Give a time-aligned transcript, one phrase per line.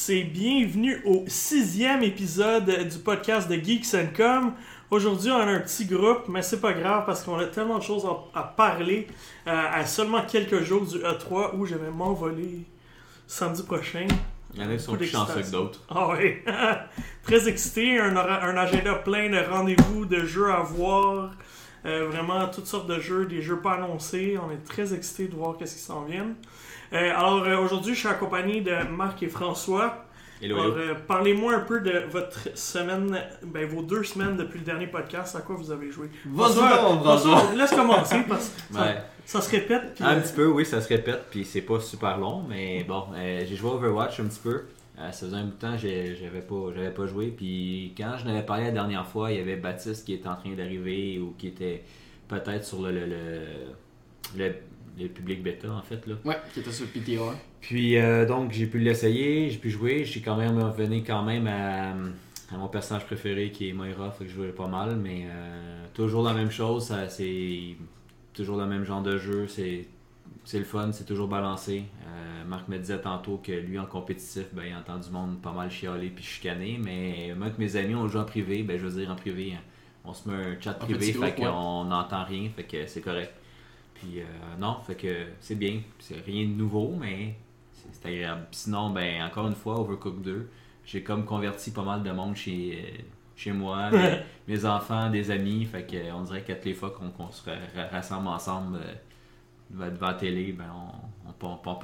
[0.00, 4.52] Tous et bienvenue au sixième épisode du podcast de Geeks and Com.
[4.90, 7.82] Aujourd'hui, on a un petit groupe, mais c'est pas grave parce qu'on a tellement de
[7.82, 9.08] choses à, à parler
[9.46, 12.64] euh, à seulement quelques jours du E3 où je vais m'envoler
[13.26, 14.06] samedi prochain.
[14.54, 15.80] Il y en a qui sont plus chanceux que d'autres.
[15.90, 16.36] Ah oui,
[17.22, 21.32] très excité, un agenda plein de rendez-vous, de jeux à voir,
[21.84, 24.38] euh, vraiment toutes sortes de jeux, des jeux pas annoncés.
[24.38, 26.28] On est très excité de voir qu'est-ce qui s'en vient.
[26.92, 30.04] Euh, alors euh, aujourd'hui, je suis accompagné de Marc et François.
[30.42, 30.90] Hello, Alors, hello.
[30.92, 35.36] euh, parlez-moi un peu de votre semaine, ben, vos deux semaines depuis le dernier podcast.
[35.36, 36.08] À quoi vous avez joué?
[36.34, 36.68] François.
[36.70, 38.96] François, Laisse commencer parce que ça, Ouais.
[39.26, 39.94] ça se répète.
[39.94, 42.84] puis, Un euh, petit peu, oui, ça se répète, puis c'est pas super long, mais
[42.84, 44.62] bon, euh, j'ai joué à Overwatch un petit peu.
[44.98, 48.16] Euh, ça faisait un bout de temps que j'avais pas, j'avais pas joué, puis quand
[48.18, 51.18] je n'avais parlé la dernière fois, il y avait Baptiste qui était en train d'arriver
[51.20, 51.84] ou qui était
[52.28, 53.16] peut-être sur le, le, le,
[54.36, 54.54] le-
[55.04, 56.06] le public bêta en fait.
[56.06, 56.14] Là.
[56.24, 57.34] Ouais, qui était sur le PTR.
[57.60, 61.46] Puis euh, donc j'ai pu l'essayer, j'ai pu jouer, j'ai quand même revenu quand même
[61.46, 65.26] à, à mon personnage préféré qui est Moira, fait que je jouais pas mal, mais
[65.26, 67.76] euh, toujours la même chose, ça, c'est
[68.32, 69.86] toujours le même genre de jeu, c'est
[70.44, 71.84] c'est le fun, c'est toujours balancé.
[72.06, 75.52] Euh, Marc me disait tantôt que lui en compétitif, ben, il entend du monde pas
[75.52, 78.86] mal chialer puis chicaner, mais moi avec mes amis on joue en privé, ben je
[78.86, 79.60] veux dire en privé, hein,
[80.04, 83.32] on se met un chat En privé, fait qu'on n'entend rien, fait que c'est correct.
[84.00, 84.24] Puis euh,
[84.58, 87.34] non, fait que c'est bien, c'est rien de nouveau, mais
[87.92, 88.46] c'est agréable.
[88.50, 90.48] Puis Sinon, ben encore une fois, Overcooked 2,
[90.86, 93.02] j'ai comme converti pas mal de monde chez, euh,
[93.36, 96.74] chez moi, mes, mes enfants, des amis, fait que euh, on dirait qu'à toutes les
[96.74, 101.32] fois qu'on se ra- rassemble ensemble euh, devant, la télé, ben on, on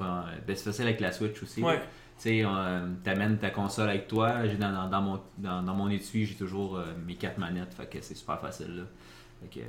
[0.03, 1.61] un- ben, c'est facile avec la Switch aussi.
[1.61, 1.79] Ouais.
[2.19, 2.43] Tu sais,
[3.03, 6.77] t'amènes ta console avec toi, dans, dans, dans mon, dans, dans mon étui, j'ai toujours
[6.77, 8.83] euh, mes quatre manettes, fait que c'est super facile là.
[9.39, 9.65] Fait que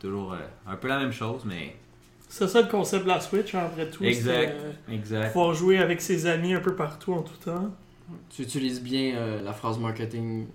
[0.00, 1.74] toujours euh, un peu la même chose, mais
[2.28, 4.04] C'est ça le concept de la Switch, hein, après tout.
[4.04, 5.32] exact, euh, exact.
[5.32, 7.70] pouvoir jouer avec ses amis un peu partout en tout temps.
[8.30, 10.46] Tu utilises bien euh, la phrase marketing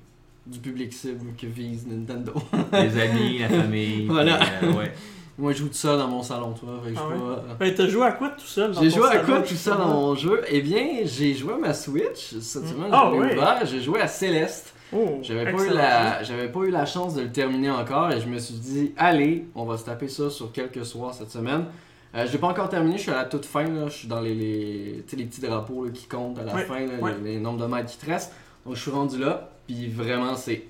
[0.46, 2.34] du public cible que vise Nintendo.
[2.72, 4.08] Les amis, la famille.
[4.08, 4.38] Voilà.
[4.60, 4.94] puis, euh, ouais.
[5.42, 6.70] Moi, je joue tout seul dans mon salon, toi.
[6.86, 7.16] Fait que Ah ouais?
[7.36, 9.48] pas- Ben, t'as joué à quoi tout seul dans J'ai joué à salon, quoi tout
[9.48, 9.78] ça justement?
[9.80, 10.42] dans mon jeu?
[10.48, 12.36] Eh bien, j'ai joué à ma Switch.
[12.40, 13.34] Cette semaine, l'ai ouais.
[13.34, 13.66] ouvert.
[13.66, 14.74] J'ai joué à Céleste.
[14.94, 16.22] Oh, J'avais pas, eu la...
[16.24, 19.48] j'avais pas eu la chance de le terminer encore et je me suis dit, allez,
[19.56, 21.66] on va se taper ça sur quelques soirs cette semaine.
[22.14, 23.88] Euh, je l'ai pas encore terminé, je suis à la toute fin, là.
[23.88, 26.58] je suis dans les, les, tu sais, les petits drapeaux là, qui comptent à la
[26.58, 27.16] fin, là, ouais.
[27.24, 28.34] les, les nombres de mètres qui te restent.
[28.66, 30.66] Donc je suis rendu là, puis vraiment c'est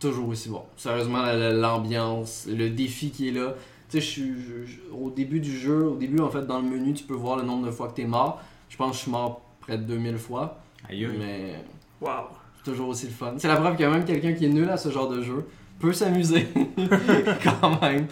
[0.00, 0.62] toujours aussi bon.
[0.76, 3.54] Sérieusement, la- la- l'ambiance, le défi qui est là.
[3.88, 6.58] Tu sais, je suis je- je- au début du jeu, au début en fait dans
[6.60, 8.40] le menu, tu peux voir le nombre de fois que tu es mort.
[8.68, 10.58] Je pense que je suis mort près de 2000 fois,
[10.88, 11.54] Aïe, mais
[12.00, 12.10] Wow.
[12.56, 13.34] c'est toujours aussi le fun.
[13.38, 15.46] C'est la preuve que même quelqu'un qui est nul à ce genre de jeu
[15.78, 16.46] peut s'amuser
[17.60, 18.06] quand même.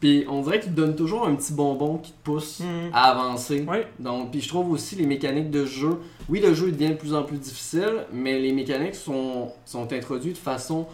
[0.00, 2.90] Puis on dirait qu'il te donne toujours un petit bonbon qui te pousse Hmm.
[2.92, 3.64] à avancer.
[3.66, 3.86] Ouais.
[3.98, 5.98] Donc, puis je trouve aussi les mécaniques de jeu.
[6.28, 10.34] Oui, le jeu devient de plus en plus difficile, mais les mécaniques sont, sont introduites
[10.34, 10.86] de façon,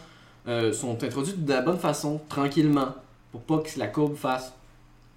[0.49, 2.95] euh, sont introduites de la bonne façon, tranquillement,
[3.31, 4.53] pour pas que la courbe fasse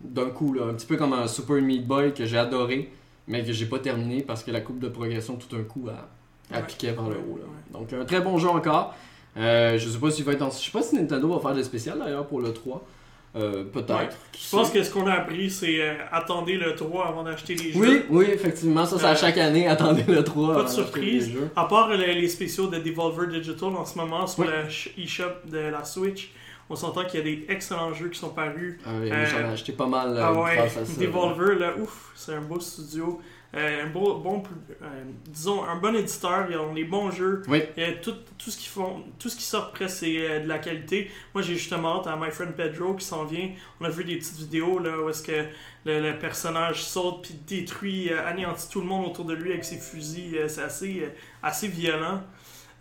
[0.01, 2.91] d'un coup là, un petit peu comme un Super Meat Boy que j'ai adoré,
[3.27, 6.55] mais que j'ai pas terminé parce que la courbe de progression tout d'un coup a,
[6.55, 6.67] a Ouais.
[6.67, 7.37] piqué par le haut.
[7.39, 7.45] Là.
[7.79, 8.93] Donc un très bon jeu encore.
[9.37, 10.49] Euh, je sais pas s'il va être en...
[10.51, 12.85] je sais pas si Nintendo va faire des spéciales d'ailleurs pour le 3.
[13.35, 13.93] Euh, peut-être.
[13.97, 14.09] Ouais.
[14.33, 17.73] Je pense que ce qu'on a appris, c'est euh, attendez le 3 avant d'acheter les
[17.73, 17.79] jeux.
[17.79, 20.53] Oui, oui, effectivement, ça c'est à Euh, chaque année, attendez le 3.
[20.53, 21.31] Pas de surprise.
[21.33, 21.49] jeux.
[21.55, 24.47] À part les, les spéciaux de Devolver Digital en ce moment sur Oui.
[24.47, 26.31] le sh- eShop de la Switch,
[26.69, 28.79] on s'entend qu'il y a des excellents jeux qui sont parus.
[28.85, 31.01] Ah oui, j'en ai acheté pas mal ah ouais, grâce à ça.
[31.01, 33.19] Devolver, là, ouf, c'est un beau studio.
[33.55, 34.43] Euh, un beau, bon,
[34.81, 37.41] euh, disons, un bon éditeur, ils ont les bons jeux.
[37.47, 37.61] Oui.
[38.01, 41.09] Tout, tout ce qu'ils font, tout ce qui sort presque c'est euh, de la qualité.
[41.33, 43.49] Moi j'ai justement hâte à My Friend Pedro qui s'en vient.
[43.79, 45.45] On a vu des petites vidéos là où est-ce que
[45.85, 49.77] le, le personnage saute puis détruit, anéantit tout le monde autour de lui avec ses
[49.77, 50.37] fusils.
[50.49, 51.09] C'est assez,
[51.41, 52.21] assez violent.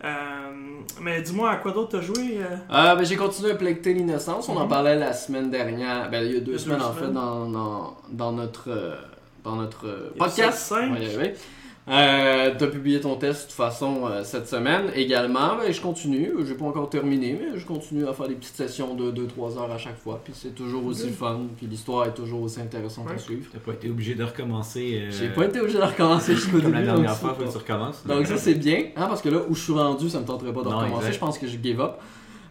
[0.03, 0.09] Euh,
[1.01, 2.55] mais dis-moi à quoi d'autre t'as joué euh?
[2.69, 4.49] Euh, ben, j'ai continué à Plague Tale Innocence.
[4.49, 4.69] On en Mhm.
[4.69, 6.09] parlait la semaine dernière.
[6.11, 8.69] Ben, il y a deux a semaines deux en fait dans, dans, dans notre,
[9.45, 10.57] dans notre euh, podcast.
[10.57, 10.89] cinq.
[10.91, 11.33] On va y arriver.
[11.87, 15.55] Euh, T'as publié ton test de toute façon euh, cette semaine également.
[15.57, 16.31] Ben, je continue.
[16.47, 19.71] J'ai pas encore terminé, mais je continue à faire des petites sessions de 2-3 heures
[19.71, 20.19] à chaque fois.
[20.23, 21.41] Puis c'est toujours aussi fun.
[21.57, 23.13] Puis l'histoire est toujours aussi intéressante Ouais.
[23.13, 23.45] à suivre.
[23.53, 25.03] T'as pas été obligé de recommencer.
[25.03, 26.73] euh, J'ai pas été obligé de recommencer jusqu'au Comme début.
[26.73, 28.03] la donc dernière fois, faut que tu recommences.
[28.07, 30.53] Donc ça c'est bien, hein, parce que là où je suis rendu, ça me tenterait
[30.53, 30.97] pas de Non, recommencer.
[31.05, 31.13] exact.
[31.13, 31.97] Je pense que je give up.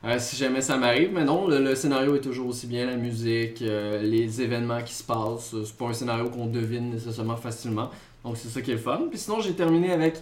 [0.04, 3.62] Euh, si jamais ça m'arrive, mais non, le, scénario est toujours aussi bien, la musique,
[3.62, 5.54] euh, les événements qui se passent.
[5.54, 7.90] Euh, C'est pas un scénario qu'on devine nécessairement facilement.
[8.22, 9.02] Donc c'est ça qui est le fun.
[9.08, 10.16] Puis sinon j'ai terminé avec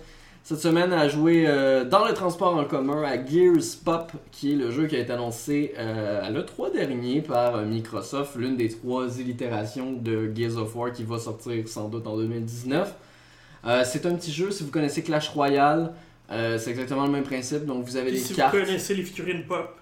[0.44, 1.44] cette semaine à jouer
[1.88, 5.12] dans le transport en commun à Gears Pop, qui est le jeu qui a été
[5.12, 11.04] annoncé à l'E3 dernier par Microsoft, l'une des trois illitérations de Gears of War qui
[11.04, 12.92] va sortir sans doute en 2019.
[13.64, 15.92] Euh, c'est un petit jeu, si vous connaissez Clash Royale,
[16.32, 17.64] euh, c'est exactement le même principe.
[17.66, 18.54] Donc vous avez Puis des si cartes.
[18.56, 19.76] vous connaissez les figurines pop,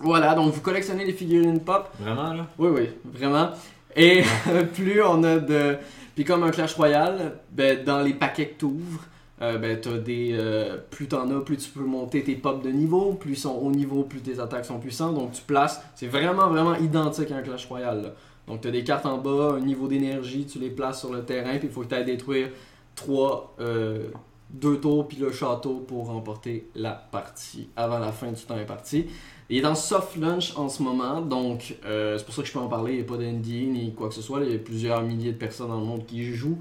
[0.00, 1.88] Voilà, donc vous collectionnez les figurines pop.
[2.00, 2.46] Vraiment, là?
[2.58, 3.50] Oui, oui, vraiment.
[3.96, 4.22] Et
[4.74, 5.76] plus on a de.
[6.14, 9.04] Puis comme un Clash Royale, ben, dans les paquets que tu ouvres,
[9.40, 10.30] ben, t'as des.
[10.38, 13.12] euh, plus t'en as, plus tu peux monter tes pops de niveau.
[13.14, 15.14] Plus ils sont haut niveau, plus tes attaques sont puissantes.
[15.14, 15.80] Donc tu places.
[15.94, 18.02] C'est vraiment, vraiment identique à un Clash Royale.
[18.02, 18.08] là.
[18.48, 21.22] Donc tu as des cartes en bas, un niveau d'énergie, tu les places sur le
[21.22, 22.48] terrain, puis il faut que tu ailles détruire
[22.96, 23.56] 3,
[24.52, 29.06] 2 tours, puis le château pour remporter la partie avant la fin du temps imparti.
[29.48, 32.52] Il est en soft launch en ce moment, donc euh, c'est pour ça que je
[32.52, 32.92] peux en parler.
[32.92, 34.40] Il n'y a pas d'NDA ni quoi que ce soit.
[34.44, 36.58] Il y a plusieurs milliers de personnes dans le monde qui jouent.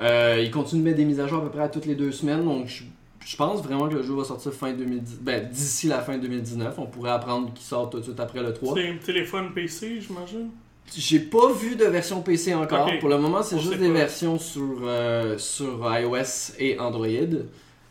[0.00, 2.12] Euh, il continue de mettre des mises à jour à peu près toutes les deux
[2.12, 2.84] semaines, donc je,
[3.26, 6.78] je pense vraiment que le jeu va sortir fin 2010, ben, d'ici la fin 2019.
[6.78, 8.74] On pourrait apprendre qu'il sort tout de suite après le 3.
[8.74, 10.50] c'est un téléphone PC, j'imagine?
[10.96, 12.90] J'ai pas vu de version PC encore.
[13.00, 13.94] Pour le moment, c'est juste des pas.
[13.94, 17.06] versions sur, euh, sur iOS et Android.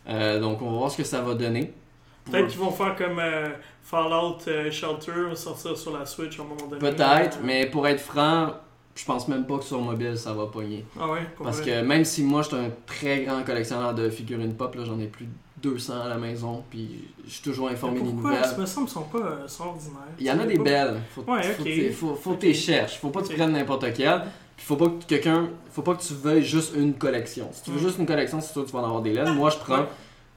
[0.08, 1.72] Euh, donc, on va voir ce que ça va donner.
[2.30, 3.48] Peut-être qu'ils vont faire comme euh,
[3.82, 4.38] Fallout
[4.70, 6.78] Shelter, sortir sur la Switch à un moment donné.
[6.80, 8.52] Peut-être, mais pour être franc,
[8.94, 10.84] je pense même pas que sur mobile ça va pogner.
[11.00, 11.66] Ah ouais, Parce vrai.
[11.70, 14.98] que même si moi je suis un très grand collectionneur de figurines pop, là, j'en
[15.00, 15.30] ai plus de
[15.62, 18.30] 200 à la maison, puis je suis toujours informé des pourquoi?
[18.30, 18.44] nouvelles.
[18.66, 19.98] Ça me semble pas euh, sont ordinaires.
[20.18, 21.00] Il y en a des pas- belles.
[21.14, 21.64] Faut, Ouais, faut,
[22.08, 22.38] faut, faut Ok.
[22.40, 22.98] t'es cherches.
[22.98, 24.22] Faut pas que tu prennes n'importe quel.
[24.56, 25.48] Puis faut pas que quelqu'un.
[25.72, 27.48] Faut pas que tu veuilles juste une collection.
[27.52, 27.82] Si tu veux Mm.
[27.86, 29.34] juste une collection, c'est sûr que tu vas en avoir des laines.
[29.34, 29.78] Moi je prends.
[29.80, 29.88] Ouais.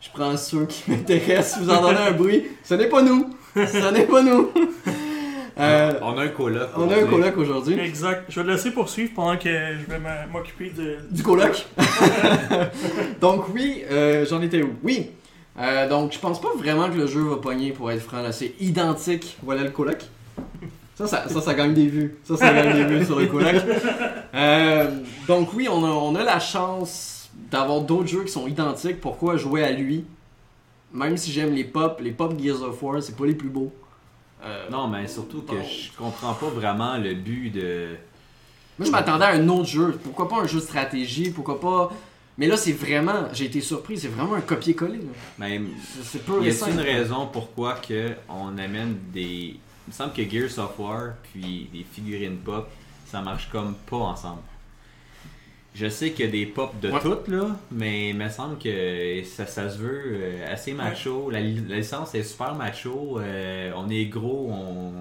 [0.02, 1.54] Je prends ceux qui m'intéressent.
[1.60, 3.30] Si vous entendez un bruit, ce n'est pas nous.
[3.56, 4.50] Ce n'est pas nous.
[5.60, 6.70] Euh, On a un coloc.
[6.76, 7.10] on a un aujourd'hui.
[7.10, 7.80] coloc aujourd'hui.
[7.80, 8.24] Exact.
[8.30, 10.00] Je vais le laisser poursuivre pendant que je vais
[10.32, 10.98] m'occuper de.
[11.12, 11.66] Du coloc.
[13.22, 14.72] donc oui, euh, j'en étais où?
[14.84, 15.12] Oui.
[15.60, 18.32] Euh, donc je pense pas vraiment que le jeu va pogner pour être franc là.
[18.32, 19.38] C'est identique.
[19.44, 19.98] Voilà le coloc.
[20.96, 22.16] Ça, ça, ça, ça gagne des vues.
[22.24, 23.56] Ça, ça gagne des vues sur le coloc.
[24.36, 24.90] Euh,
[25.28, 29.00] donc oui, on a, on a la chance d'avoir d'autres jeux qui sont identiques.
[29.00, 30.06] Pourquoi jouer à lui?
[30.92, 33.72] Même si j'aime les pop, les pop Gears of War, c'est pas les plus beaux.
[34.46, 35.64] Euh, Non, mais surtout que Bon.
[35.64, 37.96] je comprends pas vraiment le but de.
[38.78, 40.00] Moi, je m'attendais à un autre jeu.
[40.04, 41.30] Pourquoi pas un jeu de stratégie?
[41.30, 41.92] Pourquoi pas?
[42.38, 43.28] Mais là, c'est vraiment.
[43.32, 43.98] J'ai été surpris.
[44.00, 44.98] C'est vraiment un copier-coller.
[44.98, 45.04] là.
[45.38, 45.70] Même.
[46.02, 49.56] C'est- peu Y a une raison pourquoi que on amène des.
[49.86, 52.70] Il me semble que Gears of War puis des figurines pop,
[53.06, 54.42] ça marche comme pas ensemble?
[55.76, 57.00] Je sais qu'il y a des pop de Ouais.
[57.02, 61.30] toutes là, mais il me semble que ça, ça se veut euh, assez macho.
[61.32, 63.20] La, li- la licence est super macho.
[63.20, 64.94] euh, on est gros, on,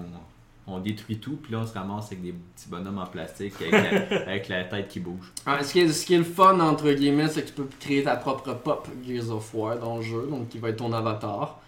[0.65, 3.71] on détruit tout, puis là on se ramasse avec des petits bonhommes en plastique avec
[4.09, 5.31] la, avec la tête qui bouge.
[5.45, 7.67] Ah, ce, qui est, ce qui est le fun, entre guillemets, c'est que tu peux
[7.79, 10.91] créer ta propre pop Gears of War dans le jeu, donc qui va être ton
[10.91, 11.59] avatar.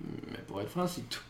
[0.00, 1.20] Mais pour être franc, c'est tout.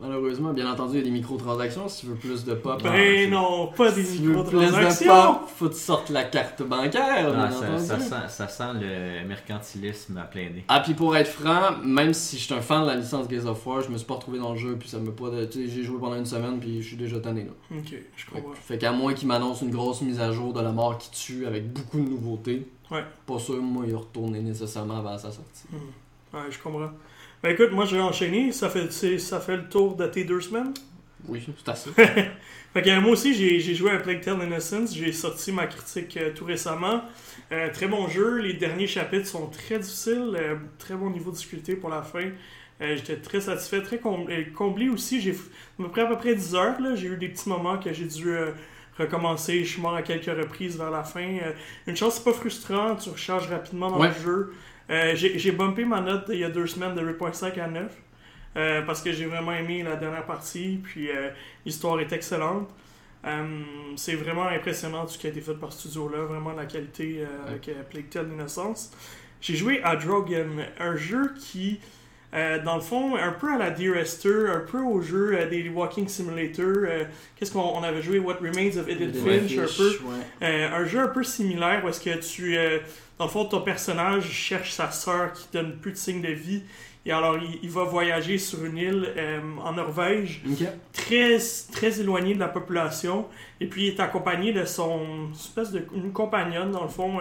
[0.00, 1.88] Malheureusement, bien entendu, il y a des microtransactions.
[1.88, 4.62] Si tu veux plus de pop, Ben non, pas des si tu veux plus de
[4.64, 5.34] microtransactions.
[5.34, 7.28] pop, faut que tu sortes la carte bancaire.
[7.28, 7.84] Ah, bien ça, entendu.
[7.84, 10.64] ça sent, ça sent le mercantilisme à plein nez.
[10.68, 13.46] Ah, puis pour être franc, même si je suis un fan de la licence Gears
[13.46, 15.26] of War, je me suis pas retrouvé dans le jeu, puis ça me pas.
[15.52, 17.76] j'ai joué pendant une semaine, puis je suis déjà tanné là.
[17.78, 18.52] Ok, je comprends.
[18.54, 21.46] Fait qu'à moins qu'il m'annonce une grosse mise à jour de la mort qui tue
[21.46, 23.04] avec beaucoup de nouveautés, Ouais.
[23.26, 25.64] pas sûr, moi, il retourner nécessairement avant sa sortie.
[25.70, 26.36] Hmm.
[26.36, 26.90] Ouais, je comprends.
[27.42, 28.52] Ben écoute, moi je vais enchaîner.
[28.52, 30.74] Ça fait, ça fait le tour de tes deux semaines.
[31.28, 31.90] Oui, c'est assez.
[32.72, 34.94] Fait que euh, moi aussi, j'ai j'ai joué à Plague Tale Innocence.
[34.94, 37.02] J'ai sorti ma critique euh, tout récemment.
[37.52, 38.38] Euh, très bon jeu.
[38.38, 40.36] Les derniers chapitres sont très difficiles.
[40.38, 42.28] euh, très bon niveau de difficulté pour la fin.
[42.82, 45.20] J'étais très satisfait, très com- comblé aussi.
[45.20, 45.34] J'ai à
[45.76, 46.80] peu près, à peu près 10 heures.
[46.80, 46.94] là.
[46.94, 48.34] J'ai eu des petits moments que j'ai dû
[48.96, 49.64] recommencer.
[49.64, 51.28] Je suis mort à quelques reprises vers la fin.
[51.86, 52.96] Une chance, c'est pas frustrant.
[52.96, 54.08] Tu recharges rapidement dans Ouais.
[54.08, 54.54] le jeu.
[54.90, 57.92] Euh, j'ai bumpé ma note il y a deux semaines de 8.5 à 9.
[58.56, 60.80] euh, parce que j'ai vraiment aimé la dernière partie.
[60.82, 61.30] Puis euh,
[61.64, 62.68] l'histoire est excellente.
[63.96, 66.24] C'est vraiment impressionnant ce qui a été fait par ce studio-là.
[66.24, 68.92] Vraiment la qualité avec Plague Tale Innocence.
[69.42, 71.80] J'ai joué à Drogen, un jeu qui,
[72.32, 75.48] euh, dans le fond, un peu à la Dear Esther, un peu au jeu euh,
[75.48, 76.64] des Walking Simulator.
[76.66, 77.04] euh,
[77.36, 79.88] Qu'est-ce qu'on on avait joué What Remains of Edith Finch, un peu.
[80.04, 80.46] ouais.
[80.48, 82.56] Euh, un jeu un peu similaire où est-ce que tu,
[83.18, 86.62] dans le fond, ton personnage cherche sa sœur qui donne plus de signes de vie.
[87.06, 89.08] Et alors, il, il va voyager sur une île
[89.64, 90.42] en Norvège,
[90.92, 91.38] très,
[91.72, 93.26] très éloigné de la population.
[93.58, 97.18] Et puis, il est accompagné de son espèce de une compagnonne, dans le fond,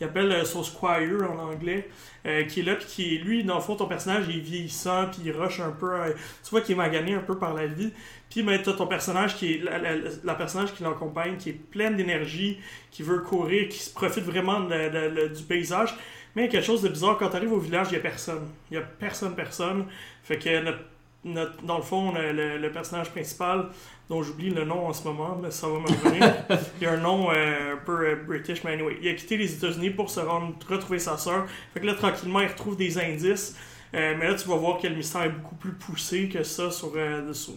[0.00, 1.86] qui appelle euh, squire en anglais,
[2.24, 4.40] euh, qui est là, puis qui est, lui, dans le fond, ton personnage, il est
[4.40, 5.92] vieillissant, puis il rush un peu.
[5.92, 7.92] euh, tu vois qu'il est magané un peu par la vie.
[8.30, 9.76] Puis, ben, t'as ton personnage qui est, la,
[10.24, 12.58] la- personnage qui l'accompagne, qui est pleine d'énergie,
[12.90, 15.94] qui veut courir, qui se profite vraiment du paysage.
[16.34, 17.98] Mais il y a quelque chose de bizarre, quand tu arrives au village, il n'y
[17.98, 18.48] a personne.
[18.70, 19.84] Il n'y a personne, personne.
[20.22, 20.78] Fait que notre
[21.24, 23.68] notre- dans le fond, le, le- le personnage principal,
[24.08, 26.34] dont j'oublie le nom en ce moment, mais ça va me revenir.
[26.80, 28.96] il a un nom euh, un peu euh, british, mais anyway.
[29.02, 31.46] Il a quitté les États-Unis pour se rendre, retrouver sa sœur.
[31.74, 33.56] Fait que là, tranquillement, il retrouve des indices.
[33.94, 36.70] Euh, mais là, tu vas voir que le mystère est beaucoup plus poussé que ça
[36.70, 37.54] sur, euh, sur-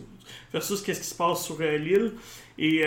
[0.51, 2.13] versus qu'est-ce qui se passe sur l'île.
[2.57, 2.83] Et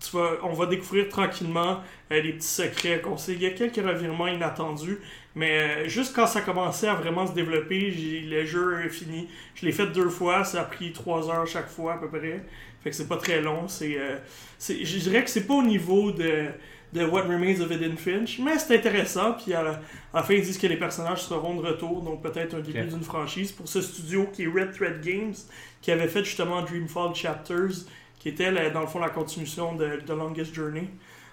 [0.00, 1.80] tu vas, on va découvrir tranquillement
[2.10, 3.32] les petits secrets qu'on sait.
[3.34, 4.98] Il y a quelques revirements inattendus,
[5.34, 9.28] mais euh, juste quand ça commençait à vraiment se développer, j'ai- le jeu est fini.
[9.54, 12.44] Je l'ai fait deux fois, ça a pris trois heures chaque fois à peu près.
[12.82, 13.66] Fait que c'est pas très long.
[13.66, 14.16] C'est, euh,
[14.68, 16.46] je dirais que c'est pas au niveau de,
[16.92, 19.32] de What Remains of Edith Finch, mais c'est intéressant.
[19.32, 19.80] Puis à la, à
[20.16, 23.02] la fin, ils disent que les personnages seront de retour, donc peut-être un début d'une
[23.02, 25.34] franchise pour ce studio qui est Red Thread Games,
[25.80, 27.86] qui avait fait justement Dreamfall Chapters,
[28.20, 30.88] qui était la- dans le fond la continuation de The Longest Journey.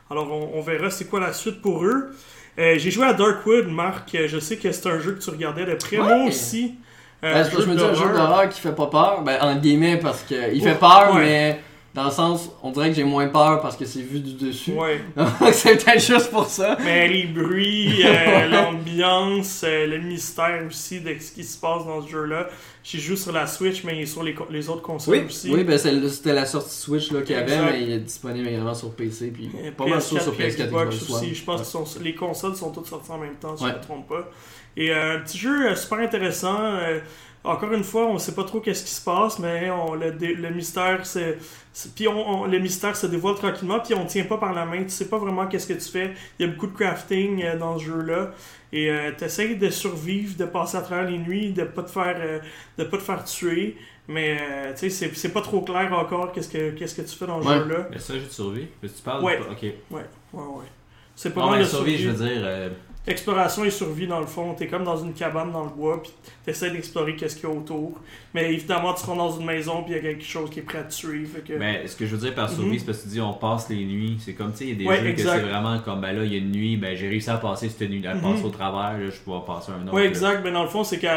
[0.09, 2.11] Alors on, on verra c'est quoi la suite pour eux.
[2.59, 4.13] Euh, J'ai joué à Darkwood, Marc.
[4.15, 5.97] euh, Je sais que c'est un jeu que tu regardais de près.
[5.97, 6.03] Ouais.
[6.03, 6.75] Moi aussi.
[7.23, 8.49] Euh, Ben, c'est parce que je me dis un jeu d'horreur.
[8.49, 11.21] qui fait pas peur, ben en guillemets parce que il fait peur, Ouais.
[11.21, 11.59] mais
[11.93, 14.71] dans le sens, on dirait que j'ai moins peur parce que c'est vu du dessus.
[14.71, 15.01] Ouais.
[15.51, 16.77] c'est peut-être juste pour ça.
[16.83, 22.01] Mais les bruits, euh, l'ambiance, euh, le mystère aussi de ce qui se passe dans
[22.01, 22.47] ce jeu-là.
[22.83, 25.51] J'ai joué sur la Switch, mais il est sur les, autres consoles Oui, aussi.
[25.53, 27.71] oui ben c'était la sortie Switch là, qu'il y avait, Exact.
[27.71, 29.27] mais il est disponible également sur PC.
[29.27, 31.15] Puis Et pas mal sûr sur PS4, PS4 Xbox Xbox One.
[31.17, 31.35] aussi.
[31.35, 31.99] Je pense Ouais.
[31.99, 33.69] que les consoles sont toutes sorties en même temps, si Ouais.
[33.69, 34.29] je ne me trompe pas.
[34.77, 36.57] Et euh, un petit jeu euh, super intéressant.
[37.45, 39.95] Euh, encore une fois, on ne sait pas trop qu'est-ce qui se passe, mais on,
[39.95, 41.37] le, dé- le mystère, c'est,
[41.95, 44.83] puis on, on- le mystère se dévoile tranquillement, puis on tient pas par la main.
[44.83, 46.13] Tu sais pas vraiment qu'est-ce que tu fais.
[46.39, 48.31] Il y a beaucoup de crafting euh, dans ce jeu-là.
[48.73, 52.15] Et tu essayes de survivre, de passer à travers les nuits, de pas te faire,
[52.21, 52.39] euh,
[52.77, 53.75] de pas te faire tuer.
[54.07, 57.13] Mais euh, tu sais, c'est, c'est pas trop clair encore qu'est-ce que, qu'est-ce que tu
[57.17, 57.57] fais dans ce Ouais.
[57.57, 57.87] jeu-là.
[57.91, 58.67] Mais ça, jeu de survie.
[58.81, 59.39] Mais tu parles Ouais.
[59.51, 59.61] Ok.
[59.91, 60.63] Ouais, ouais.
[61.15, 62.03] C'est pas Non, mal mais de survie, survie.
[62.03, 62.71] je veux dire.
[63.07, 64.53] Exploration et survie dans le fond.
[64.53, 66.11] T'es comme dans une cabane dans le bois, puis
[66.45, 67.93] t'essaies d'explorer qu'est-ce qu'il y a autour.
[68.35, 70.61] Mais évidemment, tu rentres dans une maison, puis il y a quelque chose qui est
[70.61, 71.25] prêt à te tuer.
[71.25, 71.53] Fait que...
[71.57, 72.79] Mais ce que je veux dire par survie, Mhm.
[72.79, 74.17] c'est parce que tu dis on passe les nuits.
[74.19, 75.33] C'est comme, tu sais, il y a des Ouais, jeux exact.
[75.33, 77.37] que c'est vraiment comme, ben là, il y a une nuit, ben j'ai réussi à
[77.37, 78.21] passer cette nuit, à Mhm.
[78.21, 79.95] passer au travers, là, je peux passer un autre.
[79.95, 80.41] Ouais, exact.
[80.43, 81.07] Mais dans le fond, c'est que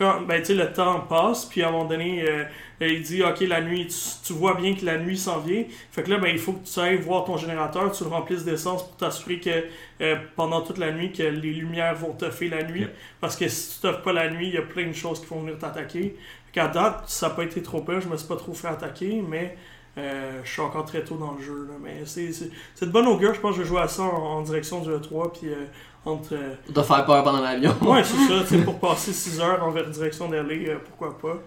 [0.00, 2.44] quand ben, tu sais, le temps passe, puis à un moment donné, euh,
[2.80, 5.64] il dit Ok, la nuit, tu, tu vois bien que la nuit s'en vient.
[5.92, 8.44] Fait que là, ben, il faut que tu ailles voir ton générateur, tu le remplisses
[8.44, 9.64] d'essence pour t'assurer que
[10.00, 12.86] euh, pendant toute la nuit, que les lumières vont toffer la nuit.
[13.20, 15.26] Parce que si tu toffes pas la nuit, il y a plein de choses qui
[15.26, 16.16] vont venir t'attaquer.
[16.46, 18.68] Fait qu'à date, ça n'a pas été trop peur, je me suis pas trop fait
[18.68, 19.56] attaquer, mais.
[19.98, 22.92] euh, je suis encore très tôt dans le jeu, là, mais c'est c'est- c'est de
[22.92, 23.34] bonne augure.
[23.34, 25.66] Je pense que je vais jouer à ça en, en direction du E3, puis euh,
[26.04, 27.74] entre, euh, De faire peur pendant l'avion.
[27.82, 28.40] Ouais, c'est ça.
[28.48, 31.38] tu sais, pour passer 6 heures en direction d'LA, euh, pourquoi pas.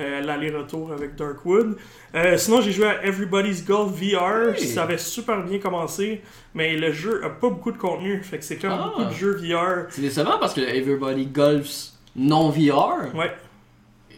[0.00, 1.76] Euh, L'aller-retour avec Darkwood.
[2.14, 4.54] Euh, sinon, j'ai joué à Everybody's Golf VR.
[4.56, 4.64] Hey.
[4.68, 6.22] Ça avait super bien commencé,
[6.54, 8.22] mais le jeu a pas beaucoup de contenu.
[8.22, 8.92] Fait que c'est comme Ah.
[8.96, 9.86] beaucoup de jeux VR.
[9.90, 13.32] C'est décevant parce que Everybody Golfs non VR Ouais,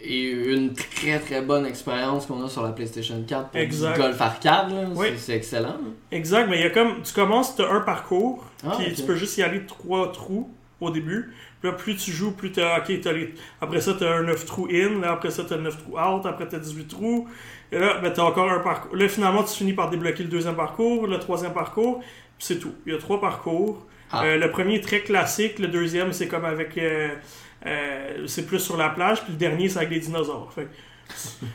[0.03, 3.95] est une très très bonne expérience qu'on a sur la PlayStation 4 pour Exact.
[3.97, 4.73] du golf arcade.
[4.95, 5.09] Oui.
[5.17, 5.77] C'est- excellent.
[6.13, 6.49] exact.
[6.49, 7.03] Mais il y a comme.
[7.03, 10.51] Tu commences, tu as un parcours, Ah, puis tu peux juste y aller trois trous
[10.81, 11.33] au début.
[11.61, 12.79] Puis là, plus tu joues, plus tu as.
[12.79, 15.01] Ok, t'as les- après ça, tu as un 9 trous in.
[15.01, 16.25] Là, après ça, tu as 9 trous out.
[16.25, 17.29] Après, tu as 18 trous.
[17.71, 18.97] Et là, ben, tu as encore un parcours.
[18.97, 21.99] Là, finalement, tu finis par débloquer le deuxième parcours, le troisième parcours.
[22.01, 22.73] Puis c'est tout.
[22.87, 23.85] Il y a trois parcours.
[24.11, 24.25] Ah.
[24.25, 25.59] Euh, le premier est très classique.
[25.59, 26.77] Le deuxième, c'est comme avec.
[26.79, 27.11] euh,
[27.67, 29.23] euh, c'est plus sur la plage.
[29.23, 30.51] Puis le dernier, c'est avec des dinosaures.
[30.55, 30.69] Fait que-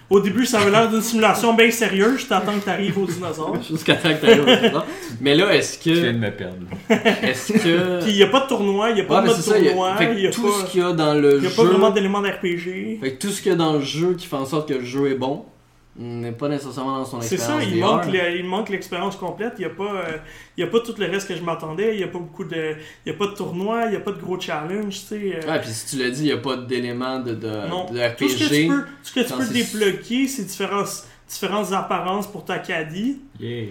[0.10, 2.20] au début, ça avait l'air d'une simulation bien sérieuse.
[2.20, 3.56] Je t'attends que tu arrives aux dinosaures.
[3.70, 4.84] Jusqu'à temps que t'arrives au présent.
[5.22, 6.08] Mais là, est-ce Tu viens que.
[6.08, 6.58] de me perdre.
[7.24, 8.02] Est-ce que.
[8.02, 9.58] Puis il n'y a pas de tournoi, il n'y a pas Ouais, de mode ça,
[9.58, 9.96] il y a- tournoi.
[9.96, 11.48] fait que Il n'y a, tout pas, ce qu'il y a dans le il y
[11.48, 11.56] a jeu.
[11.56, 13.00] pas vraiment d'éléments d'RPG.
[13.02, 14.74] Fait que tout ce qu'il y a dans le jeu qui fait en sorte que
[14.74, 15.46] le jeu est bon
[15.98, 17.64] n'est pas nécessairement dans son C'est expérience.
[17.64, 19.54] ça, il manque, le- il manque l'expérience complète.
[19.58, 20.18] Il n'y a, pas, euh,
[20.58, 21.94] il y a pas tout le reste que je m'attendais.
[21.94, 22.76] Il n'y a pas beaucoup de.
[23.06, 24.94] Il y a pas de tournoi, il n'y a pas de gros challenge.
[24.94, 27.34] Tu sais, euh, Ouais, puis si tu l'as dit, il n'y a pas d'éléments de,
[27.34, 27.86] de, non.
[27.92, 31.04] de Tout ce que tu peux, tout ce que tu peux c'est- débloquer, c'est différentes,
[31.30, 33.68] différentes apparences pour ta caddie, Yeah.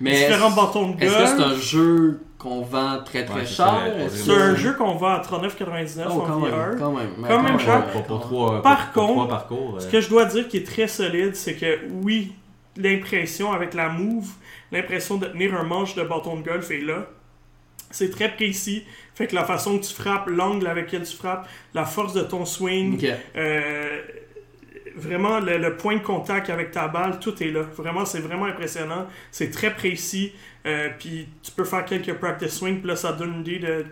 [0.00, 3.92] Mais différents bâtons de est-ce que c'est un jeu qu'on vend très très Ouais, cher
[4.10, 6.42] C'est un jeu qu'on vend à 39,99 Oh, en quand VR.
[6.68, 7.08] même, quand même.
[7.18, 7.86] Mais Quand même cher.
[7.92, 9.76] Pour, pour trois, Par pour- pour contre, trois parcours.
[9.80, 12.32] Ce que je dois dire qui est très solide, c'est que oui,
[12.76, 14.28] l'impression avec la move,
[14.72, 17.06] l'impression de tenir un manche de bâton de golf est là.
[17.90, 18.84] C'est très précis.
[19.14, 22.22] Fait que la façon que tu frappes, l'angle avec lequel tu frappes, la force de
[22.22, 23.06] ton swing,
[23.36, 23.98] euh,
[24.96, 27.62] vraiment le, le point de contact avec ta balle, tout est là.
[27.76, 29.06] Vraiment, c'est vraiment impressionnant.
[29.30, 30.32] C'est très précis.
[30.66, 33.84] Euh, puis tu peux faire quelques practice swings, puis là, ça donne une idée de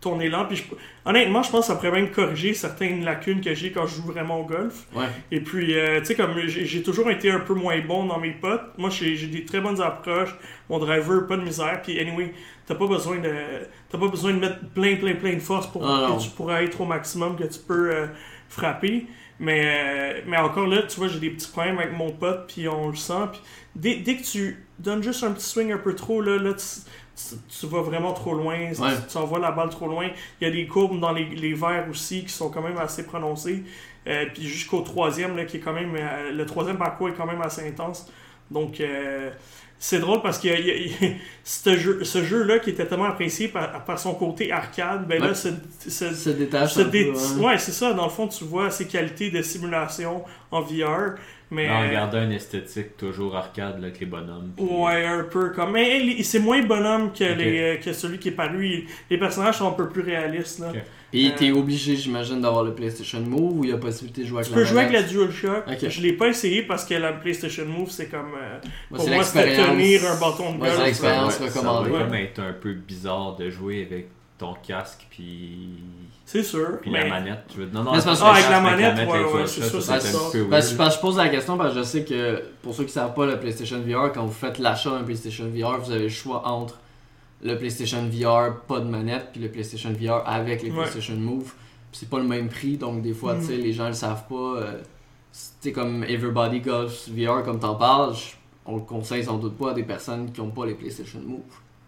[0.00, 0.46] ton élan.
[0.46, 0.64] Puis je-
[1.08, 4.02] honnêtement, je pense que ça pourrait même corriger certaines lacunes que j'ai quand je joue
[4.06, 4.84] vraiment au golf.
[4.94, 5.06] Ouais.
[5.32, 8.30] Et puis, euh, tu sais, comme j'ai toujours été un peu moins bon dans mes
[8.32, 10.34] potes, moi j'ai j'ai des très bonnes approches,
[10.70, 11.80] mon driver, pas de misère.
[11.82, 12.32] Puis, anyway,
[12.66, 13.32] t'as pas besoin de
[13.90, 16.18] t'as pas besoin de mettre plein, plein, plein de force pour Ah, que non.
[16.18, 18.06] tu pourras être au maximum que tu peux, euh,
[18.48, 19.06] frapper.
[19.40, 22.68] Mais, euh, mais encore là, tu vois, j'ai des petits problèmes avec mon pote, puis
[22.68, 23.14] on le sent.
[23.32, 23.40] Puis
[23.76, 26.64] dès, dès que tu donnes juste un petit swing un peu trop, là, là tu,
[27.16, 28.72] tu- tu vas vraiment trop loin.
[29.10, 30.08] Tu, envoies la balle trop loin.
[30.40, 33.04] Il y a des courbes dans les, les verts aussi qui sont quand même assez
[33.06, 33.62] prononcées.
[34.06, 35.94] Euh, puis jusqu'au troisième, là, qui est quand même.
[35.96, 38.10] euh, le troisième parcours est quand même assez intense.
[38.50, 38.80] Donc.
[38.80, 39.30] euh,
[39.78, 40.48] c'est drôle parce que
[41.44, 45.28] ce jeu, ce jeu-là qui était tellement apprécié par, par son côté arcade, ben là,
[45.28, 45.34] Ouais.
[45.34, 45.48] ce,
[45.88, 47.40] ce- se détache se un peu, hein.
[47.42, 47.92] ouais, c'est ça.
[47.92, 51.14] Dans le fond, tu vois ses qualités de simulation en VR.
[51.50, 51.66] Mais.
[51.70, 54.52] En gardant une esthétique toujours arcade là, avec les bonhommes.
[54.54, 55.72] puis- Ouais, un peu comme.
[55.72, 58.86] Mais il- c'est moins bonhomme que, les, que celui qui est paru.
[59.08, 60.58] Les personnages sont un peu plus réalistes.
[60.58, 60.72] Là.
[61.14, 64.26] Et Euh, t'es obligé, j'imagine, d'avoir le PlayStation Move ou il y a possibilité de
[64.26, 65.02] jouer avec Tu peux la jouer avec la?
[65.02, 65.64] DualShock.
[65.66, 65.88] Ok.
[65.88, 68.32] Je l'ai pas essayé parce que la PlayStation Move, c'est comme.
[68.38, 68.58] euh,
[68.90, 71.48] Bah, pour moi, c'était tenir un bâton de c'est l'expérience là.
[71.48, 71.90] ça recommandée.
[71.90, 72.24] va Ouais.
[72.24, 75.70] être un peu bizarre de jouer avec ton casque puis,
[76.26, 76.78] C'est sûr.
[76.82, 77.04] puis mais...
[77.04, 77.40] la manette.
[77.56, 77.70] Je veux...
[77.72, 80.18] Non, non, Mais que- Ah, avec la manette, ouais, ouais, c'est sûr, ça, c'est ça.
[80.50, 83.14] parce que je pose la question parce que je sais que pour ceux qui savent
[83.14, 86.46] pas le PlayStation VR, quand vous faites l'achat d'un PlayStation VR, vous avez le choix
[86.46, 86.78] entre
[87.42, 90.76] le PlayStation VR pas de manette puis le PlayStation VR avec les Ouais.
[90.82, 91.52] PlayStation Move.
[91.90, 93.40] Puis c'est pas le même prix, donc des fois, Mm.
[93.40, 94.34] tu sais, les gens le savent pas.
[94.60, 94.78] euh,
[95.32, 98.14] c'est comme Everybody Golf VR, comme t'en parles,
[98.66, 101.40] on le conseille sans doute pas à des personnes qui ont pas les PlayStation Move.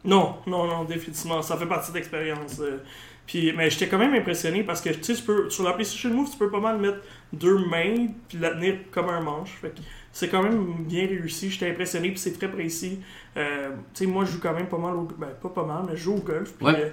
[0.05, 1.43] Non, non, non, définitivement.
[1.43, 2.59] Ça fait partie de l'expérience.
[2.61, 2.79] euh.
[3.27, 6.11] Puis, mais j'étais quand même impressionné parce que tu sais, tu peux, sur la PlayStation
[6.11, 6.99] Move, tu peux pas mal mettre
[7.33, 9.51] deux mains puis la tenir comme un manche.
[9.61, 9.81] Fait que
[10.13, 11.51] c'est quand même bien réussi.
[11.51, 13.01] J'étais impressionné puis c'est très précis.
[13.37, 15.09] Euh, tu sais, moi, je joue quand même pas mal au.
[15.19, 16.53] Ben, pas pas mal, mais je joue au golf.
[16.57, 16.75] Puis, Ouais.
[16.77, 16.91] euh,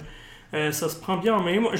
[0.54, 1.60] euh, ça se prend bien en main.
[1.60, 1.72] Moi,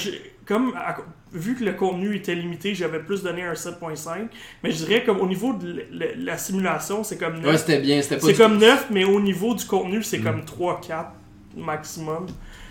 [0.44, 0.96] comme à-
[1.32, 4.28] vu que le contenu était limité, j'avais plus donné un 7.5.
[4.64, 7.46] Mais je dirais comme au niveau de la simulation, c'est comme 9.
[7.46, 10.18] Ouais, c'était bien, c'était pas C'est du- comme 9, mais au niveau du contenu, c'est
[10.18, 10.24] Mm.
[10.24, 11.12] comme 3-4
[11.56, 12.26] maximum.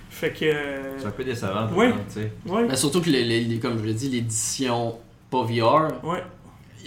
[0.09, 0.45] Fait que.
[0.45, 1.67] euh, C'est un peu décevant.
[1.67, 1.87] par Ouais.
[1.87, 2.31] exemple, tu sais.
[2.47, 4.95] Ouais, Mais surtout que, les, les- les- comme je l'ai dit, l'édition
[5.29, 6.23] pas VR, ouais.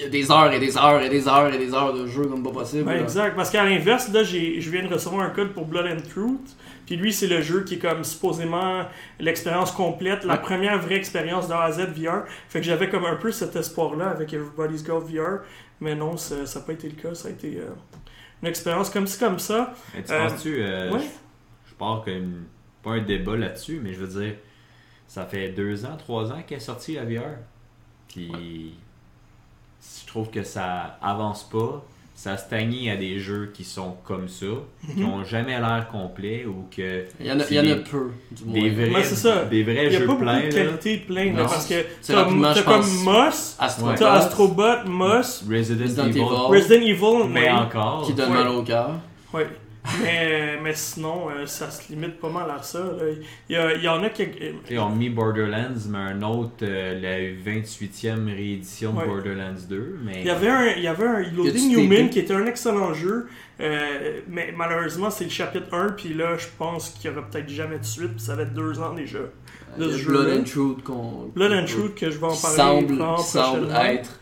[0.01, 2.07] Il y a des heures et des heures et des heures et des heures de
[2.07, 2.85] jeu comme pas possible.
[2.85, 3.37] Ben, exact.
[3.37, 6.57] Parce qu'à l'inverse, là, j'ai- je viens de recevoir un code pour Blood and Truth.
[6.87, 8.85] Puis lui, c'est le jeu qui est comme supposément
[9.21, 10.41] l'expérience complète, la Ouais.
[10.41, 12.25] première vraie expérience de A à Z VR.
[12.49, 15.41] Fait que j'avais comme un peu cet espoir-là avec Everybody's Golf VR.
[15.81, 17.15] Mais non, ça n'a pas été le cas.
[17.15, 17.69] Ça a été euh,
[18.43, 19.75] une expérience comme ci, comme ça.
[19.95, 20.99] Mais tu Euh, penses-tu, euh, ouais.
[21.01, 22.45] je, je pars comme
[22.83, 24.35] pas un débat là-dessus, mais je veux dire,
[25.07, 27.37] ça fait deux ans, trois ans qu'elle est sortie la VR.
[28.09, 28.75] Puis
[30.03, 31.85] je trouve que ça avance pas.
[32.15, 34.45] Ça stagne à des jeux qui sont comme ça,
[34.95, 35.09] qui Mhm.
[35.09, 37.77] ont jamais l'air complet ou que Il y en a, il y en a des-
[37.77, 38.61] peu, du moins.
[38.61, 39.45] des vrais, Ouais, c'est ça.
[39.47, 40.41] des vrais Il n'y a jeux pas beaucoup pleins.
[40.41, 40.51] de là.
[40.53, 41.49] qualité plein, là, Non.
[41.49, 46.29] parce que C'est t'as comme Moss, Astrobot, t'as Astrobot, Moss, Resident, Resident Evil, Evil.
[46.51, 47.51] Resident Evil, mais ouais.
[47.51, 48.03] encore.
[48.05, 48.37] qui donne Ouais.
[48.45, 48.91] mal au cœur.
[49.33, 49.47] Ouais.
[50.03, 52.81] mais, mais sinon, euh, ça se limite pas mal à ça.
[52.81, 53.05] là.
[53.49, 54.27] Il y, a- il y en a qui.
[54.71, 57.19] Ils ont mis Borderlands, mais un autre, euh, la
[57.53, 59.05] 28e réédition Ouais.
[59.05, 59.99] de Borderlands 2.
[60.05, 60.21] Mais...
[60.21, 63.27] Il y avait un, il y avait un Loading Human qui était un excellent jeu,
[63.61, 67.49] euh, mais malheureusement c'est le chapitre 1, puis là je pense qu'il y aura peut-être
[67.49, 69.19] jamais de suite, puis ça va être deux ans déjà.
[69.79, 71.31] A ce Blood and Truth qu'on.
[71.35, 74.20] Blood and Truth que je vais en parler semble, semble être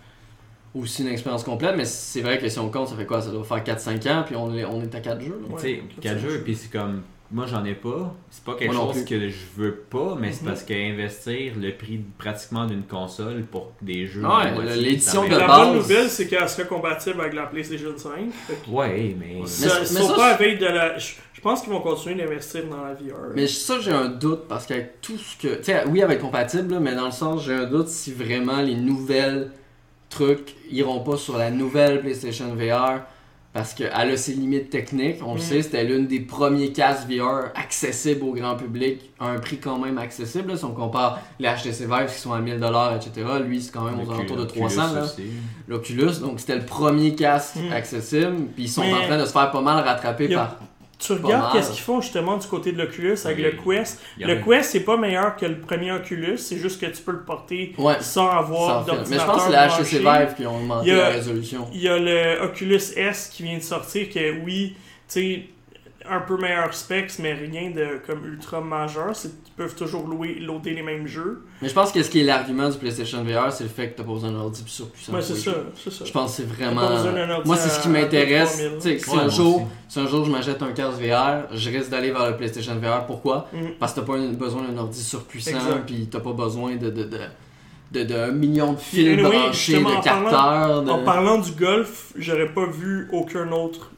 [0.74, 3.20] aussi une expérience complète, mais c'est vrai que si on compte, ça fait quoi?
[3.22, 5.40] Ça doit faire 4-5 ans, puis on est, on est à 4 jeux.
[5.48, 5.54] là.
[5.54, 7.02] Ouais, Tu sais, ça, 4 c'est jeux, puis c'est comme.
[7.30, 8.14] Moi, j'en ai pas.
[8.30, 9.04] C'est pas quelque chose plus.
[9.04, 10.48] que je veux pas, mais c'est Mhm.
[10.48, 14.22] parce qu'investir le prix pratiquement d'une console pour des jeux.
[14.24, 18.30] Ouais, l'édition de la base- bonne nouvelle, c'est qu'elle serait compatible avec la PlayStation 5.
[18.46, 19.44] Fait que Ouais, mais.
[19.44, 20.96] ça- mais ça, pas à veille de la.
[20.96, 23.32] Je, je pense qu'ils vont continuer d'investir dans la VR.
[23.34, 25.56] Mais ça, j'ai un doute parce qu'avec tout ce que.
[25.56, 27.88] Tu sais, oui, elle va être compatible, là, mais dans le sens, j'ai un doute
[27.88, 29.50] si vraiment les nouvelles
[30.10, 33.00] trucs iront pas sur la nouvelle PlayStation VR
[33.52, 35.16] parce qu'elle a ses limites techniques.
[35.24, 35.42] On le Mm.
[35.42, 39.78] sait, c'était l'une des premiers casques VR accessibles au grand public à un prix quand
[39.78, 40.50] même accessible.
[40.52, 40.56] là.
[40.56, 43.98] si on compare les HTC Vive qui sont à 1000$, etc., lui, c'est quand même
[44.00, 44.54] aux alentours de aussi.
[44.54, 44.94] 300$.
[44.94, 45.06] là.
[45.66, 47.72] L'Oculus, donc c'était le premier casque Mm.
[47.72, 50.56] accessible, puis ils sont Mais- en train de se faire pas mal rattraper a- par.
[50.98, 54.00] Tu regardes qu'est-ce qu'ils font justement du côté de l'Oculus avec le Quest.
[54.18, 57.22] Le Quest, c'est pas meilleur que le premier Oculus, c'est juste que tu peux le
[57.22, 58.94] porter Ouais, sans avoir fil.
[58.94, 59.98] Mais je d'ordinateur pense que c'est la HTC.
[60.26, 61.68] Vive qui ont augmenté a- la résolution.
[61.72, 65.42] Il y a le Oculus S qui vient de sortir, que oui, tu sais,
[66.10, 69.14] un peu meilleur specs, mais rien de comme ultra majeur.
[69.14, 71.42] C'est- Ils peuvent toujours louer, loader les mêmes jeux.
[71.60, 73.96] Mais je pense que ce qui est l'argument du PlayStation VR, c'est le fait que
[73.96, 75.12] t'as pas besoin d'un ordi plus surpuissant.
[75.12, 76.04] Ouais, c'est ça, c'est ça.
[76.04, 76.88] Je pense que c'est vraiment.
[77.44, 78.56] Moi, c'est ce qui m'intéresse.
[78.58, 78.78] 2000.
[78.78, 79.64] Tu sais, Si, Ouais, un jour, aussi.
[79.88, 83.04] si un jour je m'achète un casque VR, je risque d'aller vers le PlayStation VR.
[83.06, 83.48] Pourquoi?
[83.52, 83.58] Mm.
[83.80, 85.86] Parce que t'as pas besoin d'un ordi surpuissant, Exact.
[85.86, 86.90] puis t'as pas besoin de.
[86.90, 87.18] de, de
[87.90, 90.82] de, de un million de fils Anyway, branchés, de en parlant- capteurs.
[90.82, 90.90] De...
[90.90, 93.90] En parlant du golf, j'aurais pas vu aucun autre.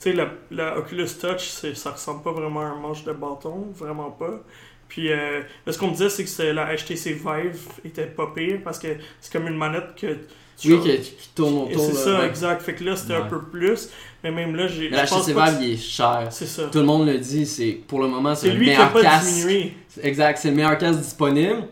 [0.00, 3.66] Tu sais, la, la Oculus Touch, ça ressemble pas vraiment à un manche de bâton,
[3.74, 4.40] vraiment pas.
[4.88, 8.60] Puis euh, là, ce qu'on me disait, c'est que la HTC Vive était pas pire
[8.64, 8.88] parce que
[9.20, 10.16] c'est comme une manette que
[10.56, 11.84] tu Oui, qui, qui tourne autour.
[11.84, 12.62] c'est ça, exact.
[12.62, 13.90] Fait que là, c'était un peu plus.
[14.24, 14.88] Mais même là, j'ai.
[14.88, 16.28] La HTC Vive, il est cher.
[16.30, 16.64] C'est ça.
[16.72, 18.76] Tout le monde le dit, c'est pour le moment, c'est C'est le lui qui a
[18.78, 19.26] meilleur pas casque.
[19.28, 19.72] diminué.
[20.02, 21.64] Exact, c'est le meilleur casque disponible.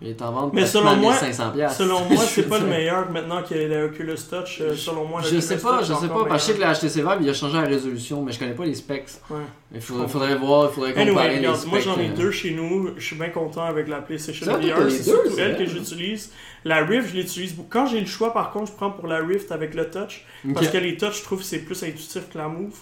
[0.00, 1.78] Mais il est en vente Mais selon moi- 1500 piastres.
[1.78, 4.60] Selon moi, c'est pas le meilleur maintenant qu'il y a la Oculus Touch.
[4.60, 6.54] euh, Selon moi, Je l'Oculus sais pas, Touch je sais pas, parce que je sais
[6.54, 9.06] que la HTC Vive, il a changé la résolution, mais je connais pas les specs.
[9.30, 9.36] Ouais.
[9.72, 11.70] Il faut- faudrait voir, il faudrait comparer Anyway, les regarde, specs.
[11.70, 12.14] moi j'en ai euh.
[12.16, 12.90] deux chez nous.
[12.96, 14.58] Je suis bien content avec la PlayStation VR.
[14.80, 16.32] les C'est surtout elle que j'utilise.
[16.64, 17.68] La Rift, je l'utilise beaucoup.
[17.70, 20.26] Quand j'ai le choix, par contre, je prends pour la Rift avec le Touch.
[20.54, 22.74] Parce que les Touch, je trouve que c'est plus intuitif que la Move.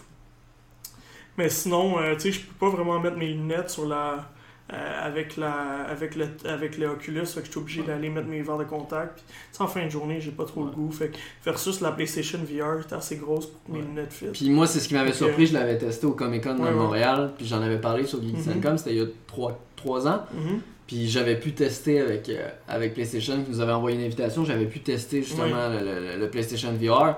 [1.36, 4.30] Mais sinon, euh, tu sais, je peux pas vraiment mettre mes lunettes sur la.
[4.72, 5.52] Euh, avec la
[5.88, 8.64] avec le avec le Oculus fait que je suis obligé d'aller mettre mes verres de
[8.64, 11.92] contact puis, en fin de journée j'ai pas trop le goût fait que versus la
[11.92, 14.94] PlayStation VR est assez grosse pour que mes lunettes fit Puis moi, c'est ce qui
[14.94, 16.70] m'avait surpris, je l'avais testé au Comic Con de ouais.
[16.70, 18.60] Montréal, puis j'en avais parlé sur Mhm.
[18.62, 20.22] Com, c'était il y a 3, ans.
[20.32, 20.60] Mhm.
[20.86, 24.66] Puis j'avais pu tester avec, euh, avec PlayStation, qui nous avait envoyé une invitation, j'avais
[24.66, 27.16] pu tester justement le, le- le PlayStation VR.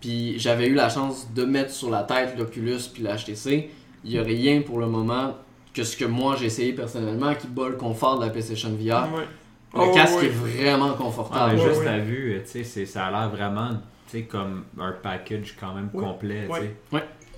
[0.00, 3.70] Puis j'avais eu la chance de mettre sur la tête l'Oculus puis la HTC.
[4.04, 5.36] Il n'y a rien pour le moment
[5.74, 9.08] que ce que moi j'ai essayé personnellement qui bat le confort de la PlayStation VR.
[9.14, 9.24] Ouais.
[9.74, 10.26] Le Oh, casque ouais.
[10.26, 11.54] est vraiment Ah, confortable.
[11.56, 11.88] mais Ouais, juste ouais.
[11.88, 13.70] à vue, tu sais, c'est- ça a l'air vraiment
[14.08, 16.04] tu sais, comme un package quand même Ouais.
[16.04, 16.48] complet.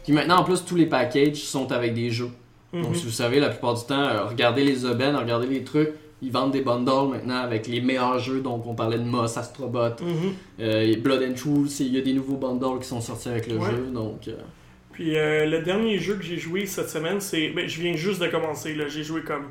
[0.04, 2.30] Puis maintenant en plus tous les packages sont avec des jeux.
[2.72, 2.82] Mhm.
[2.82, 5.90] Donc, si vous savez, la plupart du temps, euh, regardez les aubaines, regardez les trucs.
[6.20, 8.40] Ils vendent des bundles maintenant avec les meilleurs jeux.
[8.40, 10.32] Donc, on parlait de Moss, Astrobot, Mhm.
[10.60, 11.80] euh, Blood and Truth.
[11.80, 13.70] Il y a des nouveaux bundles qui sont sortis avec le Ouais.
[13.70, 13.86] jeu.
[13.94, 14.32] Donc, euh,
[14.96, 17.50] Puis euh, le dernier jeu que j'ai joué cette semaine, c'est.
[17.50, 18.88] Ben, je viens juste de commencer, là.
[18.88, 19.50] J'ai joué comme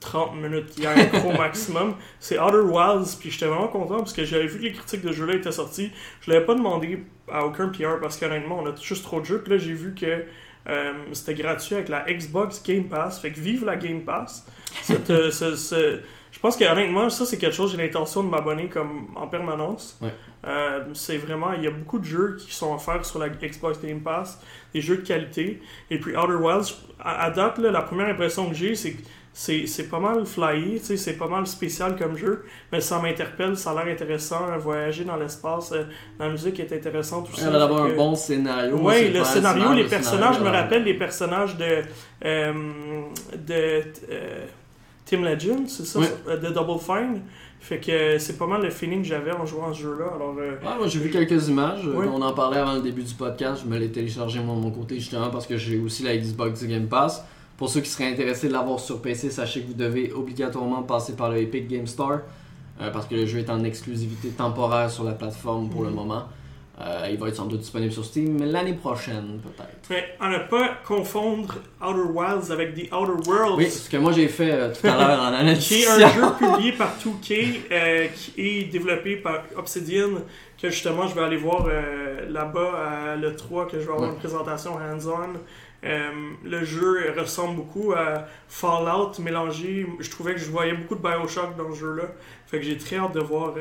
[0.00, 0.94] 30 minutes hier
[1.26, 1.94] au maximum.
[2.20, 5.10] C'est Outer Wilds, puis j'étais vraiment content parce que j'avais vu que les critiques de
[5.12, 5.90] jeu là étaient sorties.
[6.20, 9.40] Je l'avais pas demandé à aucun PR parce qu'honnêtement, on a juste trop de jeux.
[9.42, 10.24] Puis là, j'ai vu que
[10.68, 13.20] euh, c'était gratuit avec la Xbox Game Pass.
[13.20, 14.46] Fait que vive la Game Pass.
[14.82, 16.00] Cette, euh, ce- ce- je
[16.48, 19.98] pense que honnêtement, ça c'est quelque chose, j'ai l'intention de m'abonner comme en permanence.
[20.02, 20.10] Ouais.
[20.46, 23.80] Euh, c'est vraiment, il y a beaucoup de jeux qui sont offerts sur la Xbox
[23.80, 24.38] Game Pass,
[24.74, 25.62] des jeux de qualité.
[25.90, 29.02] Et puis Outer Wilds, à, à date, là, la première impression que j'ai, c'est que
[29.36, 33.70] c'est c'est pas mal flyé, c'est pas mal spécial comme jeu, mais ça m'interpelle, ça
[33.72, 34.42] a l'air intéressant.
[34.58, 35.84] Voyager dans l'espace, euh,
[36.20, 37.40] la musique est intéressante aussi.
[37.42, 38.76] il va d'avoir un que- bon scénario.
[38.80, 41.82] oui, le scénario, les le personnages, je me scénario, rappelle les personnages de,
[42.24, 42.52] euh,
[43.34, 43.82] de
[45.66, 46.06] c'est ça, Ouais.
[46.28, 47.20] euh, de Double Fine.
[47.60, 50.06] Fait que euh, c'est pas mal le feeling que j'avais en jouant à ce jeu-là.
[50.14, 53.14] Alors, euh, Ouais, moi j'ai vu quelques images, on en parlait avant le début du
[53.14, 56.14] podcast, je me l'ai téléchargé moi de mon côté justement parce que j'ai aussi la
[56.16, 57.24] Xbox Game Pass.
[57.56, 61.14] Pour ceux qui seraient intéressés de l'avoir sur PC, sachez que vous devez obligatoirement passer
[61.14, 62.18] par le Epic Game Store
[62.82, 65.94] euh, parce que le jeu est en exclusivité temporaire sur la plateforme pour le Mhm.
[65.94, 66.24] moment.
[66.80, 69.78] Euh, il va être sans doute disponible sur Steam, l'année prochaine peut-être.
[69.90, 73.56] mais à ne pas confondre Outer Wilds avec The Outer Worlds.
[73.58, 75.68] Oui, ce que moi j'ai fait euh, tout à l'heure en analyse.
[75.68, 80.08] qui est un jeu publié par 2K, euh, qui est développé par Obsidian,
[80.60, 82.72] que justement je vais aller voir euh, là-bas
[83.12, 84.08] à l'E3, que je vais avoir Ouais.
[84.08, 85.38] une présentation hands-on.
[86.42, 89.86] Le jeu ressemble beaucoup à Fallout mélangé.
[90.00, 92.04] Je trouvais que je voyais beaucoup de Bioshock dans ce jeu-là.
[92.46, 93.52] Fait que j'ai très hâte de voir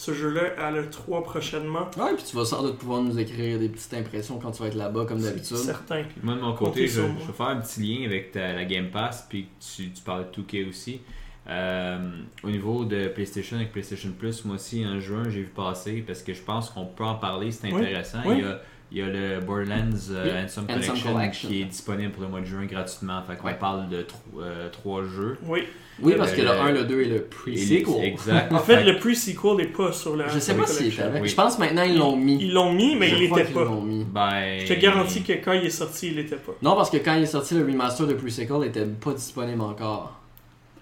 [0.00, 1.90] ce jeu-là à l'E3 prochainement.
[1.98, 4.68] Ouais, puis tu vas sans doute pouvoir nous écrire des petites impressions quand tu vas
[4.68, 5.56] être là-bas comme C'est d'habitude.
[5.56, 6.04] certain.
[6.04, 8.90] Puis Moi, de mon côté, je, vais faire un petit lien avec ta- la Game
[8.92, 11.00] Pass, puis tu, tu parles de 2K aussi.
[11.48, 11.98] Euh,
[12.44, 16.22] au niveau de PlayStation avec PlayStation Plus, moi aussi, en juin, j'ai vu passer, parce
[16.22, 18.18] que je pense qu'on peut en parler, c'est Oui, intéressant.
[18.24, 18.36] oui.
[18.38, 21.48] Il, y a, il y a le Borderlands euh, Handsome Handsome Collection, Collection.
[21.48, 23.20] qui est disponible pour le mois de juin gratuitement.
[23.22, 23.54] Fait qu'on Ouais.
[23.58, 25.36] parle de tro- euh, trois jeux.
[25.46, 25.64] Oui.
[26.00, 28.04] Oui, parce que le Euh, 1, le 2 et le Et pre-sequel.
[28.04, 28.52] Exact.
[28.52, 30.28] En fait, le pre-sequel n'est pas sur la.
[30.28, 31.04] Je sais pas s'il est collection.
[31.06, 31.22] avec.
[31.24, 31.28] Oui.
[31.28, 32.38] Je pense maintenant ils l'ont mis.
[32.40, 33.64] Ils l'ont mis, mais Je il qu'ils pas.
[33.64, 34.04] l'ont mis.
[34.04, 36.52] Ben, Je te garantis que quand il est sorti, il l'était pas.
[36.62, 40.17] Non, parce que quand il est sorti, le remaster de Pre-Sequel était pas disponible encore.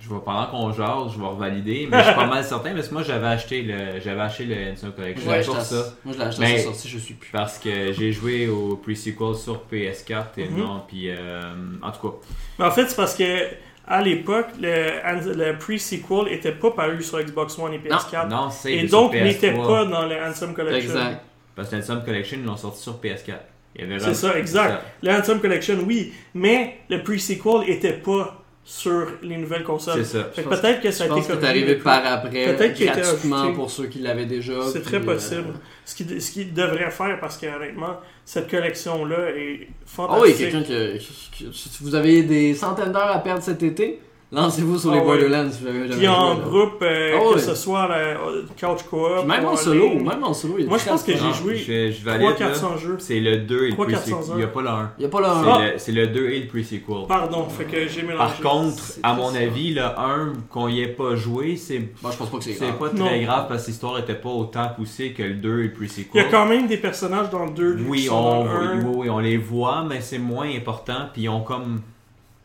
[0.00, 2.88] Je vais, pendant qu'on jase, je vais revalider, mais je suis pas mal certain, parce
[2.88, 5.84] que moi, j'avais acheté le, j'avais acheté le Handsome Collection Ouais, pour ça.
[6.04, 7.30] Moi, je l'ai acheté Mais- sortie, je suis plus.
[7.32, 10.58] Parce que j'ai joué au pre-sequel sur PS4 et Mhm.
[10.58, 11.40] non, puis euh,
[11.82, 12.14] en tout cas,
[12.58, 13.46] Mais en fait, c'est parce que
[13.88, 18.28] à l'époque, le, le pre-sequel était pas paru sur Xbox One et PS4.
[18.28, 20.90] non, c'est et donc PS3, n'était pas dans le Handsome Collection.
[20.94, 21.22] Exact.
[21.54, 23.34] Parce que l'Handsome Collection, ils l'ont sorti sur PS4.
[23.74, 24.82] Il y avait C'est ça, exact.
[25.02, 30.04] Le Handsome Collection, oui, mais le pre-sequel était pas sur les nouvelles consoles.
[30.04, 30.24] C'est ça.
[30.24, 33.52] Peut-être que ça a été pense que c'est arrivé par après, Peut-être qu'il était gratuitement
[33.52, 34.54] pour ceux qui l'avaient déjà.
[34.72, 35.54] C'est très euh, possible.
[35.84, 40.24] Ce qu'il ce qu'il devrait faire, parce que honnêtement, cette collection-là est Ah fantastique.
[40.24, 44.00] oui, quelqu'un que, que- que- Si vous avez des centaines d'heures à perdre cet été,
[44.32, 45.06] Lancez-vous sur Ah les ouais.
[45.06, 47.40] Borderlands si vous avez jamais Puis en joué, groupe, euh, Ah que ouais.
[47.40, 49.24] ce soit la euh, couch co-op.
[49.24, 50.04] Même en solo, ligne.
[50.04, 52.34] même en solo, il y a Moi, je pense que j'ai joué je, je valide,
[52.40, 52.50] là.
[52.52, 52.96] 300-400 jeux.
[52.98, 54.14] C'est le 2 et le 300-400 pre-sequel.
[54.32, 54.92] Il n'y a pas le 1.
[54.98, 55.58] Il y a pas le C'est 1.
[55.72, 57.06] le- C'est le 2 et le pre-sequel.
[57.06, 58.42] Pardon, fait que j'ai mélangé.
[58.42, 59.38] Par contre, C'est à mon ça.
[59.38, 62.54] avis, le 1, qu'on y ait pas joué, c'est Moi, je pense pas que c'est
[62.54, 62.78] c'est grave.
[62.78, 63.06] pas Non.
[63.06, 66.10] très grave parce que l'histoire était pas autant poussée que le 2 et le pre-sequel.
[66.14, 68.78] Il y a quand même des personnages dans le 2 qui Oui, on, 1.
[68.80, 71.06] oui, oui, on les voit, mais c'est moins important.
[71.12, 71.80] Puis ils ont comme.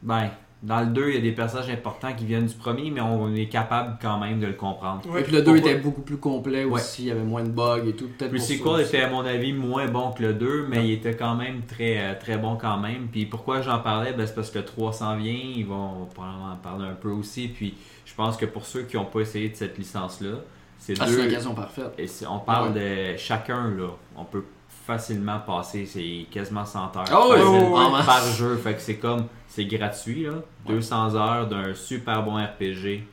[0.04, 0.30] Ben,
[0.64, 3.34] dans le 2, il y a des personnages importants qui viennent du premier, mais on
[3.34, 5.02] est capable quand même de le comprendre.
[5.10, 5.22] Ouais.
[5.22, 5.72] Et puis le 2 Pourquoi?
[5.72, 6.74] était beaucoup plus complet Ouais.
[6.74, 8.08] aussi, il y avait moins de bugs et tout.
[8.18, 11.16] Peut-être Le sequel était, à mon avis, moins bon que le 2, mais il était
[11.16, 13.08] quand même très, euh, très bon quand même.
[13.12, 14.14] Puis pourquoi j'en parlais?
[14.14, 17.10] Ben, C'est parce que le 3 s'en vient, ils vont probablement en parler un peu
[17.10, 17.48] aussi.
[17.48, 17.74] Puis
[18.06, 20.36] je pense que pour ceux qui n'ont pas essayé de cette licence-là,
[20.78, 21.24] c'est Ah, c'est deux.
[21.26, 21.94] l'occasion parfaite.
[21.98, 23.88] Et on parle de chacun, là.
[24.16, 24.44] On peut
[24.86, 28.04] facilement passer, c'est quasiment 100 heures facile c'est vraiment.
[28.04, 28.56] par jeu.
[28.58, 30.34] Fait que c'est comme, c'est gratuit, là.
[30.68, 33.04] 200 heures d'un super bon RPG.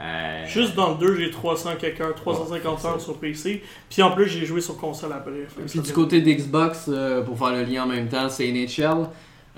[0.00, 3.62] Euh, Juste dans le 2, j'ai 300 quelqu'un, 350 Ouais, heures sur PC.
[3.90, 5.46] Puis en plus, j'ai joué sur console après.
[5.68, 9.06] Puis du côté d'Xbox, euh, pour faire le lien en même temps, c'est NHL.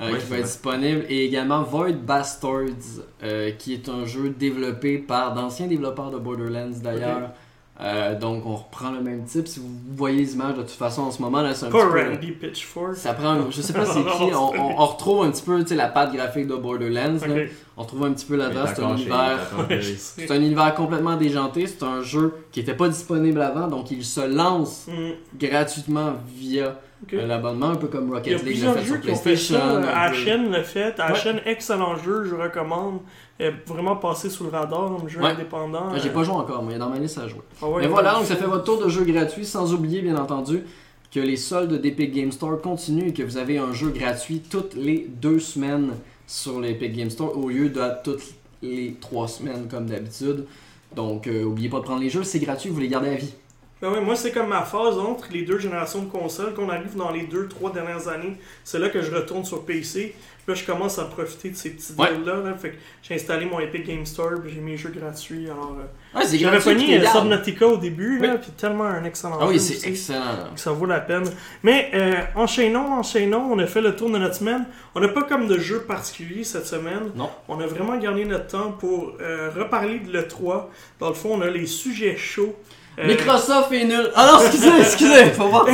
[0.00, 4.30] euh, Ouais, qui va être disponible et également Void Bastards euh, qui est un jeu
[4.30, 7.32] développé par d'anciens développeurs de Borderlands d'ailleurs
[7.82, 11.00] Euh, donc on reprend le même type si vous voyez les images de toute façon
[11.02, 12.94] en ce moment là c'est un Pas petit peu- Randy Pitchford.
[12.94, 15.68] ça prend je sais pas c'est qui on, on- on retrouve un petit peu tu
[15.68, 17.44] sais, la patte graphique de Borderlands là.
[17.80, 19.38] On retrouve un petit peu là-dedans c'est un univers
[19.90, 24.04] c'est un univers complètement déjanté c'est un jeu qui était pas disponible avant donc il
[24.04, 26.78] se lance Hmm, gratuitement via
[27.14, 29.00] euh, l'abonnement un peu comme Il y a Rocket League l'a plusieurs fait sur jeux
[29.00, 30.94] qui ont fait PlayStation peu- Ashen l'a fait.
[31.00, 32.98] Ashen, excellent jeu, je recommande.
[33.40, 35.30] Euh, vraiment passé sous le radar, un jeu Ouais.
[35.30, 35.96] indépendant.
[35.96, 37.40] J'ai Euh, pas joué encore, mais il est dans ma liste à jouer.
[37.62, 40.18] ah ouais, mais voilà, donc ça fait votre tour de jeu gratuit, sans oublier bien
[40.18, 40.62] entendu
[41.10, 44.74] que les soldes d'Epic Game Store continuent et que vous avez un jeu gratuit toutes
[44.74, 45.92] les deux semaines
[46.30, 48.22] sur l'Epic Game Store au lieu de toutes
[48.62, 50.46] les trois semaines comme d'habitude.
[50.94, 53.34] Donc, euh, oubliez pas de prendre les jeux, c'est gratuit, vous les gardez à vie.
[53.82, 56.54] Ben ouais, moi, c'est comme ma phase entre les deux générations de consoles.
[56.54, 60.14] Qu'on arrive dans les deux, trois dernières années, c'est là que je retourne sur PC.
[60.50, 62.08] Puis là, je commence à profiter de ces petits Ouais.
[62.14, 62.36] deals-là.
[62.42, 62.54] là.
[62.54, 65.46] Fait que j'ai installé mon Epic Game Store, puis j'ai mes jeux gratuits.
[65.50, 67.06] Alors, euh, Ouais, c'est j'avais pogné euh.
[67.06, 68.38] Subnautica au début, là, Oui.
[68.42, 70.48] puis tellement un excellent Ah jeu oui, c'est excellent.
[70.54, 71.24] que ça vaut la peine.
[71.62, 74.64] Mais euh, enchaînons, enchaînons, on a fait le tour de notre semaine.
[74.94, 77.10] On n'a pas comme de jeu particulier cette semaine.
[77.14, 77.30] Non.
[77.48, 80.66] On a vraiment gardé notre temps pour euh, reparler de l'E3.
[80.98, 82.56] Dans le fond, on a les sujets chauds.
[83.00, 84.10] Euh, Microsoft est nul.
[84.14, 85.66] Ah non, excusez, excusez, faut voir.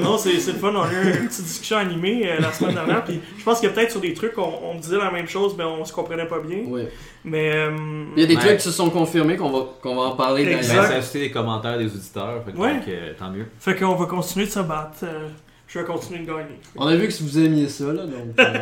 [0.00, 0.72] Non, c'est c'est le fun.
[0.74, 3.04] On a eu une petite discussion animée euh, la semaine dernière.
[3.04, 5.64] Puis je pense que peut-être sur des trucs, on, on disait la même chose, mais
[5.64, 6.58] on se comprenait pas bien.
[6.66, 6.82] Oui.
[7.24, 7.52] Mais.
[7.54, 7.70] euh,
[8.16, 8.40] Il y a des Ouais.
[8.40, 11.20] trucs qui se sont confirmés qu'on va, qu'on va en parler Ben, ça a suscité
[11.20, 12.74] des commentaires des auditeurs, fait que Ouais.
[12.74, 13.46] donc, euh, tant mieux.
[13.58, 14.98] Fait qu'on va continuer de se battre.
[15.04, 15.28] Euh,
[15.68, 16.58] je vais continuer de gagner.
[16.76, 18.38] On a vu que vous aimiez ça, là, donc...
[18.40, 18.54] euh,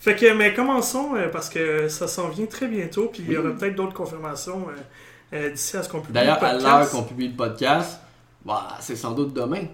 [0.00, 3.36] Fait que, mais commençons euh, parce que ça s'en vient très bientôt, puis il y
[3.36, 4.80] aura peut-être d'autres confirmations euh,
[5.32, 6.14] euh, d'ici à ce qu'on publie.
[6.14, 6.66] D'ailleurs, le à podcast.
[6.66, 8.00] l'heure qu'on publie le podcast,
[8.44, 9.64] bah, c'est sans doute demain.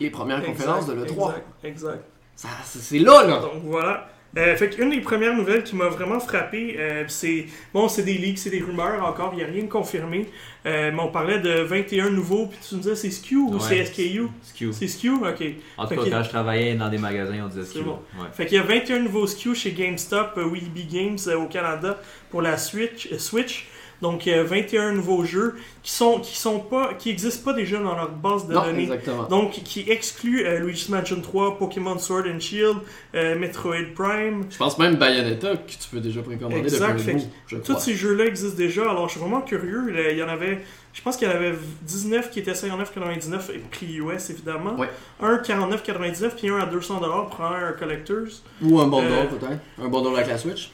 [0.00, 1.08] Les premières Exact, conférences de l'E3.
[1.08, 2.04] Exact, exact.
[2.34, 3.40] Ça, c'est là, là.
[3.40, 4.08] Donc voilà.
[4.36, 8.18] Euh, fait qu'une des premières nouvelles qui m'a vraiment frappé, euh, c'est bon, c'est des
[8.18, 10.26] leaks, c'est des rumeurs encore, il n'y a rien de confirmé.
[10.66, 13.60] Euh, mais on parlait de 21 nouveaux, puis tu me disais c'est SKU ou Ouais.
[13.60, 14.76] c'est SKU Excuse.
[14.78, 15.42] C'est SKU, ok.
[15.78, 17.92] En tout Fait cas, quand je travaillais dans des magasins, on disait bon.
[18.18, 18.26] Ouais.
[18.34, 22.58] Fait qu'il y a 21 nouveaux SKU chez GameStop, Weeby Games au Canada pour la
[22.58, 23.08] Switch.
[23.16, 23.66] Switch.
[24.02, 27.94] Donc euh, 21 nouveaux jeux qui sont qui sont pas qui existent pas déjà dans
[27.96, 28.82] leur base de Non, données.
[28.82, 29.24] exactement.
[29.24, 32.76] Donc qui excluent euh, Luigi's Mansion 3, Pokémon Sword and Shield,
[33.14, 34.44] euh, Metroid Prime.
[34.50, 38.56] Je pense même Bayonetta que tu peux déjà précommander Exact, depuis Tous ces jeux-là existent
[38.56, 39.84] déjà, alors je suis vraiment curieux.
[40.10, 43.58] Il y en avait, je pense qu'il y en avait 19 qui étaient 59,99 et
[43.70, 44.74] prix US évidemment.
[44.76, 44.90] Ouais.
[45.22, 46.98] Un 49,99 puis un à 200$
[47.30, 48.16] pour un collectors.
[48.62, 49.60] Ou un bundle, Euh, peut-être.
[49.82, 50.70] Un bundle avec la Switch.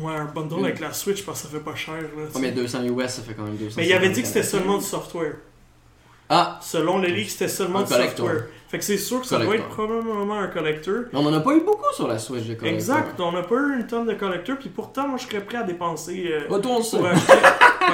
[0.00, 1.94] Ouais, un bundle avec la Switch, parce que ça fait pas cher.
[1.94, 2.52] Là, mais sais.
[2.52, 4.84] 200 US, ça fait quand même 200 mais il avait dit que c'était seulement du
[4.84, 5.34] software.
[6.30, 8.26] Ah, Selon le leak, c'était seulement Un du collector.
[8.26, 8.46] software.
[8.68, 11.04] Fait que c'est sûr que ça doit être probablement un collector.
[11.10, 12.68] mais on en a pas eu beaucoup sur la Switch, de collector.
[12.68, 15.56] Exact, on n'a pas eu une tonne de collecteurs, puis pourtant, moi je serais prêt
[15.56, 16.30] à dépenser.
[16.30, 16.98] euh, toi, on le sait.
[16.98, 17.32] acheter.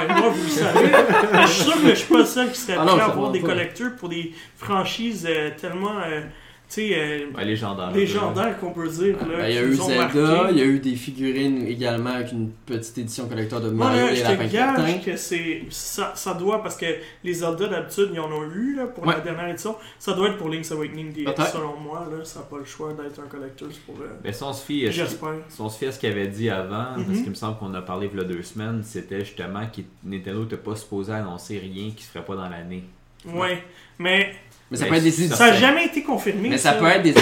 [0.09, 0.91] Moi, vous le savez.
[1.43, 3.05] Je suis sûr que je suis pas le seul qui serait Ah prêt non, à
[3.05, 6.19] avoir des collecteurs pour des franchises euh, tellement, euh,
[6.67, 7.91] tu sais, euh, Ouais, légendaire.
[7.91, 9.17] légendaires qu'on peut dire.
[9.27, 10.51] Là, Ben, il y a eu Zelda, marqué.
[10.51, 14.11] il y a eu des figurines également avec une petite édition collector de Mario là,
[14.11, 14.97] et je Lapin te gage Crétin.
[15.11, 16.85] que c'est ça, ça doit, parce que
[17.23, 19.21] les Zelda d'habitude, ils en ont eu là, pour la Ouais.
[19.23, 19.75] dernière édition.
[19.99, 21.47] Ça doit être pour Link's Awakening Peut-être.
[21.53, 22.07] selon moi.
[22.11, 23.95] Là, ça n'a pas le choix d'être un collector pour.
[24.01, 25.29] euh, Mais si on se fie à ce qui- J'espère.
[25.49, 27.05] si on se fie à ce qu'il avait dit avant, Mhm.
[27.05, 29.81] parce qu'il me semble qu'on a parlé il y a deux semaines, c'était justement que
[30.03, 32.83] Nintendo n'était pas supposé annoncer rien qui se ferait pas dans l'année.
[33.25, 33.63] Ouais,
[33.97, 34.33] mais
[34.71, 35.37] Mais ça peut être des éditeurs.
[35.37, 36.49] ça n'a jamais été confirmé.
[36.49, 37.13] Mais ça peut être des,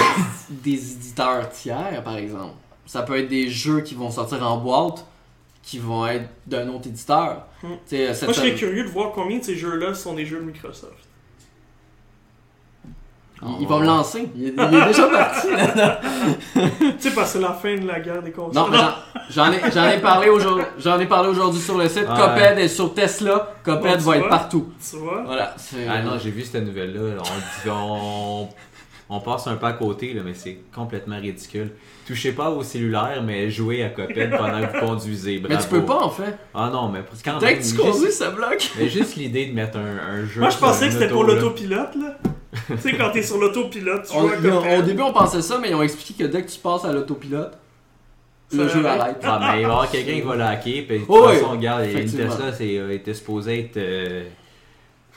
[0.50, 2.54] des éditeurs tiers, par exemple.
[2.86, 5.06] ça peut être des jeux qui vont sortir en boîte,
[5.62, 7.46] qui vont être d'un autre éditeur.
[7.62, 7.68] Hmm.
[7.68, 10.92] Moi, je serais curieux de voir combien de ces jeux-là sont des jeux de Microsoft.
[13.46, 14.28] Il, il va me lancer.
[14.36, 15.48] Il, est- il est déjà parti.
[15.48, 18.54] tu sais, parce que c'est la fin de la guerre des consoles.
[18.62, 18.94] Non, mais j'en-
[19.30, 20.64] j'en ai, j'en ai parlé aujourd'hui.
[20.78, 22.08] J'en ai parlé aujourd'hui sur le site.
[22.08, 22.16] Ouais.
[22.16, 23.54] Coped est sur Tesla.
[23.64, 24.72] Coped tu va être partout.
[24.90, 25.22] Tu vois?
[25.26, 25.54] Voilà.
[25.88, 27.00] Ah non, j'ai vu cette nouvelle-là.
[27.20, 28.48] On, dit- on,
[29.10, 31.72] on passe un pas à côté, là, mais c'est complètement ridicule.
[32.06, 35.42] Touchez pas au cellulaire, mais jouez à Coped pendant que vous conduisez.
[35.48, 36.36] mais tu peux pas en fait.
[36.54, 37.54] Ah non, mais quand Dès même.
[37.56, 38.70] que tu juste- conduis, ça bloque.
[38.78, 40.40] Mais juste l'idée de mettre un, un jeu.
[40.40, 42.18] Moi, je pensais que c'était pour l'autopilote, là.
[42.68, 44.80] Tu sais, quand t'es sur l'autopilote, tu On- Cuphead.
[44.80, 46.92] au début, on pensait ça, mais ils ont expliqué que dès que tu passes à
[46.92, 47.56] l'autopilote,
[48.52, 49.16] le jeu arrête.
[49.24, 50.84] Ah, mais il va y avoir quelqu'un qui va le hacker.
[50.86, 52.04] Puis de toute Oh oui, façon, regarde, une.
[52.10, 54.24] Tesla c'est, euh, était supposé être euh,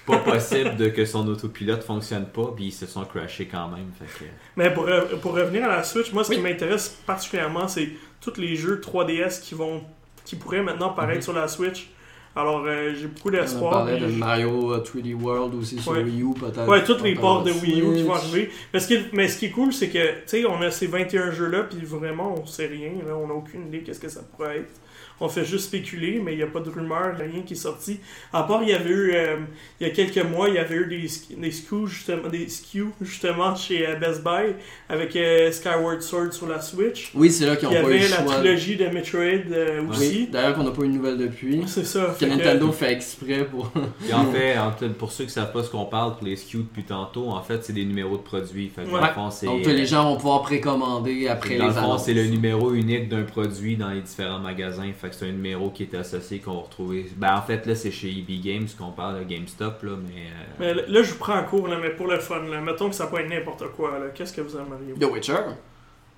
[0.08, 3.92] pas possible de que son autopilote fonctionne pas, puis ils se sont crashés quand même.
[4.00, 4.30] Fait que...
[4.56, 7.90] Mais pour, re- pour revenir à la Switch, moi, ce qui m'intéresse particulièrement, c'est
[8.22, 9.82] tous les jeux 3DS qui vont
[10.26, 11.22] qui pourraient maintenant paraître Mhm.
[11.24, 11.90] sur la Switch.
[12.38, 13.72] Alors, euh, j'ai beaucoup On d'espoir.
[13.72, 16.04] parlait de Mario euh, 3D World aussi sur Ouais.
[16.04, 16.68] Wii U, peut-être.
[16.68, 18.52] Ouais, toutes les On ports de Wii U qui vont arriver.
[18.74, 20.70] Mais ce qui est, mais ce qui est cool, c'est que, tu sais, on a
[20.70, 22.92] ces 21 jeux-là, puis vraiment, on sait rien.
[23.08, 24.72] Là, on n'a aucune idée qu'est-ce que ça pourrait être.
[25.20, 27.42] On fait juste spéculer, mais il n'y a pas de rumeur, il n'y a rien
[27.44, 28.00] qui est sorti.
[28.32, 29.38] À part, il y avait eu, euh,
[29.80, 32.86] il y a quelques mois, il y avait eu des, des SKU, justement, des SKU,
[33.02, 34.54] justement, chez euh, Best Buy,
[34.90, 37.12] avec euh, Skyward Sword sur la Switch.
[37.16, 38.34] Oui, c'est là qu'ils Il y n'ont pas eu avait le la choix.
[38.36, 40.28] trilogie de Metroid euh, Oui, aussi.
[40.28, 41.64] d'ailleurs qu'on n'a pas eu de nouvelles depuis.
[41.66, 42.06] C'est ça.
[42.06, 43.72] Que fait que- Nintendo fait exprès pour.
[44.10, 46.36] Et en fait, en fait, pour ceux qui savent pas ce qu'on parle pour les
[46.36, 48.70] SKU depuis tantôt, en fait, c'est des numéros de produits.
[48.70, 49.02] Fait que Ouais.
[49.14, 49.30] fond.
[49.46, 53.24] Donc les gens vont pouvoir précommander après dans les le c'est le numéro unique d'un
[53.24, 54.92] produit dans les différents magasins.
[55.00, 57.10] Fait que c'est un numéro qui est associé qu'on va retrouver.
[57.16, 60.22] Ben, en fait, là, c'est chez EB Games qu'on parle de GameStop, là, mais.
[60.66, 62.90] euh, Mais là, je vous prends en cours, là, mais pour le fun, là, mettons
[62.90, 64.00] que ça peut être n'importe quoi.
[64.00, 64.06] là.
[64.14, 64.94] Qu'est-ce que vous aimeriez?
[65.00, 65.38] The Witcher.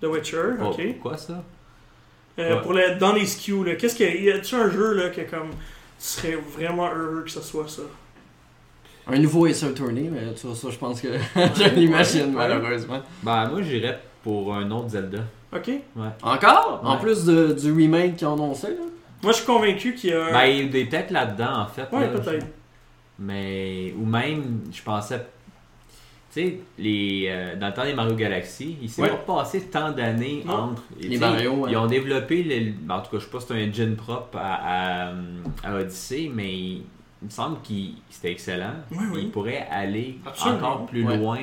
[0.01, 0.99] The Witcher, oh, ok.
[1.01, 1.43] Quoi ça?
[2.37, 2.61] Euh, Ouais.
[2.61, 5.49] pour les, dans les SKU, là, qu'est-ce que y a-tu un jeu là que comme
[5.49, 5.55] tu
[6.05, 7.81] serais vraiment heureux que ce soit ça?
[9.07, 12.47] Un nouveau Ace Attorney, mais ça, ça je pense que je l'imagine Ouais.
[12.47, 13.01] malheureusement.
[13.23, 15.19] Ben, moi, j'irais pour un autre Zelda.
[15.55, 15.71] Ok.
[16.21, 16.81] Encore?
[16.83, 16.99] En Ouais.
[17.01, 18.83] plus de, du remake qu'ils ont annoncé, là?
[19.23, 20.25] Moi, je suis convaincu qu'il y a.
[20.27, 21.87] un- Ben, il est peut-être là-dedans, en fait.
[21.91, 22.19] ouais, là.
[22.19, 22.45] peut-être.
[23.17, 23.93] Mais.
[23.99, 25.25] Ou même, je pensais.
[26.31, 29.09] Tu sais, les, euh, dans le temps des Mario Galaxy, il s'est Ouais.
[29.09, 30.53] pas passé tant d'années Non.
[30.53, 30.83] entre.
[30.99, 31.71] Les Mario, ouais.
[31.71, 33.95] Ils ont développé, le- ben, en tout cas, je sais pas si c'est un engine
[33.95, 35.13] propre à, à,
[35.63, 36.83] à Odyssey, mais il,
[37.23, 37.73] me semble que
[38.11, 38.75] c'était excellent.
[38.91, 39.19] Oui, oui.
[39.23, 40.57] Il pourrait aller Absolument.
[40.59, 41.17] encore plus Ouais.
[41.17, 41.39] loin.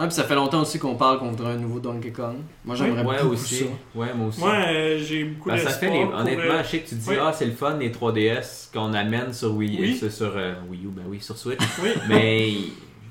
[0.00, 2.36] Ah, puis ça fait longtemps aussi qu'on parle qu'on voudrait un nouveau Donkey Kong.
[2.64, 3.56] Moi j'aimerais Ouais, beaucoup aussi.
[3.56, 3.64] ça.
[3.96, 4.38] Ouais, moi aussi.
[4.40, 5.90] Moi, euh, j'ai beaucoup Ben, ça d'espoir.
[5.90, 6.04] fait les...
[6.04, 7.16] Honnêtement, euh, je sais que tu dis, oui.
[7.20, 9.96] ah, c'est le fun, les 3DS qu'on amène sur Wii, Oui.
[9.96, 11.58] sur, sur, euh, Wii U, ben oui, sur Switch.
[11.82, 11.90] Oui.
[12.08, 12.50] mais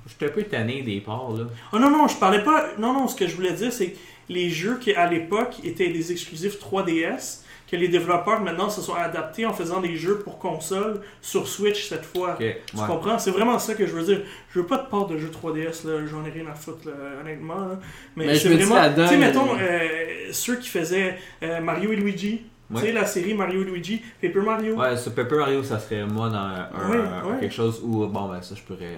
[0.06, 1.44] je suis un peu tanné des ports, là.
[1.74, 2.68] Oh non, non, je parlais pas.
[2.80, 3.98] Non, non, ce que je voulais dire, c'est que
[4.30, 8.96] les jeux qui, à l'époque, étaient des exclusifs 3DS, que les développeurs maintenant se sont
[8.96, 12.38] adaptés en faisant des jeux pour console sur Switch cette fois.
[12.40, 12.46] Ok, Tu
[12.78, 12.88] ouais.
[12.88, 13.20] comprends?
[13.20, 14.22] C'est vraiment ça que je veux dire.
[14.54, 16.06] Je veux pas de part de jeux 3DS, là.
[16.10, 17.60] J'en ai rien à foutre, là, honnêtement.
[17.68, 17.80] là.
[18.16, 18.94] Mais, Mais c'est vraiment.
[18.96, 19.88] Tu sais, mettons, euh,
[20.32, 22.42] ceux qui faisaient euh, Mario et Luigi.
[22.70, 22.82] Ouais.
[22.82, 24.76] Tu sais, la série Mario et Luigi, Paper Mario.
[24.76, 28.28] Ouais, sur Paper Mario, ça serait moi dans un, Ouais, un- quelque chose où, bon,
[28.30, 28.98] ben ça, je pourrais.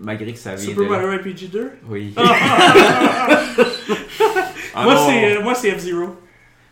[0.00, 0.88] Malgré que ça vient Super de.
[0.90, 1.70] Mario RPG 2.
[1.88, 2.12] Oui.
[2.16, 3.34] Ah
[4.84, 5.06] moi, non.
[5.08, 6.16] c'est, euh, moi, c'est F-Zero.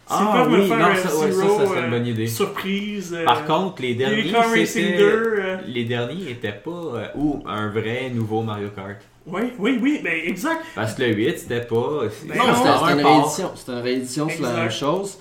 [0.09, 2.27] Ah oui, non, ça, ouais, ça, serait une euh, bonne idée.
[2.27, 3.15] surprise.
[3.17, 5.05] euh, Par contre, les derniers, c'était- 2.
[5.39, 6.71] euh, Les derniers étaient pas.
[6.71, 8.97] euh, ou un vrai nouveau Mario Kart.
[9.27, 10.65] Oui, oui, oui, ben exact.
[10.75, 12.01] Parce que le 8, c'était pas.
[12.27, 13.51] Ben Non, non, c'était un c'était une réédition.
[13.55, 15.19] C'était une réédition sur la même chose.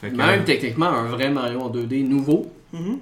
[0.00, 2.46] Fait Même techniquement, un vrai Mario en 2D nouveau.
[2.72, 2.98] Mhm.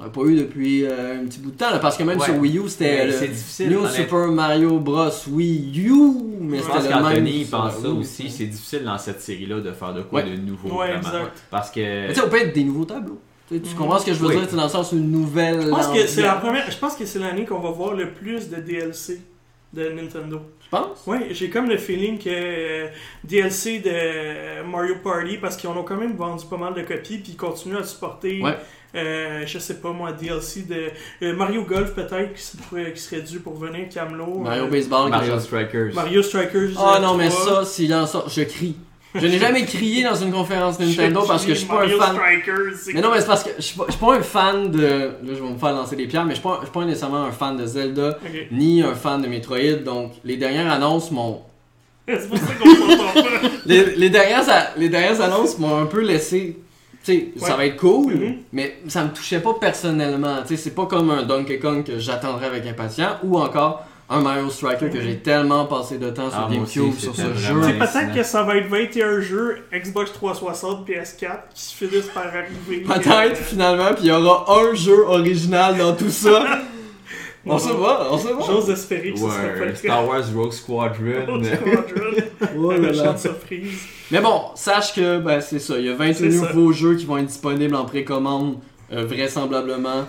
[0.00, 1.70] On n'a pas eu depuis euh, un petit bout de temps.
[1.70, 2.24] là, parce que même Ouais.
[2.24, 3.68] sur Wii U, c'était Mais le c'est difficile.
[3.70, 3.86] New.
[3.86, 5.10] Super Mario Bros.
[5.30, 5.92] Wii U.
[6.40, 7.26] Mais Je c'était pense le même.
[7.26, 8.30] il pense ça aussi.
[8.30, 10.30] C'est difficile dans cette série-là de faire de quoi Ouais.
[10.30, 10.70] de nouveau.
[10.70, 10.96] Ouais, vraiment.
[11.18, 11.42] exact.
[11.50, 11.80] Parce que.
[11.80, 13.20] Mais tu sais, on peut être des nouveaux tableaux.
[13.48, 13.62] Tu Mhm.
[13.76, 14.36] comprends ce que je veux Oui.
[14.36, 14.46] dire?
[14.48, 15.60] C'est dans le sens une nouvelle.
[15.62, 16.70] Je pense que c'est la première.
[16.70, 19.20] Je pense que c'est l'année qu'on va voir le plus de DLC
[19.74, 20.40] de Nintendo.
[20.62, 21.02] Tu penses?
[21.06, 22.86] Oui, j'ai comme le feeling que euh,
[23.24, 27.18] DLC de Mario Party, parce qu'ils en ont quand même vendu pas mal de copies,
[27.18, 28.56] puis ils continuent à supporter, Ouais.
[28.94, 30.90] Euh, je sais pas moi, DLC de
[31.26, 34.38] euh, Mario Golf peut-être, qui, serait- qui serait dû pour venir, Camelot.
[34.38, 35.10] Mario euh, Baseball.
[35.10, 35.44] Mario quelque chose.
[35.44, 35.94] Strikers.
[35.94, 36.70] Mario Strikers.
[36.78, 37.44] Ah euh, non, mais 3.
[37.44, 38.76] ça, s'il en sort, je crie.
[39.12, 41.98] Je n'ai jamais crié dans une conférence Nintendo parce que je suis pas un Mario
[41.98, 42.16] fan.
[42.16, 44.22] Strikers, c'est- Mais non, mais c'est parce que je suis pas, je suis pas un
[44.22, 44.80] fan de.
[44.80, 46.84] Là, je vais me faire lancer des pierres, mais je suis pas, je suis pas
[46.84, 48.18] nécessairement un fan de Zelda,
[48.52, 49.82] ni un fan de Metroid.
[49.84, 51.42] Donc, les dernières annonces m'ont.
[52.08, 53.22] C'est pour ça qu'on s'entend pas.
[53.66, 54.44] Les, les, dernières,
[54.76, 56.56] les dernières annonces m'ont un peu laissé.
[57.04, 58.34] Tu sais, ça va être cool, Mhm.
[58.52, 60.36] mais ça me touchait pas personnellement.
[60.42, 64.20] Tu sais, c'est pas comme un Donkey Kong que j'attendrais avec impatience, ou encore un
[64.20, 67.54] Mario Striker que j'ai tellement passé de temps sur Ah, GameCube sur ce jeu.
[67.60, 72.80] peut-être que ça va être 21 jeux Xbox 360, PS4 qui se finissent par arriver.
[72.86, 76.44] Peut-être finalement, puis il y aura un jeu original dans tout ça.
[77.46, 78.46] on se voit, on se voit.
[78.46, 79.76] J'ose espérer que ce sera pas Ouais, le cas.
[79.76, 81.34] Star Wars Rogue Squadron.
[81.34, 82.22] Autre Squadron,
[82.58, 83.16] Oh là la là.
[83.16, 83.80] surprise.
[84.10, 85.78] Mais bon, sache que ben, c'est ça.
[85.78, 86.52] Il y a 28 C'est ça.
[86.52, 88.56] nouveaux jeux qui vont être disponibles en précommande,
[88.92, 90.04] euh, vraisemblablement.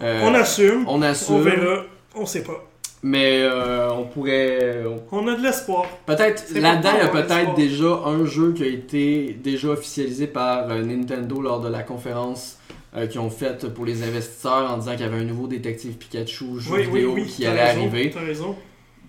[0.00, 1.34] Euh, on assume, on assume.
[1.36, 1.82] on verra,
[2.14, 2.64] on sait pas.
[3.04, 4.84] Mais euh, on pourrait.
[5.10, 5.86] on- a de l'espoir.
[6.06, 10.28] Peut-être C'est là-dedans, il y a peut-être déjà un jeu qui a été déjà officialisé
[10.28, 12.58] par euh, Nintendo lors de la conférence
[12.96, 15.94] euh, qu'ils ont faite pour les investisseurs en disant qu'il y avait un nouveau détective
[15.96, 17.26] Pikachu jeu Oui, oui, vidéo oui.
[17.26, 18.10] qui t'as allait raison, arriver.
[18.10, 18.56] T'as raison.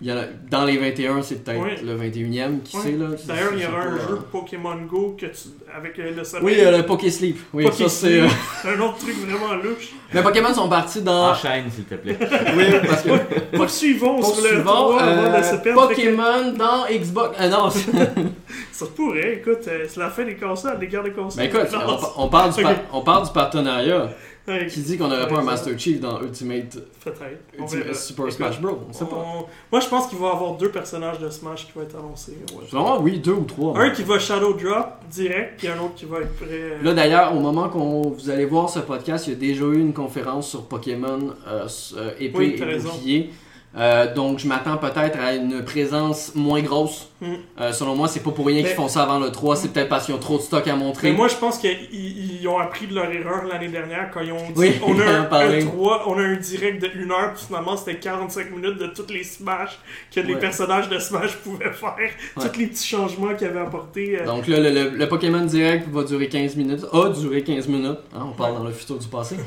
[0.00, 1.86] Il y a- dans les 21, c'est peut-être Oui.
[1.86, 2.82] le 21e, qui Oui.
[2.82, 3.10] sait là.
[3.26, 5.32] D'ailleurs, il y aura un pas, jeu euh, Pokémon Go que tu...
[5.76, 6.56] avec euh, le sommeil.
[6.56, 7.38] Oui, euh, le Pokésleep.
[7.52, 8.20] Oui, Poké ça c'est.
[8.20, 8.28] euh,
[8.62, 9.90] C'est un autre truc vraiment louche.
[10.12, 11.30] Mais Pokémon sont partis dans.
[11.30, 12.16] Enchaîne, s'il te plaît.
[12.56, 13.56] Oui, parce que.
[13.56, 15.88] Poursuivons sur le Poursuivons, 3 avant de euh, se perdre.
[15.88, 17.36] Fait que- Pokémon dans Xbox.
[17.38, 17.90] Ah non, c'est-
[18.72, 21.42] Ça pourrait, écoute, euh, c'est la fin des consoles, des guerres de consoles.
[21.44, 22.62] Mais écoute, Non, on, on parle du Ok.
[22.64, 24.08] par- on parle du partenariat.
[24.48, 27.22] ouais, Qui dit qu'on n'aurait pas un Master Chief dans Ultimate, Peut-être.
[27.58, 27.94] On Ultimate verra.
[27.98, 28.80] Super Écoute, Smash Bros.
[28.88, 29.16] On sait pas.
[29.16, 31.96] on- Moi, je pense qu'il va y avoir deux personnages de Smash qui vont être
[31.96, 32.36] annoncés.
[32.52, 32.64] ouais.
[32.72, 33.78] Moi, oui, deux ou trois.
[33.78, 36.46] Un qui va Shadow Drop direct, puis un autre qui va être prêt.
[36.50, 39.64] euh, Là d'ailleurs, au moment qu'on vous allez voir ce podcast, il y a déjà
[39.64, 43.30] eu une conférence sur Pokémon euh, euh, épée Oui, et bouclier.
[43.76, 47.08] Euh, donc je m'attends peut-être à une présence moins grosse.
[47.20, 47.26] Mm.
[47.60, 49.88] Euh, selon moi, c'est pas pour rien qu'ils font ça avant le 3, c'est peut-être
[49.88, 51.10] parce qu'ils ont trop de stock à montrer.
[51.12, 54.32] Mais moi, je pense qu'ils ils ont appris de leur erreur l'année dernière quand ils
[54.32, 57.32] ont dit Oui, on, a un, un 3, on a un direct de 1 heure,
[57.34, 59.78] puis finalement c'était 45 minutes de toutes les Smash
[60.14, 62.48] que les personnages de Smash pouvaient faire, Ouais.
[62.52, 64.18] tous les petits changements qu'ils avaient apportés.
[64.20, 66.84] euh, Donc là, le, le- le Pokémon Direct va durer 15 minutes.
[66.92, 67.98] A duré 15 minutes.
[68.14, 68.58] Hein, on parle Ouais.
[68.58, 69.36] dans le futur du passé.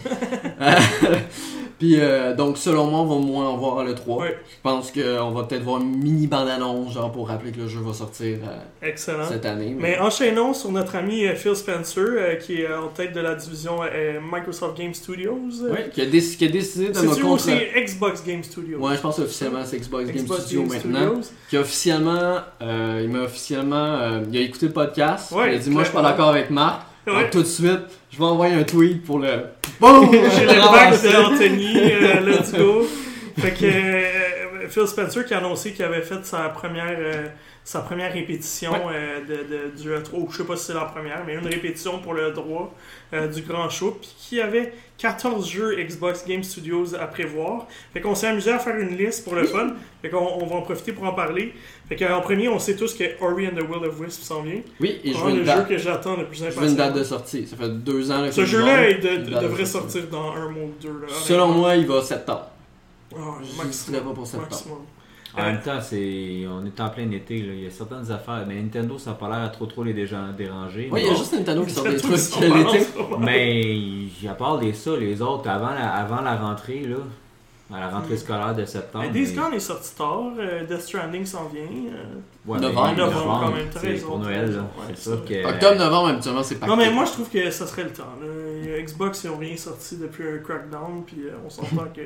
[0.59, 0.72] Euh,
[1.80, 4.22] Puis euh, donc selon moi, on va moins en voir à l'E3.
[4.22, 4.38] Ouais.
[4.49, 7.80] Je pense qu'on va peut-être voir une mini bande-annonce, genre pour rappeler que le jeu
[7.80, 9.28] va sortir euh, Excellent.
[9.28, 9.76] cette année.
[9.78, 13.36] Mais enchaînons sur notre ami euh, Phil Spencer, euh, qui est en tête de la
[13.36, 13.80] division
[14.32, 15.39] Microsoft Game Studios.
[15.63, 17.34] Oui, qui a, qui a décidé de me C'est-tu contre...
[17.34, 18.80] aussi Xbox Game Studios?
[18.80, 21.22] Ouais, je pense officiellement c'est Xbox, Game Xbox Studio Game maintenant.
[21.22, 21.38] Studios.
[21.49, 25.32] Qui a officiellement, euh, il m'a officiellement, euh, il a écouté le podcast.
[25.32, 26.84] Ouais, il a dit moi je suis pas d'accord avec Marc.
[27.05, 27.13] Ouais.
[27.13, 29.30] Donc tout de suite, je vais envoyer un tweet pour le.
[29.80, 30.09] Boum!
[30.11, 32.86] J'ai le bac de Anthony, euh, let's go.
[33.38, 37.28] Fait que euh, Phil Spencer qui a annoncé qu'il avait fait sa première, euh,
[37.68, 38.93] sa première répétition Ouais.
[38.93, 41.45] euh, de, de- du E3, ou je sais pas si c'est la première, mais une
[41.47, 42.74] répétition pour le droit
[43.13, 47.68] euh, du grand show, puis qui avait 14 jeux Xbox Game Studios à prévoir.
[47.93, 49.74] Fait qu'on s'est amusé à faire une liste pour le fun.
[50.01, 51.53] Fait qu'on on va en profiter pour en parler.
[51.89, 54.61] Fait qu'en premier, on sait tous que Ori and the Will of Wisp s'en vient.
[54.80, 55.68] Oui, et je C'est veux le une jeu date.
[55.68, 57.45] que j'attends le plus Je veux une date de sortie.
[57.47, 60.63] Ça fait deux ans là, que Ce je jeu-là de- devrait sortir dans un mois
[60.63, 61.01] ou deux.
[61.01, 62.47] Là, Selon moi, il va septembre.
[63.13, 64.49] Ah, Je dirais pas pour septembre.
[64.51, 64.78] maximum.
[65.38, 66.45] En même temps, c'est...
[66.49, 67.38] on est en plein été.
[67.41, 67.53] Là.
[67.53, 68.43] Il y a certaines affaires.
[68.47, 70.89] Mais Nintendo, ça n'a pas l'air à trop trop les déja- déranger.
[70.91, 72.53] Oui, il y a juste Nintendo qui sort des trucs sont l'été.
[72.53, 72.88] balancés.
[73.19, 76.97] Mais à part des ça, les autres, avant la, avant la rentrée, là,
[77.75, 78.17] à la rentrée Mm.
[78.17, 79.05] scolaire de septembre.
[79.07, 81.63] Mais Days mais- Gone est sorti tard, euh, Death Stranding s'en vient.
[81.63, 82.15] euh.
[82.45, 84.39] Ouais, Novembre, mais novembre, quand même, raison, pour Noël.
[84.45, 84.61] raison, là.
[84.88, 85.45] ouais, c'est sûr que.
[85.49, 88.03] Octobre, novembre, habituellement, c'est pas Non, mais moi je trouve que ça serait le temps.
[88.21, 88.27] là.
[88.83, 92.01] Xbox, ils ont rien sorti depuis un crackdown, puis euh, on s'entend que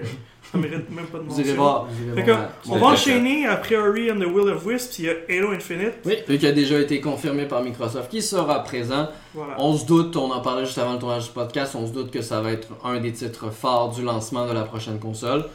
[0.51, 1.55] ça mérite même pas de Vous irez mention.
[1.63, 1.85] voir.
[1.89, 2.49] vous irez Fait que, voir.
[2.69, 5.51] on va enchaîner après Ori and the Will of Wisp, puis il y a Halo
[5.53, 5.93] Infinite.
[6.05, 9.07] Oui, qui a déjà été confirmé par Microsoft, qui sera présent.
[9.33, 9.55] Voilà.
[9.57, 12.11] On se doute, on en parlait juste avant le tournage du podcast, on se doute
[12.11, 15.45] que ça va être un des titres forts du lancement de la prochaine console.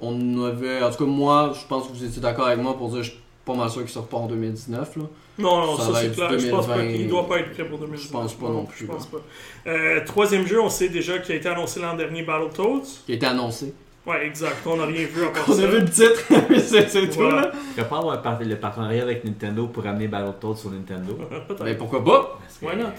[0.00, 2.88] On avait, en tout cas moi, je pense que vous étiez d'accord avec moi pour
[2.88, 5.02] dire que je suis pas mal sûr qu'il sort pas en 2019 là.
[5.38, 6.38] Non, non, Ça ça, va c'est être clair.
[6.38, 6.96] Je pense pas 2020.
[6.96, 8.06] qu'il doit pas être prêt pour 2019.
[8.06, 9.18] Je pense pas non plus, Je pense pas.
[9.66, 12.82] Euh, troisième jeu, on sait déjà qu'il a été annoncé l'an dernier, Battletoads.
[13.06, 13.74] Qui a été annoncé.
[14.06, 14.58] Ouais, exact.
[14.66, 15.62] On n'a rien vu à part On ça.
[15.62, 16.20] a vu le titre,
[16.60, 17.40] c'est c'est tout Voilà.
[17.40, 17.52] là.
[17.76, 21.18] Il va pas avoir le partenariat avec Nintendo pour amener Battletoads sur Nintendo.
[21.64, 22.38] Mais pourquoi pas?
[22.62, 22.90] Why not?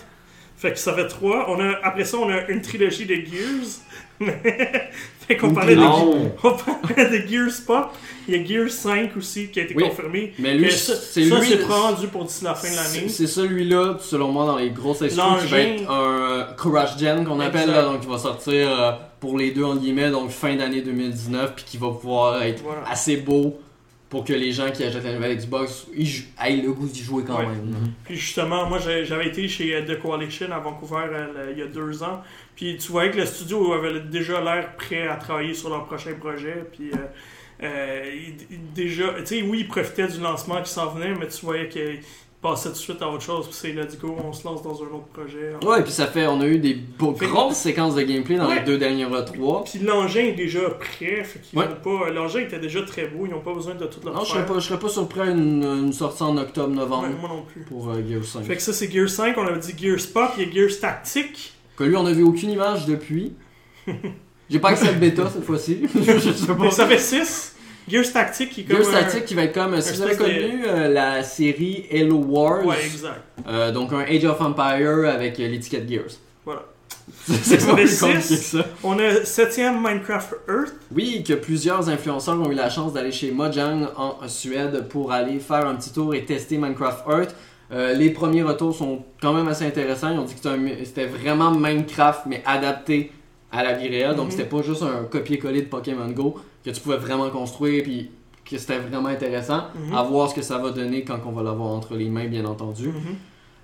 [0.58, 1.50] Fait que ça fait trois.
[1.50, 3.85] On a, après ça, on a une trilogie de Gears.
[5.28, 7.91] fait qu'on parlait de, on parlait de Gears Pop.
[8.28, 9.84] Il y a Gears 5 aussi qui a été Oui.
[9.84, 10.34] confirmé.
[10.39, 11.32] Mais lui, c'est lui.
[11.47, 13.09] c'est rendu pour d'ici la fin de l'année.
[13.09, 17.24] c'est celui-là, selon moi, dans les grosses exclus, qui va être un euh, Crash Gen
[17.26, 20.55] qu'on appelle, là, donc qui va sortir euh, pour les deux, en guillemets, donc fin
[20.55, 22.82] d'année 2019, puis qui va pouvoir être Voilà.
[22.89, 23.59] assez beau
[24.10, 27.24] pour que les gens qui achètent la nouvelle Xbox ils aient le goût d'y jouer
[27.26, 27.47] quand Ouais.
[27.47, 27.66] même.
[27.66, 27.91] Mhm.
[28.06, 31.68] Puis justement, moi j'avais été chez euh, The Coalition à Vancouver euh, il y a
[31.68, 32.22] deux ans.
[32.56, 36.14] Puis tu voyais que le studio avait déjà l'air prêt à travailler sur leur prochain
[36.20, 36.64] projet.
[36.72, 36.97] Puis euh,
[37.64, 41.28] euh, il- il- déjà, tu sais, oui, ils profitaient du lancement qui s'en venait, mais
[41.28, 41.99] tu voyais qu'ils
[42.42, 44.76] passer tout de suite à autre chose, puis c'est let's go, on se lance dans
[44.84, 45.54] un autre projet.
[45.66, 48.60] Ouais, puis ça fait, on a eu des beaux- grosses séquences de gameplay dans Ouais.
[48.60, 49.64] les deux derniers E3.
[49.64, 51.66] Puis l'engin est déjà prêt, fait qu'ils Ouais.
[51.84, 52.10] pas.
[52.12, 54.46] L'engin était déjà très beau, ils n'ont pas besoin de tout leur Non, je serais
[54.46, 57.62] pas, je serais pas surpris à une, une sortie en octobre-novembre Ouais, moi non plus.
[57.64, 58.44] pour euh, Gears 5.
[58.44, 60.80] Fait que ça, c'est Gear 5, on avait dit Gear Spot, il y a Gears
[60.80, 61.54] Tactique.
[61.76, 63.34] Que lui, on n'a vu aucune image depuis.
[64.50, 65.88] J'ai pas accès à le bêta cette fois-ci.
[65.96, 66.56] je sais pas.
[66.60, 67.55] Mais ça fait 6.
[67.88, 68.78] Gears Tactique qui est comme.
[68.82, 71.86] Gears un- Tactique qui va être comme, si vous avez de- connu euh, la série
[71.94, 73.22] Halo Wars, Ouais, exact.
[73.48, 76.12] euh, donc un Age of Empire avec euh, l'étiquette Gears.
[76.46, 76.64] Voilà.
[77.28, 78.38] C'est Ça pas fait plus compliqué que six.
[78.58, 78.66] ça.
[78.84, 80.74] On a 7ème Minecraft Earth.
[80.94, 85.40] Oui, que plusieurs influenceurs ont eu la chance d'aller chez Mojang en Suède pour aller
[85.40, 87.36] faire un petit tour et tester Minecraft Earth.
[87.72, 90.12] Euh, les premiers retours sont quand même assez intéressants.
[90.12, 90.40] Ils ont dit que
[90.84, 93.12] c'était vraiment Minecraft, mais adapté
[93.52, 94.16] à la vie réelle.
[94.16, 94.32] Donc Mhm.
[94.32, 98.09] c'était pas juste un copier-coller de Pokémon Go que tu pouvais vraiment construire, puis
[98.49, 99.66] que c'était vraiment intéressant.
[99.76, 99.95] Mhm.
[99.95, 102.45] À voir ce que ça va donner quand on va l'avoir entre les mains, bien
[102.45, 102.88] entendu.
[102.89, 102.93] Mhm.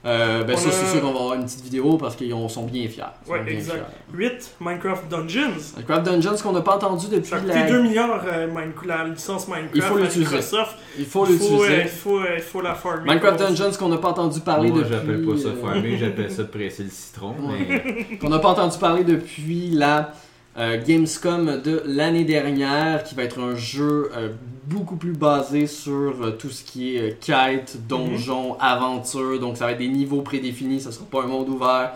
[0.04, 2.34] Euh, ben On ça, a- c'est sûr qu'on va avoir une petite vidéo parce qu'ils
[2.34, 3.04] ont- sont bien fiers.
[3.24, 3.86] Sont Ouais, bien exact.
[4.12, 4.18] fiers.
[4.18, 5.62] 8 Minecraft Dungeons.
[5.78, 7.54] Minecraft Dungeons qu'on n'a pas entendu depuis Ça a la...
[7.54, 9.76] coûté 2 milliards euh, Minecraft- la licence Minecraft.
[9.76, 10.22] Il faut l'utiliser.
[10.38, 10.76] Microsoft.
[10.98, 11.76] Il faut Il faut, l'utiliser.
[11.76, 13.04] euh, il faut, euh, il faut la farmer.
[13.10, 13.40] Minecraft.
[13.42, 14.92] Dungeons qu'on n'a pas entendu parler Moi, depuis.
[14.96, 17.36] j'appelle pas ça euh, farmer, j'appelle ça presser le citron.
[17.40, 20.14] Mais qu'on n'a pas entendu parler depuis la
[20.58, 24.30] euh, Gamescom de l'année dernière, qui va être un jeu euh,
[24.66, 29.40] beaucoup plus basé sur euh, tout ce qui est quête, donjon, aventure.
[29.40, 31.92] Donc ça va être des niveaux prédéfinis, ça sera pas un monde ouvert.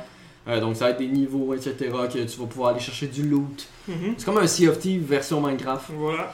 [0.61, 1.73] Donc ça va être des niveaux, etc.
[2.13, 3.65] que tu vas pouvoir aller chercher du loot.
[3.87, 4.13] Mhm.
[4.15, 5.89] C'est comme un Sea of Thieves version Minecraft.
[5.97, 6.31] Voilà.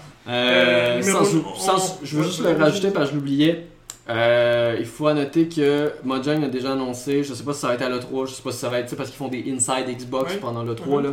[1.00, 3.68] Numéro- sans- on- sans- on- je veux juste le rajouter parce que je l'oubliais.
[4.10, 7.84] Il faut noter que Mojang a déjà annoncé, je sais pas si ça va être
[7.84, 10.34] à l'E3, je sais pas si ça va être parce qu'ils font des inside Xbox
[10.34, 10.40] Ouais.
[10.42, 10.98] pendant l'E3.
[11.00, 11.04] Mhm.
[11.06, 11.10] là.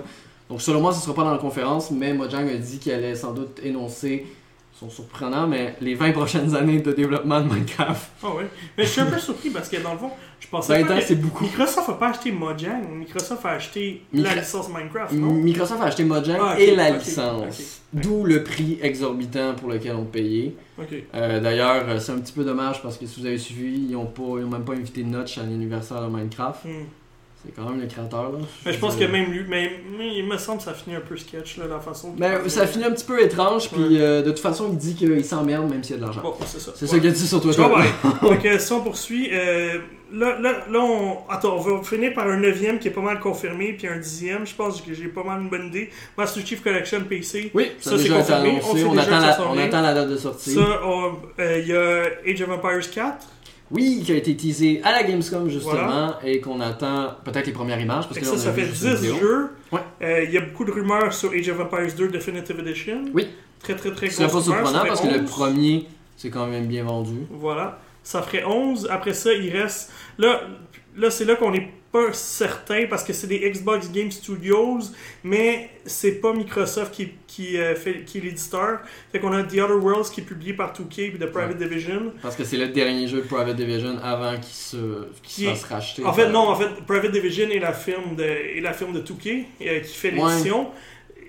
[0.48, 3.14] Donc selon moi, ce sera pas dans la conférence, mais Mojang a dit qu'elle allait
[3.14, 4.26] sans doute énoncer,
[4.72, 8.10] sont surprenants, mais les 20 prochaines années de développement de Minecraft.
[8.22, 8.46] Ah ouais.
[8.76, 10.94] Mais je suis un peu surpris parce que dans le fond, je pensais 20 pas
[10.94, 11.44] ans, que c'est beaucoup.
[11.44, 12.88] Microsoft a pas acheté Mojang.
[12.94, 15.32] Microsoft a acheté la licence Minecraft, non?
[15.32, 20.04] Microsoft a acheté Mojang Ah, et la licence, d'où le prix exorbitant pour lequel on
[20.04, 20.54] payait.
[21.14, 24.06] Euh, D'ailleurs, c'est un petit peu dommage parce que si vous avez suivi, ils ont,
[24.06, 26.64] pas, ils ont même pas invité Notch à l'anniversaire de Minecraft.
[26.64, 26.84] Hmm.
[27.48, 28.24] C'est quand même le créateur.
[28.32, 28.38] Là.
[28.66, 31.00] Mais je pense que même lui, mais, mais il me semble que ça finit un
[31.00, 32.14] peu sketch là, la façon.
[32.18, 34.00] Ben, ça finit un petit peu étrange, puis Ouais.
[34.00, 36.20] euh, de toute façon, il dit qu'il s'emmerde même s'il y a de l'argent.
[36.22, 36.72] Bon, c'est ça.
[36.74, 36.90] C'est Ouais.
[36.92, 37.62] ça qu'il dit sur Twitter.
[38.42, 39.78] Que si on poursuit, euh,
[40.12, 41.18] là, là, là, on...
[41.30, 44.46] Attends, on va finir par un neuvième qui est pas mal confirmé, puis un dixième,
[44.46, 45.88] je pense que j'ai pas mal une bonne idée.
[46.18, 47.50] Master Chief Collection PC.
[47.54, 48.60] Oui, ça, c'est confirmé.
[48.62, 48.98] On annoncé.
[49.00, 49.64] attend la, s'en on vient.
[49.64, 50.52] attend la date de sortie.
[50.54, 53.26] Ça, euh, il y a Age of Empires 4.
[53.70, 57.78] Oui, qui a été teasé à la Gamescom justement, et qu'on attend peut-être les premières
[57.80, 58.04] images.
[58.08, 59.16] Parce que là, ça, on a ça vu fait juste une 10 vidéo.
[59.20, 59.50] jeux.
[59.72, 59.80] Ouais.
[60.02, 63.04] Euh, Il y a beaucoup de rumeurs sur Age of Empires 2 Definitive Edition.
[63.12, 63.28] Oui.
[63.62, 65.30] Très, très, très Ce serait pas surprenant parce que le 11.
[65.30, 67.18] premier, c'est quand même bien vendu.
[67.30, 67.78] Voilà.
[68.02, 68.88] Ça ferait 11.
[68.90, 69.92] Après ça, il reste.
[70.16, 70.40] Là,
[70.96, 74.80] là c'est là qu'on n'est pas certain parce que c'est des Xbox Game Studios,
[75.24, 78.80] mais c'est pas Microsoft qui, qui, euh, fait, qui est l'éditeur.
[79.10, 82.12] Fait qu'on a The Other Worlds qui est publié par 2K et The Private Division.
[82.20, 85.64] Parce que c'est le dernier jeu de Private Division avant qu'il se, Qui se fasse
[85.64, 86.04] racheter.
[86.04, 89.00] En fait, non, en fait, Private Division est la firme de, est la firme de
[89.00, 90.32] 2K euh, qui fait Ouais.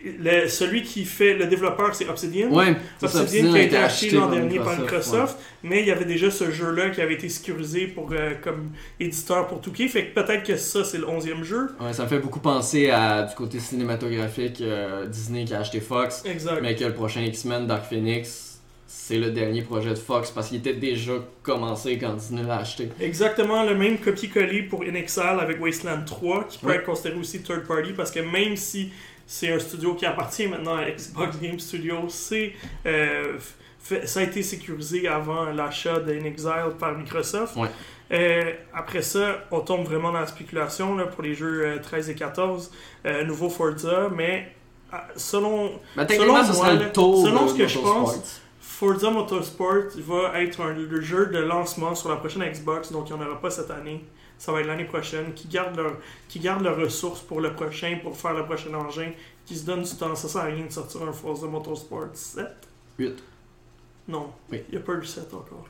[0.06, 2.50] Le- celui qui fait le développeur, c'est Obsidian.
[2.50, 2.74] Ouais,
[3.06, 4.78] ça, Obsidian qui a été acheté l'an dernier par ouais.
[4.80, 8.70] Microsoft, mais il y avait déjà ce jeu-là qui avait été sécurisé pour, euh, comme
[9.00, 11.68] éditeur pour 2K, fait que peut-être que ça, c'est le 11e jeu.
[11.82, 15.82] Ouais, ça me fait beaucoup penser à du côté cinématographique euh, Disney qui a acheté
[15.82, 16.60] Fox, Exact.
[16.62, 18.46] mais que le prochain X-Men Dark Phoenix,
[18.88, 22.90] c'est le dernier projet de Fox parce qu'il était déjà commencé quand Disney l'a acheté.
[23.02, 26.76] Exactement le même copier-coller pour In Exile avec Wasteland 3, qui peut Ouais.
[26.78, 28.92] être considéré aussi third party, parce que même si
[29.32, 32.54] c'est un studio qui appartient maintenant à Xbox Game Studios, c'est,
[32.88, 33.38] euh,
[34.04, 37.56] ça a été sécurisé avant l'achat de In Exile par Microsoft.
[37.56, 37.70] Ouais.
[38.12, 42.10] Euh, après ça, on tombe vraiment dans la spéculation là, pour les jeux euh, 13
[42.10, 42.72] et 14.
[43.06, 44.52] Euh, nouveau Forza, mais
[45.16, 50.60] selon Mais techniquement, Selon ce moi, selon ce que je pense, Forza Motorsport va être
[50.62, 53.52] un, le jeu de lancement sur la prochaine Xbox, donc il n'y en aura pas
[53.52, 54.04] cette année.
[54.40, 55.34] Ça va être l'année prochaine.
[55.36, 59.12] Qui garde leur, qui garde leurs ressources pour le prochain, pour faire le prochain engin,
[59.46, 60.16] qui se donne du temps.
[60.16, 62.48] Ça sert à rien de sortir un Forza Motorsport 7.
[62.98, 63.24] Huit.
[64.08, 64.64] Non, Oui.
[64.70, 65.66] il n'y a pas eu le 7 encore.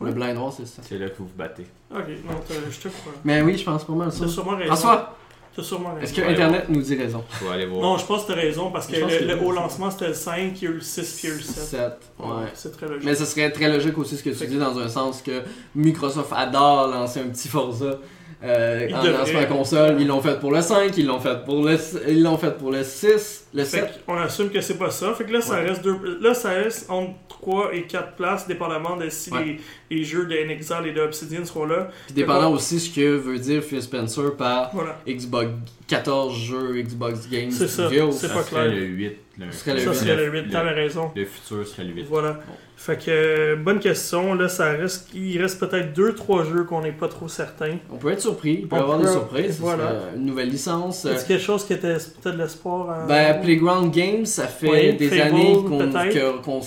[0.00, 0.82] Le noir, c'est ça.
[0.84, 1.66] c'est là que vous vous battez.
[1.90, 2.34] Ok, non,
[2.70, 3.12] je te crois.
[3.24, 4.20] Mais oui, je pense pas mal ça.
[4.26, 4.66] T'as sûrement raison.
[4.74, 5.16] François,
[5.56, 6.02] T'as sûrement raison.
[6.02, 7.24] est-ce que Internet nous dit raison?
[7.30, 7.80] Faut aller voir.
[7.80, 10.14] Non, je pense que t'as raison parce que le, que le haut lancement c'était le
[10.14, 11.54] 5, il y a eu le 6 puis il y a eu le 7.
[11.64, 11.80] 7,
[12.20, 12.26] ouais.
[12.54, 13.04] C'est très logique.
[13.04, 15.22] Mais ce serait très logique aussi ce que tu Fait que- dis dans un sens
[15.22, 15.42] que
[15.74, 17.98] Microsoft adore lancer un petit Forza
[18.46, 19.18] euh, en devrait.
[19.18, 19.96] lancement console.
[20.00, 21.76] Ils l'ont fait pour le 5, ils l'ont fait pour le
[22.08, 23.46] ils l'ont fait pour le 6.
[23.54, 24.00] Le Fait 7.
[24.08, 25.12] on assume que c'est pas ça.
[25.14, 25.68] Fait que là, ça Ouais.
[25.68, 29.58] reste deux, là, ça reste entre 3 et 4 places, dépendamment de si Ouais.
[29.90, 31.90] les, les jeux de Nexal et de Obsidian seront là.
[32.06, 34.96] Puis dépendant aussi ce que veut dire Phil Spencer par Voilà.
[35.08, 35.48] Xbox
[35.88, 38.10] 14 jeux Xbox Games C'est ça, Studios.
[38.12, 38.66] c'est Ça pas clair.
[38.66, 39.12] le 8.
[39.38, 41.10] Le- Ce serait le Ça serait le 8, t'avais raison.
[41.14, 42.06] Le futur serait le 8.
[42.08, 42.40] Voilà.
[42.78, 44.34] Fait que, euh, bonne question.
[44.34, 47.78] Là, ça reste, il reste peut-être 2-3 jeux qu'on n'est pas trop certain.
[47.90, 49.58] On peut être surpris, il peut y avoir peut- des surprises.
[49.60, 49.94] voilà.
[50.14, 51.04] Une nouvelle licence.
[51.06, 55.20] Est-ce quelque chose qui était peut-être de l'espoir Ben, Playground Games, ça fait Ouais, des
[55.20, 56.60] années qu'on, que-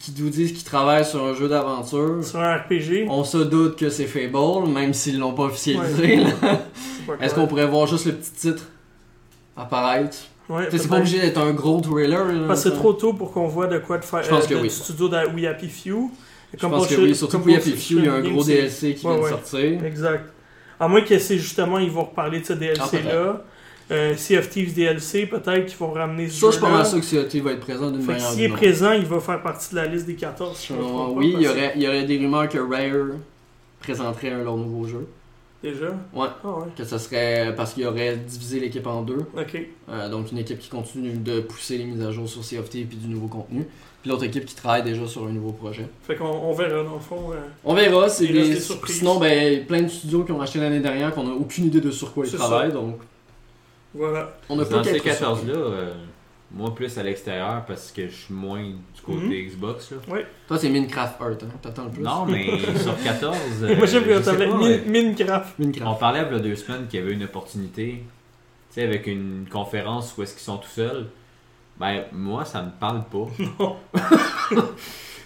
[0.00, 2.24] qu'ils nous disent qu'ils travaillent sur un jeu d'aventure.
[2.24, 6.22] sur un RPG On se doute que c'est Fable, même s'ils l'ont pas officialisé.
[6.24, 8.64] C'est Est-ce qu'on pourrait voir juste le petit titre
[9.56, 10.16] apparaître?
[10.48, 12.24] Ouais, C'est pas obligé d'être un gros trailer.
[12.26, 14.22] là, Parce que c'est trop tôt pour qu'on voit de quoi de faire.
[14.22, 14.70] Je pense que de- oui.
[14.70, 16.10] studio de We Happy Few.
[16.54, 19.06] Je pense que oui, surtout pour Happy Few, il y a un gros DLC qui
[19.06, 19.84] Ouais, vient de sortir.
[19.84, 20.24] Exact.
[20.78, 23.44] À moins que c'est justement, ils vont reparler de ce Ah, DLC-là.
[23.90, 26.86] Euh, sea of Thieves DLC, peut-être qu'ils vont ramener ce Ça, je suis pas mal
[26.86, 29.20] sûr que COT va être présent d'une que manière ou s'il est présent, il va
[29.20, 30.56] faire partie de la liste des 14.
[30.56, 32.04] si je me Euh, trompe pas, oui, il y, parce que- aurait, il y aurait
[32.04, 33.16] des rumeurs que Rare
[33.80, 35.06] présenterait un leur nouveau jeu.
[35.62, 35.86] Déjà?
[36.12, 36.26] Ouais.
[36.44, 36.66] Ah ouais.
[36.76, 39.20] Que ce serait parce qu'il aurait divisé l'équipe en deux.
[39.38, 39.56] Ok.
[39.88, 42.84] Euh, donc une équipe qui continue de pousser les mises à jour sur CFT et
[42.84, 43.68] puis du nouveau contenu.
[44.00, 45.86] Puis l'autre équipe qui travaille déjà sur un nouveau projet.
[46.02, 47.30] Fait qu'on on verra dans le fond.
[47.32, 48.48] euh, On verra, c'est des...
[48.54, 48.98] des surprises.
[48.98, 51.92] Sinon, ben, plein de studios qui ont acheté l'année dernière qu'on a aucune idée de
[51.92, 52.72] sur quoi ils travaillent.
[52.72, 52.96] Donc
[53.94, 54.32] voilà.
[54.48, 55.94] on n'a pas ces qu'à être 14-là, euh,
[56.54, 59.48] moi plus à l'extérieur parce que je suis moins du côté Mhm.
[59.48, 59.90] Xbox.
[59.92, 59.98] Là.
[60.48, 61.46] Toi, c'est Minecraft Art, hein?
[61.62, 62.02] T'attends le plus.
[62.02, 63.36] Non, mais sur 14.
[63.62, 65.54] euh, Moi j'aime je bien sais t'appelais pas, Min- euh, Minecraft.
[65.58, 66.00] On Minecraft.
[66.00, 69.46] parlait il y a deux semaines qu'il y avait une opportunité, tu sais, avec une
[69.50, 71.06] conférence où est-ce qu'ils sont tout seuls.
[71.80, 73.26] Ben, moi, ça me parle pas.
[73.58, 73.76] Non.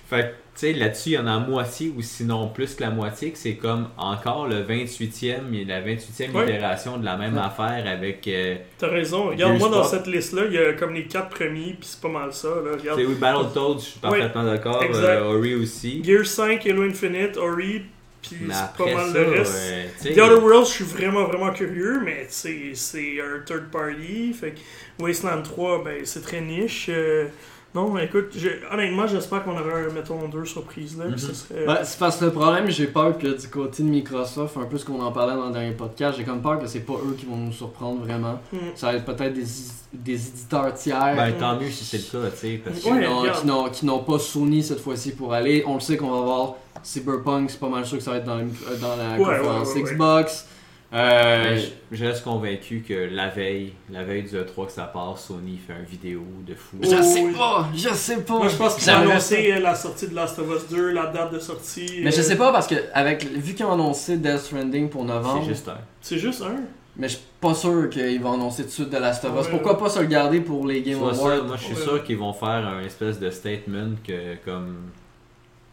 [0.08, 2.90] Fait que, tu sais, là-dessus, il y en a moitié ou sinon plus que la
[2.90, 6.44] moitié, que c'est comme encore le 28e, et la 28e Ouais.
[6.44, 7.40] itération de la même Ouais.
[7.42, 8.26] affaire avec.
[8.26, 9.28] euh, T'as raison.
[9.28, 12.08] Regarde, moi dans cette liste-là, il y a comme les 4 premiers, puis c'est pas
[12.08, 12.48] mal ça.
[12.48, 12.72] Là.
[12.78, 12.98] Regarde.
[12.98, 14.82] sais, oui, Battletoads, je suis parfaitement d'accord.
[14.82, 16.02] euh, Ori aussi.
[16.02, 17.82] Gears 5, Halo Infinite, Ori,
[18.22, 20.14] puis c'est pas mal ça, le reste.
[20.14, 22.72] The Other Worlds, je suis vraiment, vraiment curieux, mais c'est
[23.20, 24.32] un third party.
[24.32, 26.86] Fait que Wasteland 3, ben, c'est très niche.
[26.88, 27.26] euh,
[27.74, 31.04] non, écoute, j'ai- honnêtement, j'espère qu'on aura, mettons, deux surprises là.
[31.04, 31.18] puis Mhm.
[31.18, 34.56] ça serait- Ouais, c'est parce que le problème, j'ai peur que du côté de Microsoft,
[34.56, 36.80] un peu ce qu'on en parlait dans le dernier podcast, j'ai comme peur que c'est
[36.80, 38.40] pas eux qui vont nous surprendre vraiment.
[38.52, 38.56] Hmm.
[38.74, 39.44] Ça va être peut-être des,
[39.92, 43.06] des éditeurs tiers Ben, tant mieux si c'est le cas, tu sais, parce Ouais,
[43.40, 45.62] qui n'ont- qui n'ont pas Sony cette fois-ci pour aller.
[45.66, 48.24] On le sait qu'on va avoir Cyberpunk, c'est pas mal sûr que ça va être
[48.24, 49.92] dans la, euh, dans la Ouais, conférence ouais, ouais, ouais.
[49.92, 50.46] Xbox.
[50.92, 51.58] Euh,
[51.90, 55.58] je, je reste convaincu que la veille, la veille du E3 que ça part, Sony
[55.58, 56.76] fait une vidéo de fou.
[56.80, 57.32] je Oh, sais oui.
[57.36, 58.34] pas, je sais pas.
[58.38, 61.32] Moi, je pense qu'ils annoncer euh, la sortie de Last of Us 2, la date
[61.32, 62.00] de sortie.
[62.04, 65.04] Mais je euh, sais pas parce que avec vu qu'ils ont annoncé Death Stranding pour
[65.04, 65.78] novembre, C'est juste un.
[66.00, 66.54] C'est juste un.
[66.96, 69.46] mais je suis pas sûr qu'ils vont annoncer tout de suite de Last of Us.
[69.46, 69.78] Ouais, Pourquoi ouais.
[69.80, 71.44] pas se le garder pour les Game Awards?
[71.44, 71.82] moi je suis Ouais.
[71.82, 74.76] sûr qu'ils vont faire un espèce de statement que comme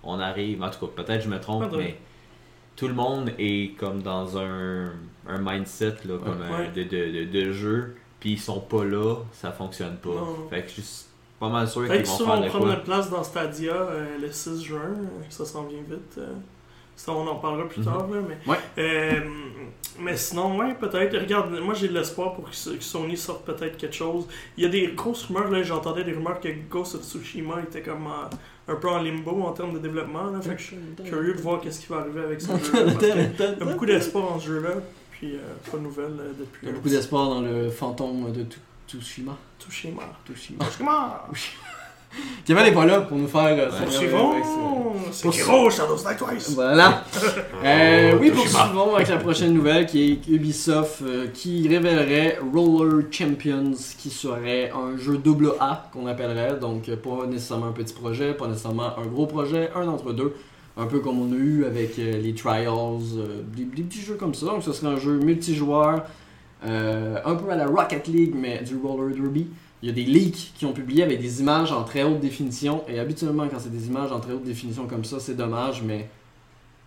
[0.03, 1.97] on arrive, en tout cas peut-être je me trompe, mais
[2.75, 4.91] tout le monde est comme dans un,
[5.27, 6.69] un mindset là, comme Ouais.
[6.75, 10.09] de, de, de, de jeu, puis ils sont pas là, ça fonctionne pas.
[10.09, 10.47] Non.
[10.49, 11.05] Fait que je suis
[11.39, 12.73] pas mal sûr qu'ils Peut-être vont qu'ils faire vont de prendre quoi.
[12.73, 14.91] notre place dans Stadia euh, le 6 juin.
[15.29, 16.15] Ça s'en vient vite.
[16.17, 16.33] euh.
[16.95, 17.85] Ça, on en parlera plus Mhm.
[17.85, 18.07] tard.
[18.07, 18.57] Là, mais, Ouais.
[18.77, 19.19] Euh,
[19.99, 21.17] mais sinon, ouais, peut-être.
[21.17, 24.27] Regarde, moi j'ai de l'espoir pour que, que Sony sorte peut-être quelque chose.
[24.57, 25.49] Il y a des grosses rumeurs.
[25.49, 28.29] là J'entendais des rumeurs que Ghost of Tsushima était comme euh,
[28.67, 30.31] un peu en limbo en termes de développement.
[30.31, 32.87] Là, fait que je suis curieux de voir qu'est-ce qui va arriver avec ce jeu.
[33.01, 34.75] Il y a beaucoup d'espoir dans ce jeu-là.
[35.11, 35.39] Puis euh,
[35.71, 36.59] pas de nouvelles euh, depuis.
[36.63, 38.45] Il y a beaucoup d'espoir dans le fantôme de
[38.87, 39.37] Tsushima.
[39.59, 40.03] Tsushima.
[40.25, 40.65] Tsushima.
[40.65, 41.72] Tsushima.
[42.45, 43.43] Kevin n'est pas là pour nous faire.
[43.45, 43.71] euh, Ouais.
[43.71, 44.31] son- Poursuivons.
[45.11, 46.51] C'est Hero Shadows Die Twice.
[46.55, 47.03] Voilà.
[47.65, 53.71] Euh, oui, poursuivons avec la prochaine nouvelle qui est Ubisoft euh, qui révélerait Roller Champions
[53.97, 56.57] qui serait un jeu double A qu'on appellerait.
[56.59, 60.33] Donc, euh, pas nécessairement un petit projet, pas nécessairement un gros projet, un entre deux.
[60.75, 64.15] Un peu comme on a eu avec euh, les Trials, euh, des, des petits jeux
[64.15, 64.47] comme ça.
[64.47, 66.03] Donc, ce serait un jeu multijoueur,
[66.65, 69.47] euh, un peu à la Rocket League, mais du roller derby.
[69.83, 72.85] Il y a des leaks qui ont publié avec des images en très haute définition.
[72.87, 76.07] Et habituellement, quand c'est des images en très haute définition comme ça, c'est dommage, mais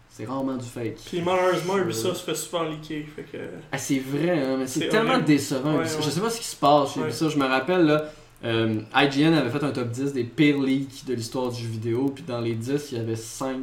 [0.09, 0.97] c'est rarement du fake.
[1.05, 3.05] Puis malheureusement, Ubisoft se fait souvent leaker.
[3.15, 3.37] Fait que.
[3.71, 5.27] Ah, c'est vrai, hein, mais c'est tellement horrible.
[5.27, 5.73] décevant.
[5.75, 6.01] Ouais, ouais.
[6.01, 7.07] Je sais pas ce qui se passe chez Ouais.
[7.09, 7.35] Ubisoft.
[7.35, 8.05] Je me rappelle, là,
[8.45, 12.11] euh, IGN avait fait un top 10 des pires leaks de l'histoire du jeu vidéo.
[12.15, 13.59] Puis dans les 10, il y avait 5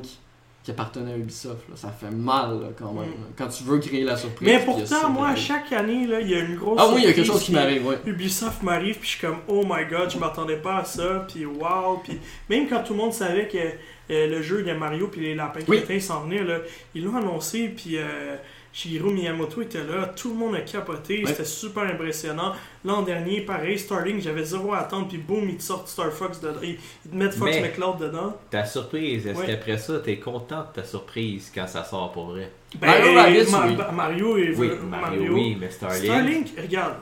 [0.64, 1.68] qui appartenaient à Ubisoft.
[1.70, 1.76] là.
[1.76, 3.09] Ça fait mal là, quand même.
[3.09, 3.34] Mm.
[3.38, 4.47] Quand tu veux créer la surprise.
[4.47, 6.80] Mais pourtant, qui moi, à chaque année, là, il y a une grosse.
[6.82, 7.99] Ah oui, il y a quelque chose qui m'arrive, ouais.
[8.05, 11.45] Ubisoft m'arrive, puis je suis comme, oh my god, je m'attendais pas à ça, puis
[11.45, 12.18] wow, puis
[12.49, 15.59] même quand tout le monde savait que euh, le jeu de Mario puis les lapins
[15.68, 15.78] Oui.
[15.84, 16.59] crétins s'en venaient, là,
[16.95, 18.36] ils l'ont annoncé, puis euh,
[18.76, 21.30] Shigeru Miyamoto était là, tout le monde a capoté, Ouais.
[21.30, 22.53] c'était super impressionnant.
[22.84, 26.57] L'an dernier, pareil, Starling, j'avais zéro attente, puis boum, ils te sortent Star Fox dedans,
[26.63, 28.36] ils te mettent Fox Mais- McCloud dedans.
[28.49, 29.45] Ta surprise, est-ce Ouais.
[29.45, 32.51] qu'après ça, t'es content de ta surprise quand ça sort pour vrai?
[32.82, 33.76] Mario Rabbids, Ma- oui.
[33.76, 36.03] Ba- Mario et Oui, Mario, oui, mais Starlink.
[36.05, 36.95] Starlink, regarde,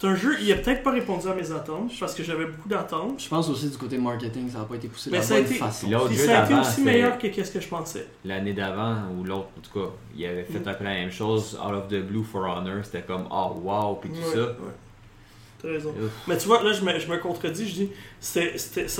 [0.00, 2.68] c'est un jeu, il a peut-être pas répondu à mes attentes, parce que j'avais beaucoup
[2.68, 3.20] d'attentes.
[3.20, 5.36] Je pense aussi du côté marketing, ça n'a pas été poussé de la ça a
[5.38, 5.86] bonne été- façon.
[5.86, 8.06] Puis l'autre Puis jeu ça a été d'avant, aussi meilleur que qu'est-ce que je pensais.
[8.24, 9.86] l'année d'avant, ou l'autre, en tout cas,
[10.16, 10.68] il avait fait Mm.
[10.68, 13.96] un peu la même chose, Out of the Blue for Honor, c'était comme, oh wow,
[13.96, 14.40] puis tout Ouais, ça.
[14.40, 14.74] ouais.
[15.60, 15.90] T'as raison.
[15.90, 16.10] Ouf.
[16.28, 17.90] Mais tu vois, là, je me, je me contredis, je dis,
[18.20, 18.40] ça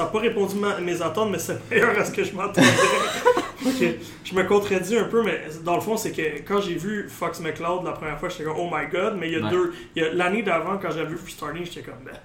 [0.03, 2.67] n'a pas répondu à mes attentes, mais c'est meilleur à ce que je m'attendais.
[4.25, 7.41] je me contredis un peu, mais dans le fond, c'est que quand j'ai vu Fox
[7.41, 9.51] McCloud la première fois, j'étais comme, oh my god, mais il y a Ouais.
[9.51, 9.73] deux,
[10.15, 12.21] l'année d'avant, quand j'avais vu Starling, j'étais comme, ben, sais,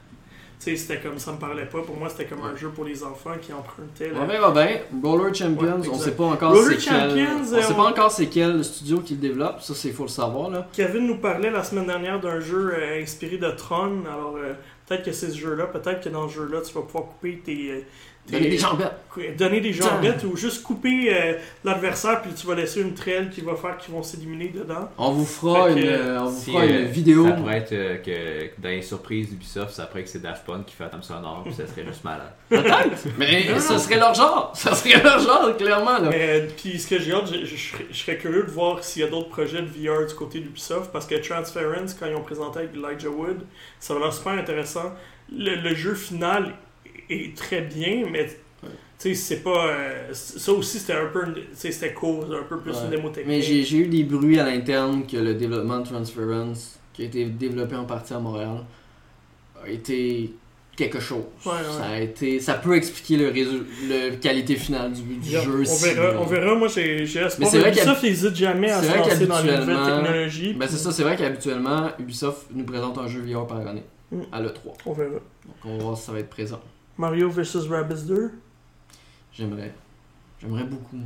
[0.78, 3.36] c'était comme, ça me parlait pas, pour moi, c'était comme un jeu pour les enfants
[3.42, 4.12] qui empruntait.
[4.16, 4.80] On la- verra bien.
[5.04, 7.10] Roller Champions, Ouais, on sait pas encore Roller c'est quel.
[7.10, 9.92] Champions, On euh, sait on- pas encore c'est quel studio qui le développe, ça c'est
[9.92, 10.68] faut le savoir là.
[10.74, 14.54] Kevin nous parlait la semaine dernière d'un jeu euh, inspiré de Tron, alors euh,
[14.88, 17.86] peut-être que c'est ce jeu-là, peut-être que dans ce jeu-là, tu vas pouvoir couper tes...
[18.32, 18.94] Donner des jambettes.
[19.38, 23.42] Donner des jambettes ou juste couper euh, l'adversaire puis tu vas laisser une traîne qui
[23.42, 24.90] va faire qu'ils vont s'éliminer dedans.
[24.98, 27.26] On vous fera, une, euh, on vous Si, fera euh, une vidéo.
[27.28, 30.46] Ça pourrait être euh, que dans les surprises d'Ubisoft, ça pourrait être que c'est Daft
[30.46, 32.32] Punk qui fait Tom sonore, puis ça serait juste malade.
[32.50, 33.06] Peut-être.
[33.18, 33.78] Mais Non, non.
[33.80, 34.52] serait leur genre.
[34.56, 36.10] Ça serait leur genre, clairement là.
[36.10, 39.02] Mais puis ce que j'ai hâte, je, je serais- je serais curieux de voir s'il
[39.02, 42.22] y a d'autres projets de VR du côté d'Ubisoft parce que Transference, quand ils ont
[42.24, 43.42] présenté avec Elijah Wood,
[43.80, 44.94] ça va l'air super intéressant.
[45.32, 46.54] Le, le jeu final
[47.10, 48.28] est très bien, mais
[48.98, 49.68] c'est pas.
[49.68, 51.22] euh, ça aussi, c'était un peu.
[51.54, 52.78] c'était un peu plus Ouais.
[52.86, 53.28] une démo technique.
[53.28, 57.26] Mais j'ai eu des bruits à l'interne que le développement de Transference, qui a été
[57.26, 58.64] développé en partie à Montréal,
[59.64, 60.34] a été
[60.76, 61.24] quelque chose.
[61.46, 61.58] Ouais, ouais.
[61.78, 65.62] Ça a été, ça peut expliquer le, le qualité finale du, du Yeah, jeu.
[65.62, 67.50] on, si- verra, on verra, moi j'ai espoir.
[67.52, 70.54] c'est vrai Ubisoft n'hésite jamais à se lancer dans les nouvelles technologies.
[70.54, 74.22] Ben c'est ça, c'est vrai qu'habituellement, Ubisoft nous présente un jeu VR par année, Mm.
[74.32, 74.74] à l'E3.
[74.88, 75.12] On verra.
[75.12, 76.60] Donc on va voir si ça va être présent.
[76.98, 78.32] Mario vs Rabbids 2,
[79.34, 79.74] J'aimerais.
[80.40, 80.98] J'aimerais beaucoup.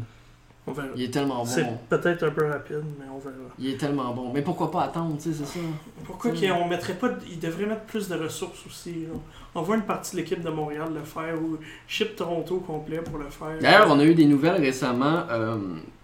[0.66, 0.88] on verra.
[0.98, 1.78] Il est tellement C'est bon.
[1.90, 3.36] peut-être un peu rapide, mais on verra.
[3.58, 4.34] Il est tellement bon.
[4.34, 5.60] Mais pourquoi pas attendre, tu sais, c'est ça?
[6.06, 6.34] Pourquoi Mm.
[6.34, 7.08] qu'ils- on mettrait pas.
[7.10, 8.92] de- Ils devraient mettre plus de ressources aussi.
[9.04, 9.14] là.
[9.56, 11.58] On voit une partie de l'équipe de Montréal le faire ou
[11.88, 13.58] ship Toronto au complet pour le faire.
[13.62, 15.58] D'ailleurs, on a eu des nouvelles récemment, euh,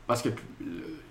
[0.08, 0.34] parce que euh,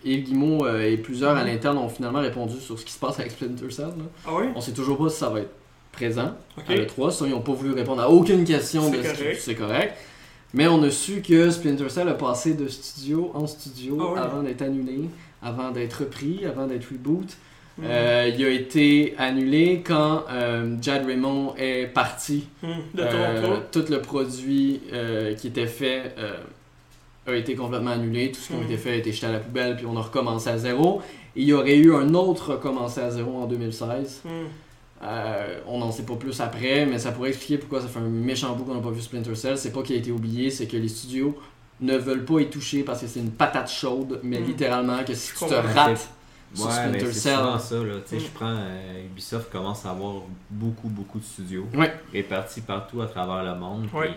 [0.04, 1.48] Yves Guimau euh, et plusieurs à Mhm.
[1.48, 3.88] l'interne ont finalement répondu sur ce qui se passe avec Splinter Cell.
[3.88, 4.04] là.
[4.26, 5.52] Ah ouais On sait toujours pas si ça va être
[5.92, 6.64] présent Ok.
[6.68, 7.10] à l'E3.
[7.12, 9.40] Ça, ils n'ont pas voulu répondre à aucune question C'est de correct.
[9.40, 9.94] c'est correct.
[10.54, 14.42] Mais on a su que Splinter Cell a passé de studio en studio Ah avant
[14.42, 15.08] d'être annulé,
[15.42, 17.36] avant d'être repris, avant d'être reboot.
[17.78, 17.84] Mhm.
[17.88, 22.44] Euh, il a été annulé quand euh, Jad Raymond est parti.
[22.62, 22.68] De
[23.02, 23.62] Euh, Toronto.
[23.72, 26.14] tout le produit euh, qui était fait
[27.26, 28.30] a été complètement annulé.
[28.32, 28.64] Tout ce qui a Mhm.
[28.64, 31.00] été fait a été jeté à la poubelle, puis on a recommencé à zéro.
[31.34, 34.22] Et il y aurait eu un autre recommencé à zéro en 2016.
[35.02, 38.02] Euh, on n'en sait pas plus après, mais ça pourrait expliquer pourquoi ça fait un
[38.08, 39.58] méchant bout qu'on n'a pas vu Splinter Cell.
[39.58, 41.36] C'est pas qu'il a été oublié, c'est que les studios
[41.80, 44.44] ne veulent pas y toucher parce que c'est une patate chaude, mais Mm.
[44.44, 46.08] littéralement que si tu te rates
[46.54, 47.94] sur Ouais, Splinter c'est Cell, souvent ça, là.
[48.06, 48.20] Tu sais, Mm.
[48.20, 48.54] je prends...
[48.56, 51.66] euh, Ubisoft commence à avoir beaucoup, beaucoup de studios.
[51.74, 51.92] Ouais.
[52.12, 53.88] Répartis partout à travers le monde.
[53.92, 54.06] Ouais.
[54.08, 54.14] puis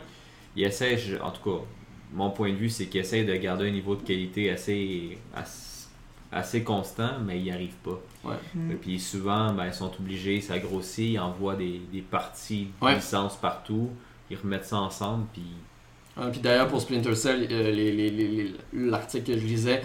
[0.58, 1.64] Ils essaient, je- en tout cas,
[2.14, 5.18] mon point de vue, c'est qu'ils essaient de garder un niveau de qualité assez...
[5.36, 5.65] assez
[6.36, 8.00] assez constant, mais ils n'y arrivent pas.
[8.56, 8.72] Mhm.
[8.72, 12.86] Et puis souvent, ben, ils sont obligés, ça grossit, ils envoient des, des parties de
[12.86, 12.96] Ouais.
[12.96, 13.90] licence partout,
[14.30, 15.44] ils remettent ça ensemble, puis
[16.18, 19.82] Ah, puis d'ailleurs, pour Splinter Cell, euh, les- les- les- les- l'article que je lisais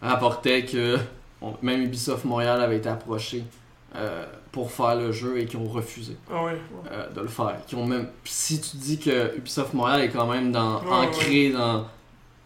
[0.00, 0.98] rapportait que
[1.42, 3.44] on- même Ubisoft Montréal avait été approché
[3.96, 6.52] euh, pour faire le jeu et qui ont refusé Ah ouais.
[6.52, 6.58] ouais.
[6.90, 7.58] euh, de le faire.
[7.66, 11.50] Qui ont même, si tu dis que Ubisoft Montréal est quand même dans, Ouais, ancré
[11.50, 11.86] dans,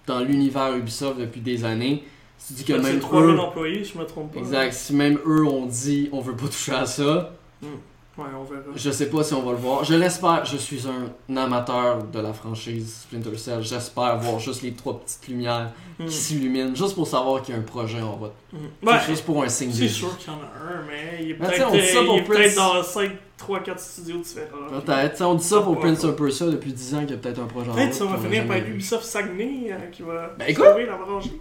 [0.07, 2.05] dans l'univers Ubisoft depuis des années,
[2.39, 4.39] si tu dis que même 3000 eux, employés, je me trompe pas.
[4.41, 7.33] exact, si même eux ont dit on veut pas toucher à ça,
[7.63, 8.63] Ouais, on verra.
[8.75, 9.85] je sais pas si on va le voir.
[9.85, 10.45] Je l'espère.
[10.45, 13.63] Je suis un amateur de la franchise Splinter Cell.
[13.63, 15.71] J'espère voir juste les trois petites lumières
[16.05, 18.33] qui s'illuminent, juste pour savoir qu'il y a un projet en route.
[18.53, 18.89] Mhm.
[18.89, 21.35] Ouais, juste pour un signe c'est sûr qu'il y en a un, mais il est
[21.35, 23.13] peut-être dit peut-être dans 5,
[23.49, 24.81] 3, 4 studios différents.
[24.85, 25.23] Peut-être.
[25.25, 25.79] On dit ça pour.
[25.79, 27.71] Prince of Persia depuis 10 ans qu'il y a peut-être un projet.
[27.71, 28.59] Peut-être ça va finir par.
[28.59, 31.33] Ubisoft Saguenay euh, qui va Ben, sauver la franchise.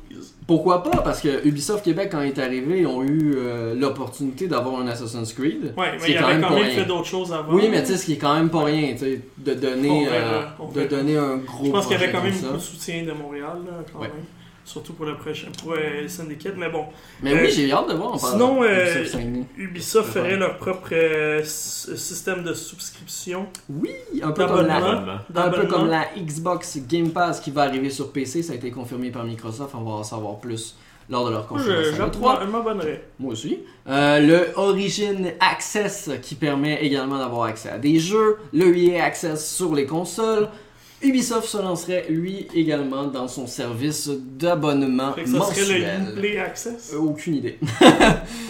[0.48, 4.48] Pourquoi pas Parce que Ubisoft Québec, quand il est arrivé, ils ont eu euh, l'opportunité
[4.48, 5.74] d'avoir un Assassin's Creed.
[5.78, 7.54] Ouais, mais il quand avait même quand même fait d'autres choses avant.
[7.54, 10.06] Oui, mais tu sais, ce qui est quand même pas rien, tu sais, de donner,
[10.06, 12.60] verra, euh, de donner un gros Je pense qu'il y avait quand même beaucoup de
[12.60, 14.08] soutien de Montréal Montréal, là, quand Ouais.
[14.08, 14.24] même.
[14.68, 16.56] Surtout pour le prochain, pour euh, Syndicate.
[16.58, 16.84] Mais bon,
[17.24, 19.06] Mais Euh, oui, j'ai hâte de voir en sinon, euh,
[19.58, 23.48] Ubisoft ferait leur propre euh, système de subscription.
[23.70, 23.92] Oui,
[24.22, 24.76] un peu comme la.
[25.36, 28.70] Un peu comme la Xbox Game Pass qui va arriver sur PC, ça a été
[28.70, 30.76] confirmé par Microsoft, on va en savoir plus
[31.10, 31.86] lors de leur conférence.
[31.86, 32.40] je- à j'app- l'E3.
[32.46, 33.04] je m'abonnerais.
[33.20, 33.60] Moi aussi.
[33.88, 38.36] Euh, le Origin Access qui permet également d'avoir accès à des jeux.
[38.52, 40.50] Le EA Access sur les consoles.
[41.02, 45.40] Ubisoft se lancerait lui également dans son service d'abonnement que ça serait le
[45.86, 46.14] mensuel.
[46.16, 46.92] Uplay Access?
[46.94, 47.60] Euh, aucune idée.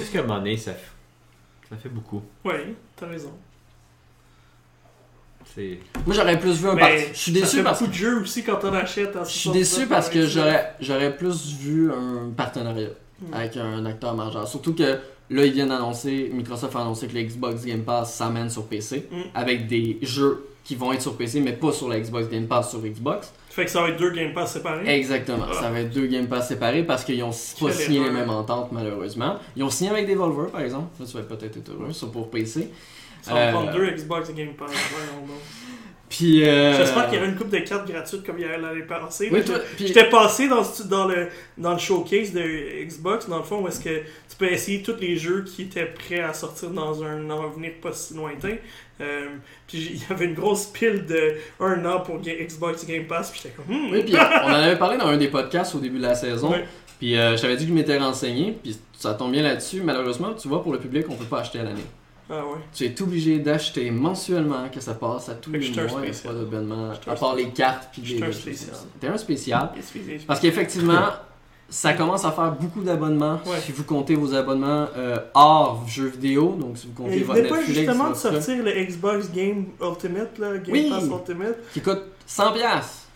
[0.01, 0.75] Est-ce qu'à un moment donné, ça, f-
[1.69, 2.21] ça fait beaucoup?
[2.45, 2.53] Oui,
[2.95, 3.31] t'as raison.
[5.55, 5.79] C'est.
[6.05, 7.03] Moi j'aurais plus vu un parti.
[7.13, 9.11] Je suis déçu parce que beaucoup de jeux aussi quand on achète.
[9.23, 10.33] je suis 79, déçu parce que 99.
[10.33, 12.89] j'aurais j'aurais plus vu un partenariat.
[13.19, 13.33] Hmm.
[13.33, 14.47] avec un acteur majeur.
[14.47, 14.83] Surtout que
[15.31, 19.07] là, ils viennent d'annoncer, Microsoft a annoncé que le Xbox Game Pass s'amène sur PC
[19.11, 19.15] Mm.
[19.33, 22.69] avec des jeux qui vont être sur PC mais pas sur la Xbox Game Pass
[22.71, 23.31] sur Xbox.
[23.49, 24.87] Fait que ça va être deux Game Pass séparés?
[24.87, 25.45] Exactement.
[25.49, 25.53] Ah.
[25.61, 28.71] Ça va être deux Game Pass séparés parce qu'ils ont pas signé les mêmes ententes
[28.73, 29.37] malheureusement.
[29.55, 30.87] Ils ont signé avec Devolver par exemple.
[30.99, 32.69] Là, tu vas peut-être être heureux, ça pour PC.
[33.21, 34.69] Ça va Euh, prendre deux Xbox Game Pass.
[36.09, 36.47] Puis.
[36.47, 38.83] euh, J'espère qu'il y aura une coupe de cartes gratuites comme il y avait l'année
[38.83, 39.29] passée.
[39.31, 39.41] Oui,
[39.75, 42.41] puis- J'étais passé dans, ce- dans, le, dans le showcase de
[42.85, 45.85] Xbox, dans le fond, où est-ce que tu peux essayer tous les jeux qui étaient
[45.85, 48.55] prêts à sortir dans un avenir pas si lointain.
[48.99, 49.27] Euh,
[49.67, 53.41] puis il y avait une grosse pile de un an pour Xbox Game Pass, puis
[53.43, 53.91] j'étais comme, hmm.
[53.91, 56.53] Oui, puis on en avait parlé dans un des podcasts au début de la saison.
[56.99, 59.81] Puis euh, je t'avais dit que je m'étais renseigné, puis ça tombe bien là-dessus.
[59.81, 61.85] Malheureusement, tu vois, pour le public, on peut pas acheter à l'année.
[62.29, 62.59] Ah ouais.
[62.73, 65.89] Tu es obligé d'acheter mensuellement que ça passe à tous les mois, il y a
[65.89, 66.33] spécial.
[66.33, 68.75] pas d'abonnement, à part les cartes puis les un spécial.
[68.99, 69.71] T'es un spécial.
[70.27, 71.11] Parce qu'effectivement,
[71.69, 73.59] ça commence à faire beaucoup d'abonnements Ouais.
[73.61, 76.55] si vous comptez vos abonnements euh, hors jeux vidéo.
[76.59, 79.65] Donc si vous comptez il votre venait pas Netflix, justement de sortir le Xbox Game
[79.81, 80.89] Ultimate, là, Game Oui.
[80.89, 83.07] Pass Ultimate, qui coûte 100$ piastres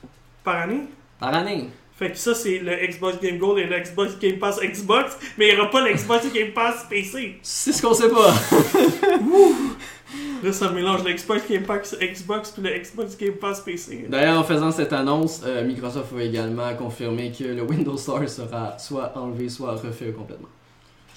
[0.43, 0.81] par année?
[1.19, 1.69] par année.
[1.97, 5.49] Fait que ça, c'est le Xbox Game Gold et le Xbox Game Pass Xbox, mais
[5.49, 7.37] il n'y aura pas le Xbox Game Pass PC.
[7.43, 8.33] C'est ce qu'on sait pas.
[10.43, 14.07] Là, ça mélange le Xbox Game Pass Xbox puis le Xbox Game Pass PC.
[14.09, 18.77] D'ailleurs, en faisant cette annonce, euh, Microsoft va également confirmer que le Windows Store sera
[18.79, 20.47] soit enlevé, soit refait complètement.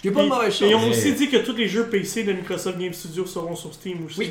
[0.03, 0.85] Pas de mauvaise Et ils chose.
[0.85, 4.05] ont aussi dit que tous les jeux PC de Microsoft Game Studios seront sur Steam
[4.05, 4.19] aussi.
[4.21, 4.31] Oui.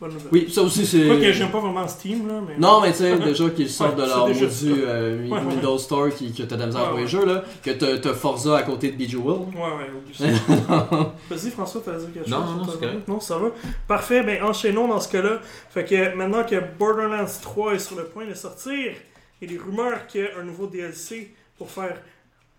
[0.00, 0.28] Bonne nouvelle.
[0.32, 1.06] Oui, ça aussi c'est.
[1.06, 2.56] Quoique j'aime pas vraiment Steam, là, mais...
[2.58, 5.40] Non, mais tu sais, déjà qu'ils sortent Ouais, de leur déjà maudit euh, Ouais, ouais.
[5.54, 7.08] Windows Store qui, que t'as de la misère Ouais, pour les ouais.
[7.08, 9.54] jeux, là, que t'as Forza à côté de Bejeweled.
[9.54, 10.24] Ouais, ouais, ça.
[11.30, 12.30] Vas-y, François, t'as dit quelque chose?
[12.30, 13.08] Non, non, non, correct.
[13.08, 13.48] Non, ça va.
[13.86, 15.40] Parfait, ben enchaînons dans ce cas-là.
[15.70, 18.92] Fait que maintenant que Borderlands 3 est sur le point de sortir,
[19.40, 21.96] il y a des rumeurs qu'il y a un nouveau DLC pour faire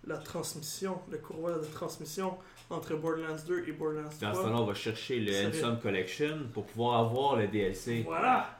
[0.06, 2.34] la transmission, le courroie de transmission
[2.70, 4.42] entre Borderlands 2 et Borderlands Dans ce 3.
[4.44, 8.02] temps-là, on va chercher le Handsome Collection pour pouvoir avoir le DLC.
[8.06, 8.50] Voilà!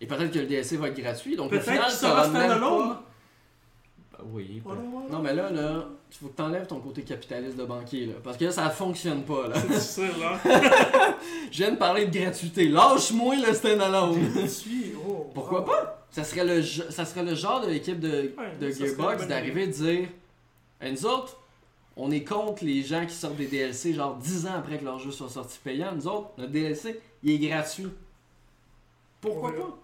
[0.00, 2.50] Et peut-être que le DLC va être gratuit, donc Peut-être final, ça sera va même
[2.50, 2.88] standalone.
[2.88, 3.04] pas...
[4.16, 4.60] Ah oui.
[4.64, 5.08] Voilà, voilà.
[5.10, 8.36] Non, mais là, là, il faut que t'enlèves ton côté capitaliste de banquier, là, parce
[8.36, 9.54] que là, ça fonctionne pas, là.
[9.60, 10.38] C'est difficile, là.
[11.50, 12.68] Je viens de parler de gratuité.
[12.68, 14.30] Lâche-moi le standalone.
[14.42, 15.66] Je suis, oh, Pourquoi wow.
[15.66, 16.06] pas?
[16.10, 19.66] Ça serait le, ça serait le genre de l'équipe de, Ouais, de Gearbox d'arriver et
[19.68, 20.08] de dire
[20.80, 21.36] Hey, nous autres,
[21.96, 24.98] on est contre les gens qui sortent des DLC genre 10 ans après que leur
[24.98, 25.94] jeu soit sorti payant.
[25.94, 27.88] Nous autres, notre DLC, il est gratuit.
[29.20, 29.56] Pourquoi Ouais.
[29.58, 29.78] pas?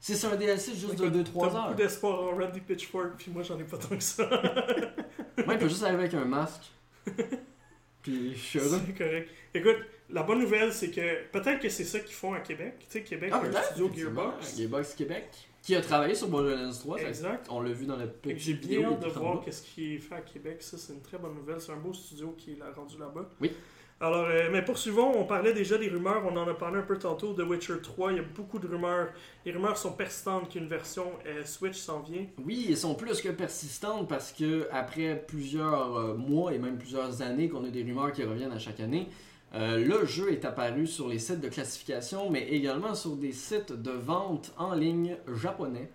[0.00, 1.62] Si c'est un DLC juste de Écoute, 2-3 T'as heures.
[1.68, 4.24] beaucoup d'espoir en Randy Pitchfork, puis moi j'en ai pas tant que ça.
[5.44, 6.70] Moi, il peut juste arriver avec un masque.
[8.02, 8.80] Puis je suis heureux.
[8.86, 9.30] C'est correct.
[9.54, 9.78] Écoute,
[10.10, 12.74] la bonne nouvelle, c'est que peut-être que c'est ça qu'ils font à Québec.
[12.80, 13.90] Tu sais, Québec, Ah, un studio.
[13.94, 14.56] Gearbox.
[14.56, 15.28] Gearbox Québec.
[15.62, 16.98] Qui a travaillé sur Borderlands 3.
[16.98, 17.46] ça- Exact.
[17.50, 20.16] On l'a vu dans la petite J'ai bien hâte de voir qu'est-ce qui est fait
[20.16, 20.56] à Québec.
[20.60, 21.60] Ça, c'est une très bonne nouvelle.
[21.60, 23.28] C'est un beau studio qui l'a rendu là-bas.
[23.40, 23.52] Oui.
[24.00, 25.12] Alors, euh, mais poursuivons.
[25.16, 26.24] On parlait déjà des rumeurs.
[26.26, 28.10] On en a parlé un peu tantôt de Witcher 3.
[28.10, 29.10] Il y a beaucoup de rumeurs.
[29.46, 32.26] Les rumeurs sont persistantes qu'une version euh, Switch s'en vient.
[32.44, 37.22] Oui, elles sont plus que persistantes parce que après plusieurs euh, mois et même plusieurs
[37.22, 39.06] années qu'on a des rumeurs qui reviennent à chaque année,
[39.54, 43.72] euh, le jeu est apparu sur les sites de classification, mais également sur des sites
[43.72, 45.90] de vente en ligne japonais.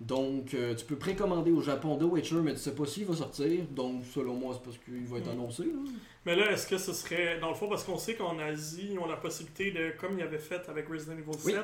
[0.00, 3.14] Donc, euh, tu peux précommander au Japon The Witcher, mais tu sais pas s'il va
[3.14, 3.64] sortir.
[3.70, 5.30] Donc, selon moi, c'est parce qu'il va être Mm.
[5.30, 5.62] annoncé.
[5.64, 5.70] là.
[6.26, 7.38] Mais là, est-ce que ce serait.
[7.40, 9.92] Dans le fond, parce qu'on sait qu'en Asie, ils ont la possibilité de.
[10.00, 11.54] Comme ils avaient fait avec Resident Evil 7, Oui.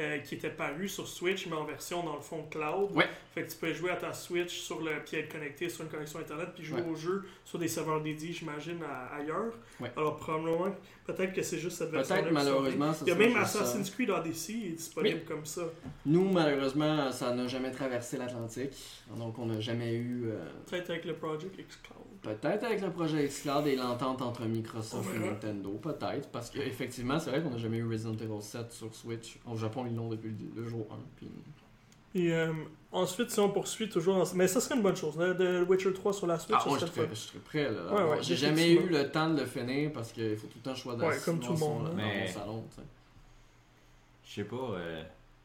[0.00, 2.90] Euh, qui était paru sur Switch, mais en version, dans le fond, cloud.
[2.94, 3.08] Ouais.
[3.34, 5.90] Fait que tu peux jouer à ta Switch sur le, puis être connecté sur une
[5.90, 6.88] connexion Internet, puis jouer Ouais.
[6.88, 8.78] au jeu sur des serveurs dédiés, j'imagine,
[9.12, 9.52] ailleurs.
[9.80, 9.90] Ouais.
[9.96, 10.72] Alors, probablement,
[11.04, 13.40] peut-être que c'est juste cette version Peut-être, malheureusement, ça Il y a même ça.
[13.40, 15.62] Assassin's Creed Odyssey est disponible comme ça.
[16.06, 18.72] Nous, malheureusement, ça n'a jamais traversé l'Atlantique.
[19.16, 20.26] Donc, on n'a jamais eu.
[20.28, 21.98] euh, Peut-être avec le Project X Cloud.
[22.22, 25.18] Peut-être avec le projet xCloud et l'entente entre Microsoft et.
[25.18, 29.38] Nintendo, peut-être, parce qu'effectivement, c'est vrai qu'on n'a jamais eu Resident Evil 7 sur Switch.
[29.46, 30.96] Au Japon, ils l'ont depuis le le jour 1.
[31.16, 31.28] Puis...
[32.14, 32.52] Et euh,
[32.90, 34.16] ensuite, si on poursuit toujours.
[34.16, 35.16] en- Mais ça serait une bonne chose.
[35.18, 37.14] là, de Witcher 3 sur la Switch, Ah, ça moi, je serait le serais, fun.
[37.14, 37.70] je serais prêt.
[37.70, 37.94] Là.
[37.94, 40.74] Ouais, ouais, J'ai jamais eu le temps de le finir parce qu'il faut tout le
[40.96, 42.64] temps Ouais, comme tout le monde, son- dans mon salon.
[44.24, 45.02] Je sais pas, euh,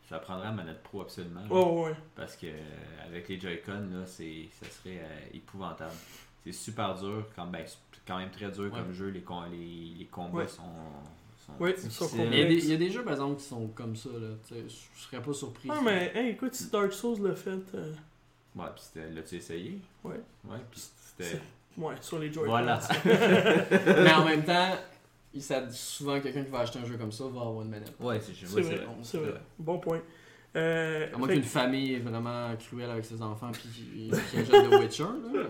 [0.09, 1.41] ça prendrait la manette pro absolument.
[1.41, 1.53] là.
[1.53, 1.95] Ouais, ouais, ouais.
[2.15, 5.91] Parce que euh, avec les Joy-Con, là, c'est, ça serait euh, épouvantable.
[6.45, 8.69] C'est super dur, quand, ben, c'est quand même très dur Ouais.
[8.71, 9.07] comme jeu.
[9.09, 10.47] Les, les, les combats Ouais.
[10.47, 10.63] sont,
[11.59, 13.95] Mais il y, a des, il y a des jeux, par exemple, qui sont comme
[13.95, 14.09] ça.
[14.09, 15.69] Là, je serais pas surpris.
[15.71, 17.59] Ah, mais hey, écoute, si Dark Souls l'a fait.
[17.75, 17.93] euh,
[18.55, 19.79] Ouais, puis c'était, l'as-tu essayé?
[20.03, 20.19] Ouais.
[20.45, 20.81] Ouais, puis
[21.17, 21.39] c'était.
[21.77, 22.49] Ouais, sur les Joy-Con.
[22.51, 22.79] Voilà.
[23.05, 24.77] mais en même temps,
[25.33, 25.41] il
[25.71, 27.93] souvent quelqu'un qui va acheter un jeu comme ça va avoir une manette.
[27.99, 28.87] Ouais, c'est, vrai, vrai.
[29.01, 29.33] c'est vrai.
[29.57, 30.01] Bon point.
[30.55, 34.49] Euh, À moins fait- qu'une famille est vraiment cruelle avec ses enfants puis qui achète
[34.69, 35.03] The Witcher.
[35.03, 35.47] Là, euh,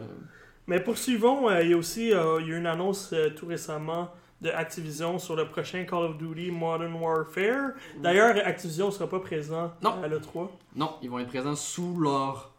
[0.67, 3.29] Mais poursuivons, euh, il y a aussi euh, il y a eu une annonce euh,
[3.35, 4.09] tout récemment
[4.41, 7.71] de Activision sur le prochain Call of Duty Modern Warfare.
[8.01, 10.01] D'ailleurs, Activision ne sera pas présent Non.
[10.03, 10.49] à l'E3.
[10.75, 12.53] Non, ils vont être présents sous leur,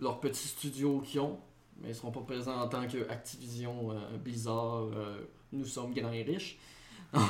[0.00, 1.38] leur petit studio qu'ils ont,
[1.80, 5.18] mais ils seront pas présents en tant que Activision, euh, Blizzard, euh,
[5.52, 6.58] nous sommes grands et riches.
[7.12, 7.22] Donc,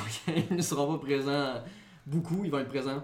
[0.49, 1.55] ils ne seront pas présents
[2.05, 3.03] beaucoup, ils vont être présents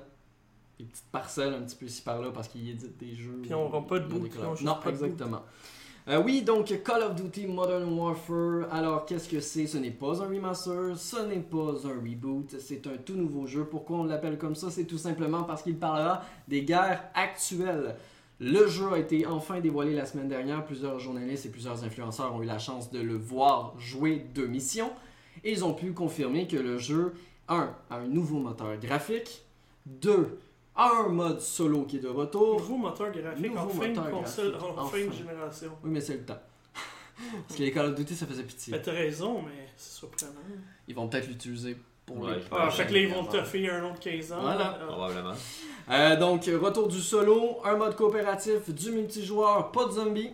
[0.77, 3.39] des petites parcelles un petit peu ici par là parce qu'ils éditent des jeux.
[3.41, 5.41] Puis on aura pas de juste Non, pas de exactement.
[6.09, 8.71] Euh, oui, donc Call of Duty Modern Warfare.
[8.71, 9.67] Alors, qu'est-ce que c'est?
[9.67, 13.65] Ce n'est pas un remaster, ce n'est pas un reboot, c'est un tout nouveau jeu.
[13.65, 14.71] Pourquoi on l'appelle comme ça?
[14.71, 17.97] C'est tout simplement parce qu'il parlera des guerres actuelles.
[18.39, 20.63] Le jeu a été enfin dévoilé la semaine dernière.
[20.63, 24.91] Plusieurs journalistes et plusieurs influenceurs ont eu la chance de le voir jouer deux missions.
[25.43, 27.15] Et ils ont pu confirmer que le jeu,
[27.49, 29.43] 1, a un nouveau moteur graphique,
[29.87, 30.46] 2, a
[30.77, 34.11] un mode solo qui est de retour, Nouveau moteur graphique Nouveau en fin de moteur
[34.11, 35.71] console, graphique, en fin de génération.
[35.83, 36.39] Oui, mais c'est le temps.
[37.47, 38.73] Parce que les Call of Duty, ça faisait pitié.
[38.73, 40.33] Mais t'as raison, mais c'est surprenant.
[40.87, 42.41] Ils vont peut-être l'utiliser pour Ouais, les.
[42.51, 44.41] Ah, fait que là, ils vont te faire un autre 15 ans.
[44.41, 44.79] Voilà.
[44.87, 45.33] Probablement.
[45.89, 50.31] Euh, donc, retour du solo, un mode coopératif, du multijoueur, pas de zombies.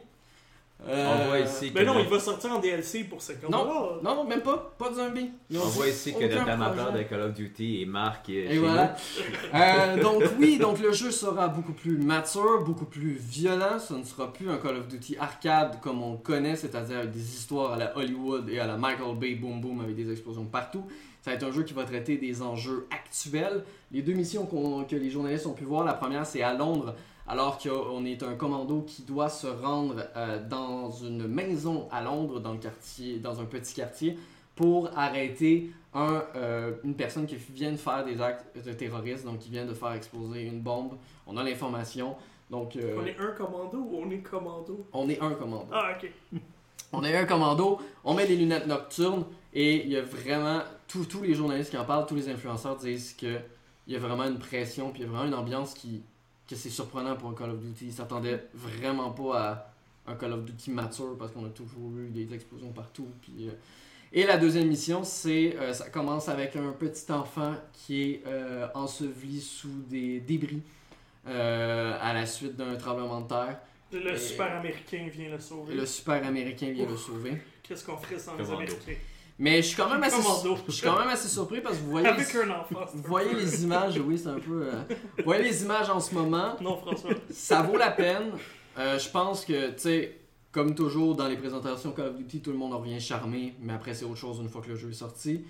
[0.88, 3.50] Euh, On voit ici que Mais non, le- il va sortir en DLC pour 50
[3.50, 3.64] Non.
[3.64, 4.00] dollars.
[4.04, 4.74] Non, non, même pas.
[4.78, 5.32] Pas de zombies.
[5.50, 8.96] Voit ici que notre amateur de Call of Duty est Marc euh, Et voilà.
[9.54, 13.80] Euh, donc oui, donc le jeu sera beaucoup plus mature, beaucoup plus violent.
[13.80, 17.12] Ce ne sera plus un Call of Duty arcade comme on le connaît, c'est-à-dire avec
[17.12, 20.46] des histoires à la Hollywood et à la Michael Bay Boom Boom avec des explosions
[20.46, 20.86] partout.
[21.22, 23.64] Ça va être un jeu qui va traiter des enjeux actuels.
[23.94, 26.94] Les deux missions que les journalistes ont pu voir, la première c'est à Londres,
[27.28, 32.40] alors qu'on est un commando qui doit se rendre euh, dans une maison à Londres,
[32.40, 34.18] dans le quartier, dans un petit quartier,
[34.56, 39.40] pour arrêter un, euh, une personne qui vient de faire des actes de terrorisme, donc
[39.40, 40.98] qui vient de faire exploser une bombe.
[41.26, 42.16] On a l'information,
[42.50, 44.86] donc euh, On est un commando ou on est commando?
[44.92, 45.68] on est un commando.
[45.72, 46.12] Ah, ok.
[46.96, 51.24] On est un commando, on met des lunettes nocturnes et il y a vraiment tous
[51.24, 53.40] les journalistes qui en parlent, tous les influenceurs disent que
[53.88, 56.04] il y a vraiment une pression puis il y a vraiment une ambiance qui
[56.48, 57.86] que c'est surprenant pour un Call of Duty.
[57.88, 59.40] Ils s'attendaient vraiment pas
[60.06, 63.08] à un Call of Duty mature parce qu'on a toujours eu des explosions partout.
[63.22, 63.52] Puis, euh,
[64.12, 68.68] Et la deuxième mission, c'est euh, ça commence avec un petit enfant qui est euh,
[68.76, 70.62] enseveli sous des débris
[71.28, 73.60] euh, à la suite d'un tremblement de terre.
[73.94, 75.76] Le Et- super américain vient le sauver.
[75.76, 77.42] Le super américain vient le sauver.
[77.64, 78.94] Qu'est-ce qu'on ferait sans les américains?
[79.40, 80.22] Mais je suis quand même assez,
[80.68, 82.80] je suis quand même assez surpris parce que vous voyez, Avec un enfant.
[82.86, 84.68] c'est vous un voyez les images, oui, c'est un peu.
[84.68, 84.72] euh,
[85.18, 87.12] vous voyez les images en ce moment, Non, François.
[87.32, 88.32] ça vaut la peine.
[88.78, 90.20] Euh, je pense que, tu sais,
[90.52, 93.74] comme toujours dans les présentations Call of Duty, tout le monde en revient charmé, mais
[93.74, 95.44] après c'est autre chose une fois que le jeu est sorti.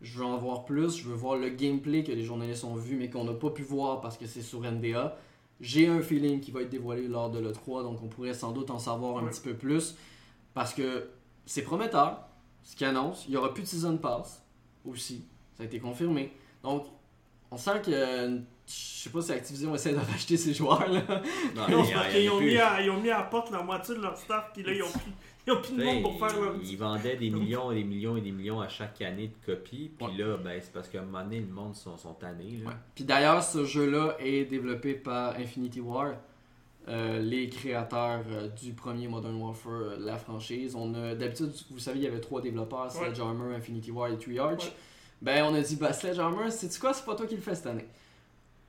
[0.00, 2.96] Je veux en voir plus, je veux voir le gameplay que les journalistes ont vu
[2.96, 5.16] mais qu'on n'a pas pu voir parce que c'est sur NDA.
[5.60, 8.70] J'ai un feeling qui va être dévoilé lors de l'E3, donc on pourrait sans doute
[8.70, 9.30] en savoir un Ouais.
[9.30, 9.96] petit peu plus
[10.54, 11.08] parce que
[11.46, 12.27] c'est prometteur,
[12.68, 13.24] ce qui annonce.
[13.26, 14.42] Il y aura plus de Season Pass
[14.84, 15.24] aussi,
[15.56, 16.32] ça a été confirmé.
[16.62, 16.84] Donc
[17.50, 21.00] on sent que, euh, je sais pas si Activision essaie de racheter ses joueurs là.
[21.56, 22.46] Non, y parce y ont, plus.
[22.46, 24.72] mis à- ils ont mis à la porte la moitié de leur staff, puis là,
[24.72, 25.10] ils ont pris,
[25.46, 28.16] ils ont pris de monde pour faire leur Ils, vendaient des millions et des millions
[28.18, 29.90] et des millions à chaque année de copies.
[29.98, 32.58] Puis là, ben, c'est parce qu'à un moment donné, le monde sont, sont tannés.
[32.62, 32.68] Là.
[32.68, 32.76] Ouais.
[32.94, 36.16] Puis d'ailleurs, ce jeu-là est développé par Infinity War,
[36.88, 40.74] euh, les créateurs euh, du premier Modern Warfare, euh, la franchise.
[40.74, 43.06] On a d'habitude, vous savez, il y avait trois développeurs, Ouais.
[43.06, 44.64] Sledgehammer, Infinity War et Tree Arch.
[44.64, 44.72] Ouais.
[45.20, 47.66] Ben, on a dit, bah, Sledgehammer, c'est quoi, c'est pas toi qui le fais cette
[47.66, 47.86] année.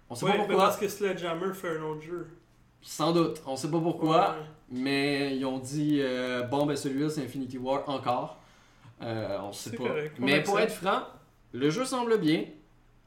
[0.10, 0.66] On sait Ouais, pas mais pourquoi.
[0.66, 2.28] parce que Sledgehammer fait un autre jeu.
[2.82, 4.36] Sans doute, on sait pas pourquoi.
[4.72, 6.02] Mais ils ont dit,
[6.50, 8.38] bon, ben celui-là, c'est Infinity War encore.
[9.02, 9.88] On sait pas.
[9.88, 11.04] correct, Mais pour être franc,
[11.52, 12.46] le jeu semble bien.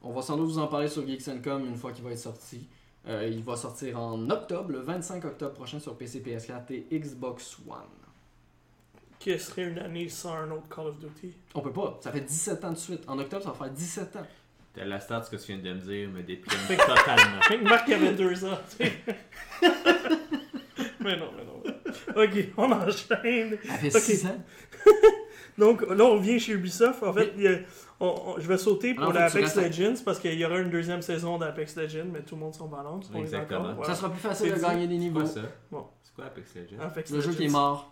[0.03, 2.19] On va sans doute vous en parler sur Geeks Com une fois qu'il va être
[2.19, 2.67] sorti.
[3.09, 7.59] Euh, il va sortir en octobre, le 25 octobre prochain sur PC, PS4 et Xbox
[7.69, 7.77] One.
[9.19, 11.33] Qui serait une année sans un autre Call of Duty?
[11.55, 13.03] On peut pas, ça fait 17 ans de suite.
[13.09, 14.27] En octobre, ça va faire 17 ans.
[14.75, 17.43] T'as la stat, ce que tu viens de me dire me déprime totalement.
[17.43, 18.93] Fait que Marc avait deux ans, tu sais.
[21.01, 21.63] mais non, mais non.
[22.17, 23.59] Ok, on enchaîne.
[23.65, 24.03] Elle fait Ok.
[24.03, 24.45] 6 ans.
[25.59, 27.03] Donc là, on vient chez Ubisoft.
[27.03, 27.59] En fait, il y a-
[28.03, 30.19] on- on- je vais sauter pour Alors, faut la que tu Apex restes Legends parce
[30.19, 33.11] qu'il y aura une deuxième saison d'Apex Legends, mais tout le monde s'en balance.
[33.15, 33.61] Exactement.
[33.61, 33.95] d'accord, Ça voilà.
[33.95, 35.21] sera plus facile C'est de gagner des C'est niveaux.
[35.21, 35.41] quoi ça?
[35.71, 35.87] Bon.
[36.03, 36.83] C'est quoi Apex Legends?
[36.83, 37.92] Apex Le jeu qui est mort.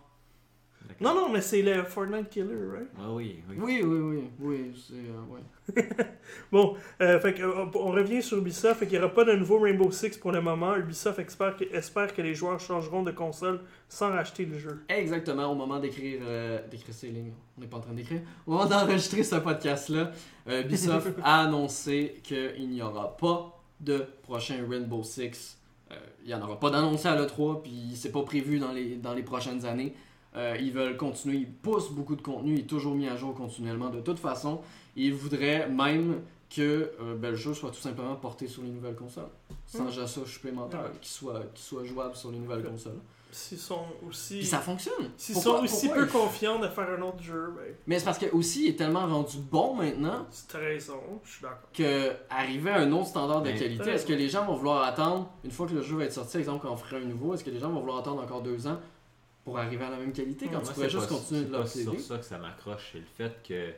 [1.00, 2.88] Non, non, mais c'est le Fortnite Killer, right?
[2.98, 3.56] Ah oui, oui.
[3.58, 4.30] Oui, oui, oui.
[4.38, 4.94] Oui, c'est.
[4.94, 5.88] euh, ouais.
[6.52, 8.80] Bon, euh, fait que, euh, on revient sur Ubisoft.
[8.80, 10.76] Fait qu'il n'y aura pas de nouveau Rainbow Six pour le moment.
[10.76, 14.82] Ubisoft espère que, espère que les joueurs changeront de console sans racheter le jeu.
[14.90, 18.20] Exactement, au moment d'écrire euh, d'écrire ces lignes, on n'est pas en train d'écrire.
[18.46, 20.12] Au moment d'enregistrer ce podcast-là,
[20.48, 25.56] euh, Ubisoft a annoncé qu'il n'y aura pas de prochain Rainbow Six.
[25.92, 28.96] Euh, il n'y en aura pas d'annoncé à l'E3, puis c'est pas prévu dans les,
[28.96, 29.94] dans les prochaines années.
[30.36, 33.34] Euh, ils veulent continuer, ils poussent beaucoup de contenu, il est toujours mis à jour
[33.34, 34.60] continuellement de toute façon.
[34.94, 36.20] Ils voudraient même
[36.54, 39.28] que euh, ben, le jeu soit tout simplement porté sur les nouvelles consoles,
[39.66, 39.88] sans Mm.
[39.88, 40.90] achat supplémentaire, Ouais.
[41.00, 42.98] qu'il soit, qu'il soit jouable sur les nouvelles consoles.
[43.32, 44.38] S'ils sont aussi.
[44.38, 45.10] Puis ça fonctionne.
[45.16, 48.04] S'ils sont aussi pourquoi peu ils- confiants de faire un autre jeu, ben, Mais c'est
[48.04, 51.58] parce que aussi il est tellement rendu bon maintenant c'est raison, je suis d'accord.
[51.72, 55.28] que arriver à un autre standard de qualité, est-ce que les gens vont vouloir attendre
[55.44, 57.44] une fois que le jeu va être sorti, exemple quand on ferait un nouveau, est-ce
[57.44, 58.78] que les gens vont vouloir attendre encore deux ans
[59.44, 61.44] pour arriver à la même qualité quand Moi, tu pourrais c'est juste pas- continuer de
[61.46, 62.88] c'est pas l'obséder sur ça que ça m'accroche.
[62.92, 63.72] C'est le fait que,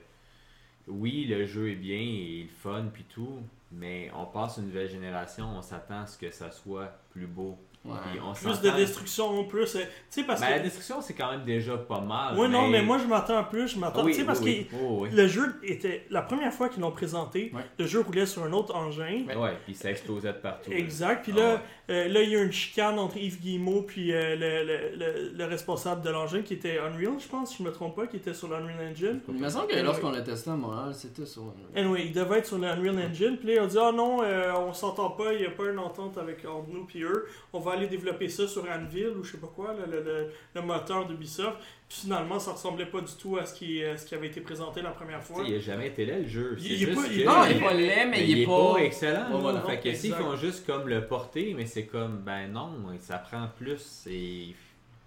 [0.88, 3.38] oui, le jeu est bien et le fun puis tout,
[3.70, 7.56] mais on passe une nouvelle génération, on s'attend à ce que ça soit plus beau.
[7.84, 7.92] Ouais.
[8.24, 9.74] On Plus de destruction, plus.
[9.74, 10.62] euh, Tu sais, parce Ben, la que.
[10.64, 12.38] destruction, c'est quand même déjà pas mal.
[12.38, 13.66] Ouais, non, mais moi je m'attends à plus.
[13.68, 14.04] Je m'attends.
[14.04, 14.80] Oui, tu sais, parce oui, que oui.
[14.84, 15.08] Oh, oui.
[15.12, 16.06] le jeu était.
[16.10, 19.24] La première fois qu'ils l'ont présenté, le jeu roulait sur un autre engin.
[19.36, 20.70] Ouais, puis ça explosait de partout.
[20.70, 21.24] Exact.
[21.24, 21.60] Puis Ah là, ouais.
[21.90, 24.96] euh, là, il y a eu une chicane entre Yves Guillemot puis euh, le, le,
[24.96, 28.06] le, le responsable de l'engin qui était Unreal, je pense, si je me trompe pas,
[28.06, 29.20] qui était sur l'Unreal Engine.
[29.28, 32.38] Il me semble que lorsqu'on l'a testé à Montréal, c'était sur un- Anyway, il devait
[32.38, 33.36] être sur l'Unreal Engine.
[33.38, 35.64] Puis là, ils ont dit Ah non, euh, on s'entend pas, il n'y a pas
[35.68, 37.26] une entente avec entre nous puis eux.
[37.52, 40.30] On va aller développer ça sur Anvil ou je sais pas quoi, le, le, le,
[40.54, 41.56] le moteur d'Ubisoft.
[41.88, 44.80] Puis finalement, ça ressemblait pas du tout à ce qui, ce qui avait été présenté
[44.82, 45.44] la première fois.
[45.46, 46.56] il a jamais été là le jeu.
[46.58, 48.28] Il- C'est il est pas- il que- Non, pas- il est pas laid, mais Mais
[48.28, 48.76] il est pas.
[48.78, 49.28] excellent.
[49.28, 49.36] Là.
[49.36, 49.62] voilà.
[49.62, 52.70] Fait que s'ils font juste comme le porter, mais c'est comme, ben non,
[53.00, 54.54] ça prend plus et.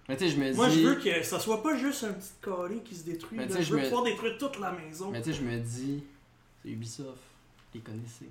[0.08, 0.56] Mais tu sais, je me dis.
[0.56, 3.38] Moi, je veux que ça soit pas juste un petit carré qui se détruit.
[3.38, 3.48] Mais là.
[3.48, 5.10] tu sais, Je veux me- pouvoir détruire toute la maison.
[5.10, 6.04] Mais tu sais, je me dis,
[6.62, 7.18] c'est Ubisoft,
[7.74, 8.30] les connaissez.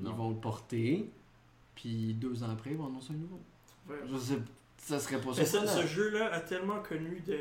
[0.00, 0.12] Ils Non.
[0.14, 1.08] vont le porter,
[1.84, 3.40] puis deux ans après, ils vont annoncer un nouveau.
[3.88, 3.96] Ouais.
[4.10, 4.38] Je sais,
[4.78, 7.38] ça serait pas Mais ce, jeu-là a tellement connu de.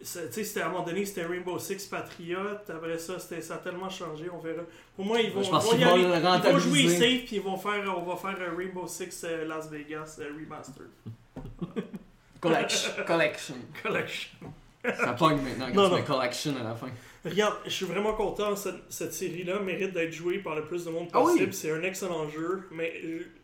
[0.00, 2.38] ça- Tu sais, c'était à un moment donné, c'était Rainbow Six Patriot.
[2.68, 4.30] Après ça, ça a tellement changé.
[4.32, 4.62] On verra.
[4.94, 6.02] Pour moi, ils vont, Je pense ils vont qu'ils y vont aller.
[6.42, 9.24] le Ils vont jouer safe, puis ils vont faire, on va faire un Rainbow Six
[9.24, 10.90] euh, Las Vegas euh, Remastered
[12.40, 12.90] Collection.
[13.06, 13.54] Collection.
[13.82, 14.38] Collection.
[14.84, 15.96] Ça pogne maintenant quand Non, tu non.
[15.96, 16.86] mets collection à la fin.
[17.24, 18.54] Regarde, je suis vraiment content.
[18.54, 21.32] Cette, cette série-là mérite d'être jouée par le plus de monde Ah oui.
[21.32, 21.52] possible.
[21.52, 22.92] C'est un excellent jeu, mais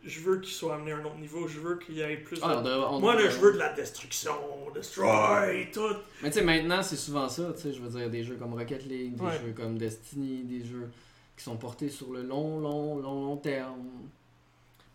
[0.03, 1.47] je, veux qu'il soit amené à un autre niveau.
[1.47, 2.41] Je veux qu'il y ait plus de.
[2.43, 4.31] Ah, on devrait- on Moi, là, je veux de la destruction,
[4.73, 5.81] destroy, tout.
[6.23, 7.51] Mais tu sais, maintenant, c'est souvent ça.
[7.55, 9.31] Tu sais, je veux dire, des jeux comme Rocket League, des Ouais.
[9.45, 10.89] jeux comme Destiny, des jeux
[11.37, 13.83] qui sont portés sur le long, long, long, long terme.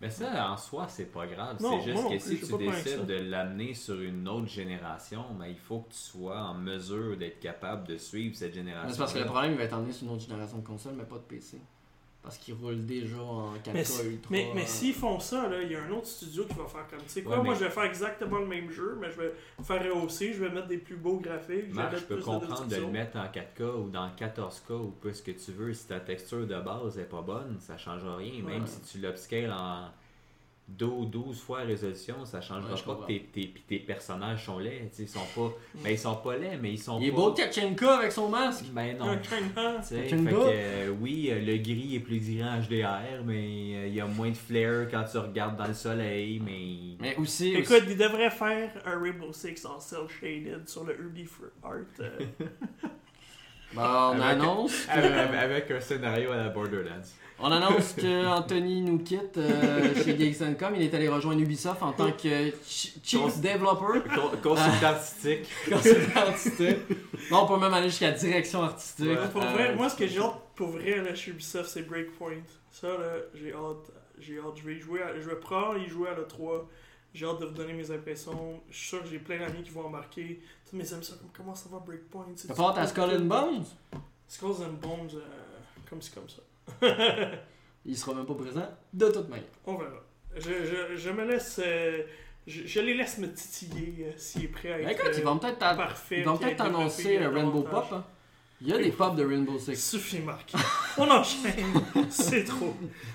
[0.00, 1.58] Mais ça, en soi, c'est pas grave.
[1.60, 5.58] C'est juste non que si tu décides de l'amener sur une autre génération, ben, il
[5.58, 8.90] faut que tu sois en mesure d'être capable de suivre cette Mais génération.
[8.90, 10.94] C'est parce que le problème, il va être emmené sur une autre génération de consoles,
[10.96, 11.60] mais pas de PC.
[12.22, 14.28] Parce qu'ils roulent déjà en 4K Mais, si- Ultra.
[14.30, 16.86] mais, mais s'ils font ça, là, il y a un autre studio qui va faire
[16.88, 19.10] comme, tu sais quoi, Ouais, moi mais- je vais faire exactement le même jeu, mais
[19.10, 22.02] je vais faire rehausser, je vais mettre des plus beaux graphiques, je vais Marc, mettre
[22.02, 25.22] je peux plus comprendre de le mettre en 4K ou dans 14K ou plus ce
[25.22, 25.72] que tu veux.
[25.72, 28.42] Si ta texture de base est pas bonne, ça change rien.
[28.42, 28.66] Même Ouais.
[28.68, 29.88] si tu l'upscales en
[30.78, 34.44] 12, 12 fois résolution, ça changera Ouais, je pas que tes, tes, puis tes personnages
[34.46, 34.90] sont laids.
[34.98, 35.52] Ils sont pas.
[35.82, 38.66] Mais ils sont pas laids, mais ils sont Il est beau Kachenka avec son masque.
[38.72, 39.16] Ben non.
[39.18, 43.34] Fait que, euh, oui, euh, le gris est plus gris en HDR, mais
[43.76, 46.96] euh, il y a moins de flair quand tu regardes dans le soleil, mais...
[47.00, 47.54] Mais aussi.
[47.54, 51.74] Écoute, ils devraient faire un Rainbow Six en cell shaded sur le Ubi for Art.
[52.00, 52.18] euh.
[53.72, 57.06] Bah, on Avec- annonce que, Avec, avec un scénario à la Borderlands.
[57.42, 60.74] On annonce que Anthony nous quitte euh, chez Geeks.com.
[60.76, 64.00] Il est allé rejoindre Ubisoft en tant que ch- Chief Developer.
[64.14, 65.48] Con- Consultant artistique.
[65.70, 66.78] consultant artistique.
[67.30, 69.06] Non, on peut même aller jusqu'à direction artistique.
[69.08, 69.28] Ouais.
[69.32, 72.42] pour Euh, vrai, moi ce que j'ai hâte pour vrai là, chez Ubisoft, c'est Breakpoint.
[72.70, 73.90] Ça là, j'ai hâte.
[74.18, 74.56] J'ai hâte.
[74.56, 75.02] Je vais y jouer.
[75.02, 76.64] à- je vais prendre y jouer à l'E3.
[77.12, 78.60] J'ai hâte de vous donner mes impressions.
[78.70, 80.40] Je suis sûr que j'ai plein d'amis qui vont embarquer.
[80.68, 82.26] Tous mes amis sont comme comment ça va Breakpoint?
[82.46, 83.64] T'as hâte à Skull and Bones?
[84.28, 85.20] Skulls and Bones, euh,
[85.88, 86.36] comme c'est comme ça.
[87.86, 89.44] Il sera même pas présent, de toute manière.
[89.66, 90.02] On verra.
[90.36, 91.60] Je, je, je me laisse.
[91.64, 92.02] euh,
[92.46, 95.20] je, je les laisse me titiller euh, s'il est prêt à Mais être écoute, ils
[95.20, 96.18] euh, vont peut-être t'a- parfait.
[96.20, 97.62] ils vont puis à peut-être être annoncer développé, un euh, Rainbow.
[97.62, 97.86] Pop.
[97.92, 98.04] hein.
[98.62, 99.76] Il y a des pubs de Rainbow Six.
[99.76, 100.52] Suffit, Marc.
[100.98, 101.72] On enchaîne.
[102.10, 102.74] C'est trop.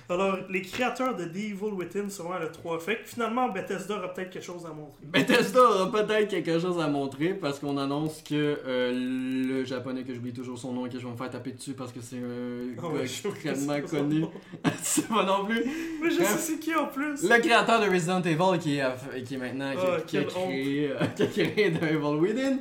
[0.09, 2.79] Alors, les créateurs de The Evil Within seront à l'E3.
[2.79, 5.03] Fait que finalement, Bethesda aura peut-être quelque chose à montrer.
[5.03, 8.33] Bethesda aura peut-être quelque chose à montrer parce qu'on annonce que
[8.65, 11.51] euh, le japonais que j'oublie toujours son nom et que je vais me faire taper
[11.51, 14.25] dessus parce que c'est un Oh, ouais, extrêmement connu.
[14.81, 15.63] c'est pas non plus.
[16.01, 17.21] Mais je sais c'est qui en plus.
[17.21, 20.27] Le créateur de Resident Evil qui est, qui est maintenant qui, Ah, qui a quelle
[20.27, 22.57] créé, euh, qui a créé The Evil Within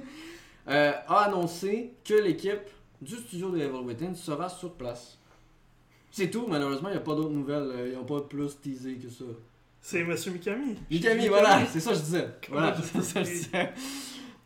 [0.68, 2.60] euh, a annoncé que l'équipe
[3.00, 5.18] du studio de Evil Within sera sur place.
[6.10, 7.70] C'est tout, malheureusement, il n'y a pas d'autres nouvelles.
[7.74, 9.24] euh, Ils n'ont pas plus teasé que ça.
[9.80, 10.76] C'est Monsieur Mikami.
[10.90, 12.28] Mikami, voilà, c'est ça que je disais.
[12.48, 13.72] Voilà, c'est ça que je disais.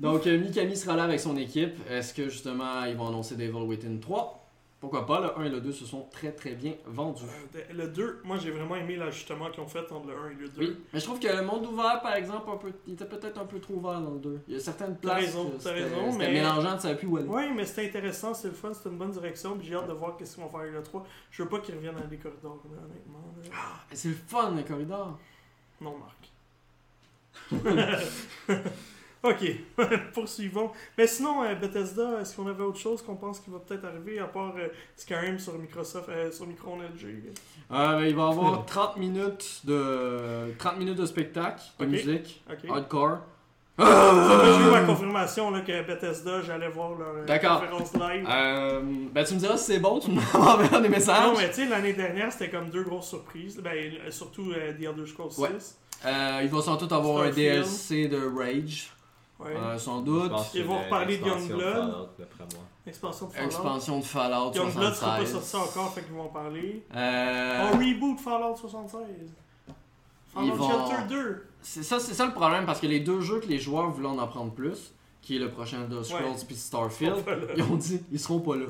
[0.00, 1.74] Donc, euh, Mikami sera là avec son équipe.
[1.90, 4.47] Est-ce que justement ils vont annoncer Devil Within 3
[4.80, 7.24] Pourquoi pas, le 1 et le 2 se sont très très bien vendus.
[7.56, 10.34] Euh, Le 2, moi j'ai vraiment aimé l'ajustement qu'ils ont fait entre le 1 et
[10.34, 10.60] le 2.
[10.60, 13.38] Oui, mais je trouve que le monde ouvert, par exemple, un peu, il était peut-être
[13.40, 14.40] un peu trop ouvert dans le 2.
[14.46, 17.08] Il y a certaines T'as places raison, t'as raison, c'était mais- mélangeant, tu savais plus
[17.08, 17.26] où aller.
[17.26, 19.92] Ouais, mais c'était intéressant, c'est le fun, c'était une bonne direction, puis j'ai hâte de
[19.94, 21.04] voir qu'est-ce qu'ils vont faire avec le 3.
[21.32, 23.34] Je veux pas qu'ils reviennent dans les corridors, là, honnêtement.
[23.42, 23.50] là.
[23.90, 25.18] Mais C'est le fun, le corridor.
[25.80, 26.30] Non, Marc.
[29.22, 29.44] ok,
[30.14, 30.70] poursuivons.
[30.96, 34.18] Mais sinon, euh, Bethesda, est-ce qu'on avait autre chose qu'on pense qui va peut-être arriver,
[34.18, 37.32] à part euh, Skyrim sur Microsoft, euh, sur Micron LG
[37.70, 41.90] Euh, il va y avoir 30 minutes de 30 minutes de spectacle, de Ok.
[41.90, 42.70] musique, Ok.
[42.70, 43.18] hardcore.
[43.80, 48.26] J'ai eu ma confirmation là, que Bethesda, j'allais voir leur euh, conférence live.
[48.28, 48.80] Euh,
[49.12, 51.26] ben tu me diras si c'est bon, tu m'enverras des messages.
[51.26, 53.56] Non, mais tu sais, l'année dernière, c'était comme deux grosses surprises.
[53.62, 55.38] Ben, euh, surtout The Elder Scrolls 6.
[55.40, 55.50] Ouais.
[56.42, 57.30] Il va sans doute avoir un.
[57.30, 58.90] DLC de Rage,
[59.40, 59.54] Ouais.
[59.56, 60.32] euh, sans doute.
[60.54, 62.08] Ils vont reparler de Youngblood.
[62.86, 63.46] Expansion de Fallout.
[63.46, 65.32] Expansion de Fallout Youngblood sera pas 76.
[65.50, 66.84] sorti encore, fait qu'ils vont en parler.
[66.96, 69.00] Euh, On reboot Fallout 76.
[70.34, 71.46] Fallout Ils vont- Shelter 2.
[71.62, 74.08] c'est ça, c'est ça le problème parce que les deux jeux que les joueurs voulaient
[74.08, 74.92] en apprendre plus,
[75.22, 77.22] qui est le prochain de Scrolls puis Starfield,
[77.56, 78.66] ils ont dit ils seront pas là.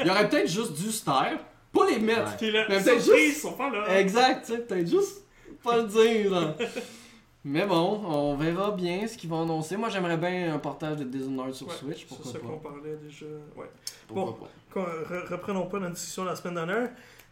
[0.00, 1.38] Il y aurait peut-être juste dû se taire,
[1.72, 2.36] pas les mettre.
[2.42, 2.64] Ouais.
[2.68, 3.98] Mais peut-être juste- ils sont pas là.
[4.00, 5.22] Exact, tu sais, peut-être juste
[5.62, 6.54] pas le dire.
[7.44, 9.76] Mais bon, on verra bien ce qu'ils vont annoncer.
[9.76, 13.26] Moi, j'aimerais bien un portage de Dishonored sur Ouais, Switch, C'est ça qu'on parlait déjà.
[13.56, 13.68] Ouais.
[14.06, 14.46] Pourquoi Bon.
[14.74, 14.80] pas.
[14.80, 16.90] Re- reprenons pas notre discussion de la semaine dernière.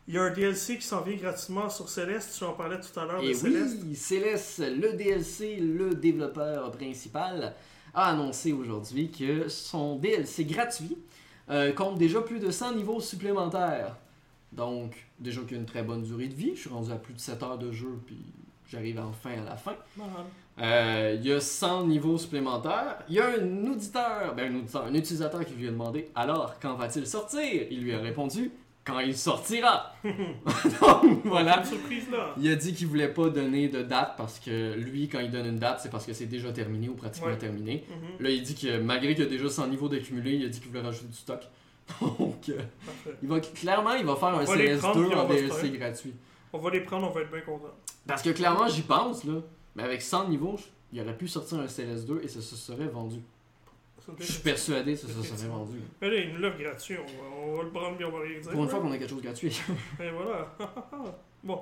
[0.09, 2.35] Il y a un DLC qui s'en vient gratuitement sur Céleste.
[2.37, 3.79] Tu en parlais tout à l'heure de Céleste.
[3.85, 7.55] oui, Céleste, le DLC, le développeur principal,
[7.95, 10.99] a annoncé aujourd'hui que son DLC gratuit
[11.51, 13.97] euh, compte déjà plus de 100 niveaux supplémentaires.
[14.53, 16.53] Donc, déjà qu'il y a une très bonne durée de vie.
[16.57, 18.19] Je suis rendu à plus de 7 heures de jeu, puis
[18.71, 19.75] j'arrive enfin à la fin.
[20.61, 22.99] Euh, il y a 100 niveaux supplémentaires.
[23.09, 26.57] Il y a un auditeur, ben un auditeur, un utilisateur qui lui a demandé alors
[26.61, 27.41] quand va-t-il sortir
[27.71, 28.51] Il lui a répondu
[28.85, 29.95] quand il sortira.
[30.05, 31.65] Donc voilà.
[31.65, 32.35] Surprise là.
[32.39, 35.47] Il a dit qu'il voulait pas donner de date parce que lui, quand il donne
[35.47, 37.39] une date, c'est parce que c'est déjà terminé ou pratiquement Ouais.
[37.39, 37.85] terminé.
[37.89, 40.49] Mhm, Là, il dit que malgré qu'il y a déjà 100 niveaux d'accumulé, il a
[40.49, 41.41] dit qu'il voulait rajouter du stock.
[42.01, 42.61] Donc, euh,
[43.23, 45.71] il va clairement, il va faire un va les prendre, CS2 puis on en DLC
[45.71, 46.15] gratuit.
[46.53, 47.75] On va les prendre, on va être bien contents.
[48.11, 49.41] Parce que clairement, j'y pense là.
[49.77, 50.57] Mais avec 100 niveaux,
[50.93, 53.21] il aurait pu sortir un CLS2 et ça se serait vendu.
[54.19, 55.79] Je suis persuadé que ça se serait vendu.
[56.01, 58.21] Mais là, il nous l'offre gratuit, on va, on va le prendre puis on va
[58.21, 58.51] rien dire.
[58.51, 59.61] Pour une fois qu'on a quelque chose de gratuit.
[60.01, 60.57] Et voilà.
[61.45, 61.61] bon,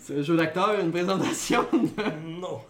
[0.00, 1.66] c'est un jeu d'acteur, une présentation.
[2.24, 2.60] non.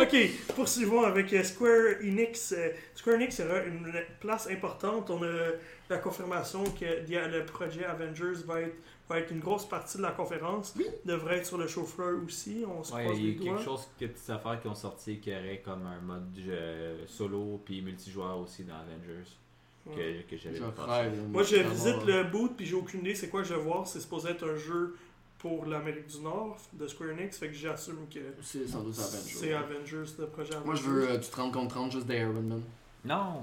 [0.00, 0.16] ok,
[0.54, 2.52] poursuivons avec euh, Square Enix.
[2.56, 5.10] Euh, Square Enix aura une place importante.
[5.10, 5.52] On a
[5.88, 8.76] la confirmation que le projet Avengers va être,
[9.08, 10.74] va être une grosse partie de la conférence.
[11.04, 12.64] Devrait être sur le chauffeur aussi.
[12.66, 13.64] On se Ouais, croise il y a quelque doigts.
[13.64, 17.82] chose, quelques petites affaires qui ont sorti qui aurait comme un mode euh, solo puis
[17.82, 19.28] multijoueur aussi dans Avengers
[19.86, 20.24] Ouais.
[20.28, 20.58] que, que j'avais.
[21.28, 23.86] Moi, je visite le boot puis j'ai aucune idée c'est quoi je vais voir.
[23.86, 24.96] C'est supposé être un jeu
[25.38, 27.38] pour l'Amérique du Nord de Square Enix.
[27.38, 30.10] Fait que j'assume que C'est sans doute c'est Avengers.
[30.18, 30.66] Le projet Avengers.
[30.66, 32.62] Moi, je veux, euh, tu te rends compte 30 juste des Iron Man.
[33.04, 33.42] Non!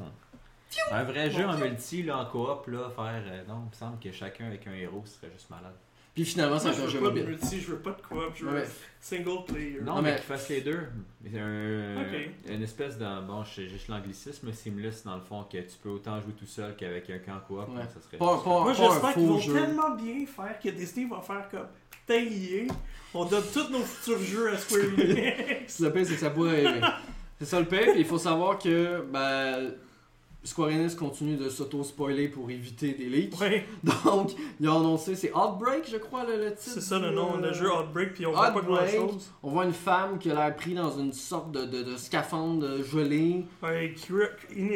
[0.92, 3.24] Un vrai jeu en multi, là, en coop, là, faire.
[3.28, 5.74] euh, non, il me semble que chacun avec un héros serait juste malade.
[6.14, 7.26] Puis finalement, c'est Moi, je un veux jeu pas de mobile.
[7.26, 8.68] multi, je veux pas de coop, je veux Ouais,
[9.02, 9.80] single player.
[9.82, 10.80] Non, mais mais- qu'ils fassent les deux.
[11.32, 12.30] C'est un, Ok.
[12.50, 13.22] une espèce de.
[13.26, 16.34] Bon, je sais juste l'anglicisme, mais seamless dans le fond, que tu peux autant jouer
[16.34, 17.68] tout seul qu'avec quelqu'un en coop.
[17.70, 17.82] Ouais.
[17.82, 18.18] donc ça serait.
[18.18, 19.54] Pas, pas, Moi, pas un j'espère qu'ils faux vont jeu.
[19.54, 21.68] tellement bien faire que Disney va faire comme
[22.06, 22.68] taillé.
[23.16, 25.80] On donne tous nos futurs jeux à Square Enix.
[25.80, 26.80] Le pire, c'est que ça pourrait.
[27.40, 29.72] C'est ça le pire, puis il faut savoir que ben,
[30.46, 33.40] Square Enix continue de s'auto-spoiler pour éviter des leaks.
[33.40, 33.66] ouais,
[34.06, 36.62] Donc, ils ont annoncé, c'est Outbreak, je crois, le, le titre.
[36.74, 38.96] c'est ça le nom, euh, le jeu Outbreak, puis on voit pas grand Outbreak.
[39.00, 39.30] chose.
[39.42, 42.84] On voit une femme qui a l'air prise dans une sorte de, de, de scaphandre
[42.84, 43.46] gelé.
[43.62, 43.96] Ouais,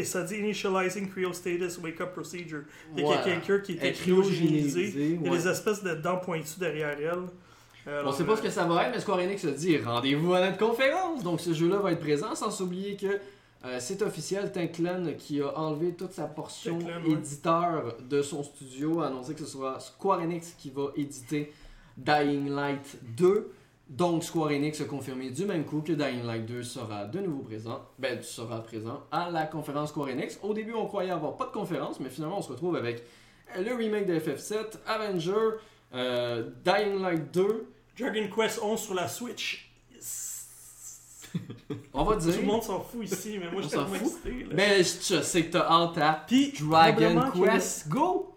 [0.05, 2.61] ça dit Initializing Cryostatus Wake Up Procedure.
[2.95, 3.21] Il y a Voilà.
[3.23, 4.93] quelqu'un qui était cryogénisé.
[5.21, 7.07] Il y a des espèces de dents pointues derrière elle.
[7.87, 9.51] Euh, On alors, sait pas euh, ce que ça va être, mais Square Enix a
[9.51, 11.23] dit rendez-vous à notre conférence.
[11.23, 13.07] Donc ce jeu-là va être présent, sans s'oublier que
[13.65, 17.11] Euh, c'est officiel, Tinklen qui a enlevé toute sa portion Tinklen, ouais.
[17.13, 21.51] éditeur de son studio a annoncé que ce sera Square Enix qui va éditer
[21.97, 23.51] Dying Light 2.
[23.89, 27.43] Donc Square Enix a confirmé du même coup que Dying Light 2 sera de nouveau
[27.43, 30.39] présent, ben sera présent à la conférence Square Enix.
[30.43, 33.03] Au début on croyait avoir pas de conférence, mais finalement on se retrouve avec
[33.57, 35.57] le remake de FF7, Avenger,
[35.93, 37.67] euh, Dying Light 2.
[37.97, 39.66] Dragon Quest 11 sur la Switch.
[41.93, 42.41] On va Tout dire.
[42.41, 44.29] le monde s'en fout ici, mais moi je suis tellement excité.
[44.43, 44.49] là.
[44.53, 48.33] Mais je sais que t'as hâte à Puis, Dragon que- Quest Go!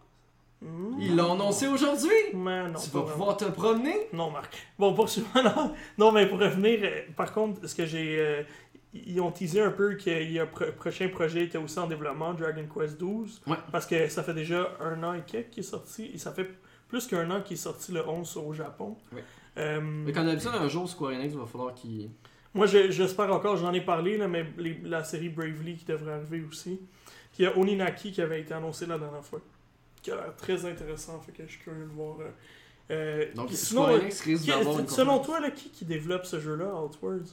[0.63, 0.97] Hmm.
[1.01, 2.11] Ils l'ont annoncé aujourd'hui!
[2.35, 3.07] Mais non, tu vas vraiment.
[3.17, 4.09] pouvoir te promener?
[4.13, 4.55] Non, Marc.
[4.79, 5.29] Bon, poursuivant.
[5.43, 8.19] Non, non mais pour revenir, euh, par contre, ce que j'ai.
[8.19, 8.43] euh,
[8.93, 12.35] ils ont teasé un peu qu'il y a le prochain projet était aussi en développement,
[12.35, 13.41] Dragon Quest 12.
[13.47, 13.57] Ouais.
[13.71, 16.11] Parce que ça fait déjà un an et quelques qui est sorti.
[16.13, 16.49] Et ça fait
[16.89, 18.97] plus qu'un an qu'il est sorti le 11 au Japon.
[19.13, 19.23] Ouais.
[19.59, 22.11] Euh, Mais comme d'habitude, un jour, Square Enix va falloir qu'ils.
[22.55, 26.13] Moi, je- j'espère encore, j'en ai parlé, là, mais les- la série Bravely qui devrait
[26.15, 26.81] arriver aussi.
[27.33, 29.41] Puis il y a Oninaki qui avait été annoncé la dernière fois.
[30.03, 32.17] Qui a l'air très intéressant, fait que je suis curieux de voir.
[32.21, 32.31] euh,
[32.91, 34.47] euh, Donc, sinon, risque qui-
[34.89, 37.29] selon toi, là, qui, qui développe ce jeu-là, Outwards?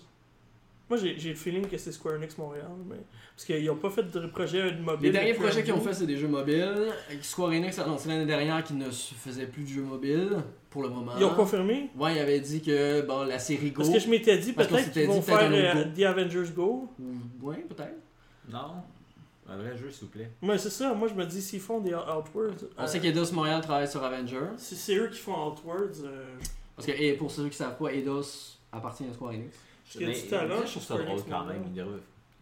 [0.89, 2.67] Moi, j'ai j'ai le feeling que c'est Square Enix Montréal.
[2.87, 2.95] Mais...
[3.35, 5.07] Parce qu'ils n'ont pas fait de projet de mobile.
[5.07, 6.91] Les derniers projets qu'ils ont fait, c'est des jeux mobiles.
[7.21, 10.37] Square Enix a annoncé l'année dernière qu'ils ne faisaient plus de jeux mobiles
[10.69, 11.11] pour le moment.
[11.17, 11.89] Ils ont confirmé?
[11.97, 13.81] Ouais, ils avaient dit que bon, la série Go.
[13.81, 16.89] Parce que je m'étais dit, peut-être qu'ils vont faire euh, The Avengers Go.
[16.99, 17.97] Ou- Ouais, peut-être.
[18.49, 18.75] Non.
[19.49, 20.29] Un vrai jeu, s'il vous plaît.
[20.41, 22.65] Mais c'est ça, moi je me dis, s'ils font des Outwards.
[22.77, 24.41] On euh, sait qu'Eidos Montréal travaille sur Avenger.
[24.57, 26.25] Si c'est eux qui font Outwards, euh,
[26.75, 29.55] Parce que, et pour ceux qui savent pas, Eidos appartient à Square Enix.
[29.95, 31.61] Il y a Mais- du talent mais Je trouve ça drôle quand Montréal.
[31.61, 31.73] même.
[31.73, 31.99] Doivent-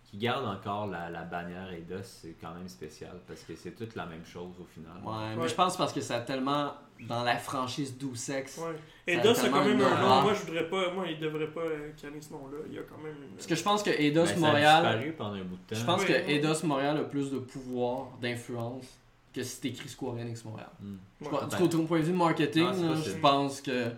[0.09, 3.95] Qu'ils gardent encore la, la bannière Eidos, c'est quand même spécial parce que c'est toute
[3.95, 4.93] la même chose au final.
[5.03, 6.73] Ouais, mais je pense parce que ça a tellement
[7.09, 8.57] dans la franchise doux sexe.
[8.59, 8.75] ouais.
[9.07, 10.21] Et a quand même un nom.
[10.21, 12.57] Moi je voudrais pas, moi il devrait pas euh, canner ce nom-là.
[12.69, 13.35] Il y a quand même une.
[13.35, 14.83] Parce que je pense que Eidos Ben, ça a Montréal.
[14.83, 15.75] disparu pendant un bout de temps.
[15.81, 16.31] Je pense Ouais, que ouais.
[16.35, 18.85] Eidos Montréal a plus de pouvoir, d'influence
[19.33, 20.69] que si t'écris Square Enix Montréal.
[20.81, 20.95] Hmm.
[21.21, 21.29] Ouais.
[21.49, 23.89] du coup, au point de vue marketing, Non, là, je pense que.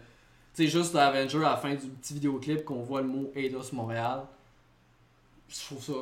[0.57, 3.31] Tu sais, juste à Avenger, à la fin du petit vidéoclip, qu'on voit le mot
[3.35, 4.23] Eidos Montréal,
[5.47, 5.93] je trouve ça.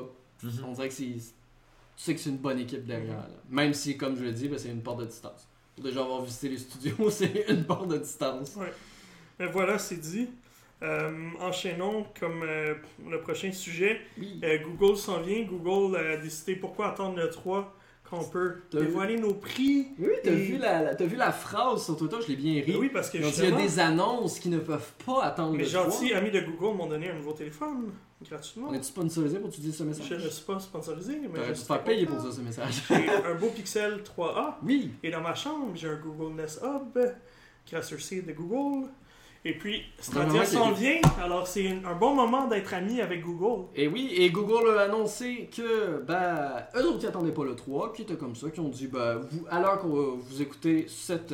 [0.44, 0.66] Mhm.
[0.66, 1.04] On dirait que c'est.
[1.04, 1.24] Tu
[1.98, 3.18] sais que c'est une bonne équipe derrière.
[3.18, 3.28] là.
[3.50, 5.46] Même si, comme je le dis, ben, c'est une porte de distance.
[5.76, 8.58] Pour déjà avoir visité les studios, c'est une porte de distance.
[9.38, 10.30] Mais voilà, c'est dit.
[10.82, 12.76] Euh, enchaînons comme euh,
[13.10, 14.00] le prochain sujet.
[14.18, 14.40] Oui.
[14.42, 15.44] Euh, Google s'en vient.
[15.44, 17.75] Google a décidé pourquoi attendre le 3
[18.10, 19.88] quand on peut dévoiler nos prix.
[20.00, 22.62] Oui, t'as Et- vu, la, la- t'as vu la phrase sur Twitter, je l'ai bien
[22.64, 22.72] ri.
[22.74, 25.24] Ben oui, parce que dit, il y a justement, des annonces qui ne peuvent pas
[25.24, 26.18] attendre mes gentils 3.
[26.20, 27.92] amis de Google m'ont donné un nouveau téléphone
[28.30, 28.68] gratuitement.
[28.70, 30.06] On est-tu sponsorisé pour utiliser ce message?
[30.10, 32.32] Je ne suis pas sponsorisé, mais T'aurais je dû suis te faire payer pour ça,
[32.32, 32.84] ce message.
[32.90, 34.56] J'ai un beau Pixel 3A.
[34.64, 34.92] Oui!
[35.04, 36.98] Et dans ma chambre, j'ai un Google Nest Hub,
[37.70, 38.88] grâce au site de Google.
[39.48, 43.68] Et puis, Stadia s'en vient, alors c'est un bon moment d'être ami avec Google.
[43.76, 47.94] Et oui, et Google a annoncé que, ben, eux autres qui attendaient pas le 3,
[47.94, 51.32] qui étaient comme ça, qui ont dit, ben, vous, alors que vous écoutez cette,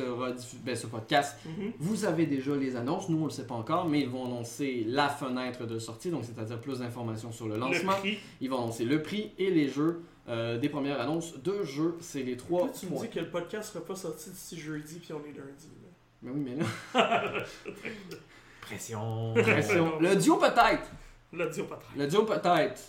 [0.62, 1.72] ben, ce podcast, Mhm.
[1.78, 4.84] vous avez déjà les annonces, nous on le sait pas encore, mais ils vont annoncer
[4.86, 7.92] la fenêtre de sortie, donc c'est-à-dire plus d'informations sur le lancement.
[8.04, 8.10] Le.
[8.42, 12.22] Ils vont annoncer le prix et les jeux euh, des premières annonces de jeux, c'est
[12.22, 15.12] les trois Là, tu me dis que le podcast sera pas sorti d'ici jeudi, puis
[15.14, 15.68] on est lundi.
[16.22, 17.32] Mais oui, mais là,
[18.60, 19.34] Pression.
[19.34, 19.98] pression.
[19.98, 20.88] le duo peut-être,
[21.32, 21.66] L'audio
[21.96, 22.80] le duo peut-être,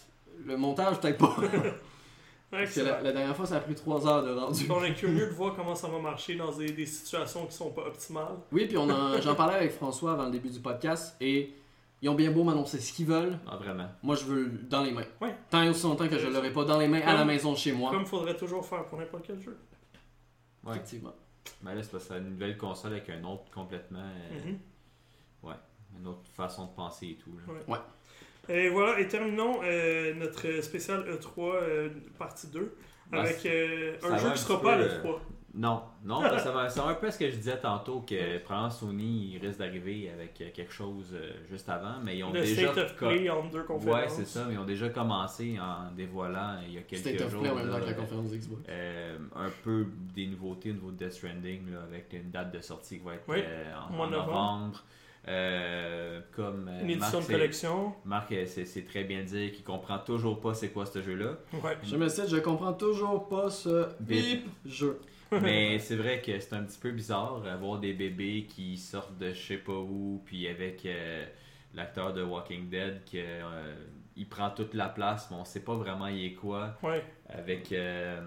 [0.46, 1.36] le montage peut-être pas.
[2.52, 4.68] Parce que la, dernière fois ça a pris 3 heures de rendu.
[4.70, 7.72] On est curieux de voir comment ça va marcher dans des, des situations qui sont
[7.72, 8.38] pas optimales.
[8.52, 8.78] Oui, puis
[9.22, 11.56] j'en parlais avec François avant le début du podcast et
[12.04, 13.40] ils ont bien beau m'annoncer ce qu'ils veulent.
[13.48, 13.88] Ah, vraiment.
[14.04, 15.06] Moi, je veux le dans les mains.
[15.22, 15.34] Ouais.
[15.50, 17.72] Tant et aussi longtemps que je l'aurai pas dans les mains à la maison chez
[17.72, 17.90] moi.
[17.92, 19.58] Comme faudrait toujours faire pour n'importe quel jeu.
[20.66, 20.74] Ouais.
[20.74, 21.14] Effectivement.
[21.62, 24.00] Mais là, c'est parce que c'est une nouvelle console avec un autre complètement.
[24.00, 24.60] euh, Mhm.
[26.00, 27.38] Une autre façon de penser et tout.
[27.38, 27.54] là.
[27.68, 27.80] Ouais.
[28.50, 32.76] Et voilà, et terminons euh, notre spécial E3 euh, partie 2
[33.12, 35.20] Ben, avec euh, un jeu un qui sera petit pas à peu, l'E3.
[35.56, 38.40] Non, non, ça va, ça va un peu à ce que je disais tantôt, que
[38.40, 42.34] probablement Sony il risque d'arriver avec euh, quelque chose euh, juste avant, mais ils ont
[42.34, 42.72] Le déjà.
[42.72, 44.02] State of co- Play en deux conférences.
[44.02, 47.22] Ouais, c'est ça, mais ils ont déjà commencé en dévoilant il y a quelques State
[47.22, 47.42] of jours.
[47.42, 48.62] Play en même temps là, que la conférence Xbox.
[48.68, 49.86] euh, un peu
[50.16, 53.14] des nouveautés au niveau de Death Stranding là, avec une date de sortie qui va
[53.14, 54.32] être Oui, euh, en, mois en de novembre.
[54.32, 54.84] novembre.
[55.28, 57.94] Euh, comme Une édition Marc, de c'est- collection.
[58.04, 61.38] Marc, c'est c'est très bien dire qu'il comprend toujours pas c'est quoi ce jeu-là.
[61.64, 61.78] Ouais.
[61.84, 64.44] Je me cite, je comprends toujours pas ce Bip.
[64.44, 65.00] bip jeu.
[65.42, 69.34] Mais c'est vrai que c'est un petit peu bizarre avoir des bébés qui sortent de
[69.34, 71.26] je sais pas où, puis avec euh,
[71.74, 73.76] l'acteur de Walking Dead qui euh,
[74.16, 76.78] il prend toute la place, mais on sait pas vraiment il est quoi.
[76.84, 77.04] Ouais.
[77.30, 78.20] Avec euh,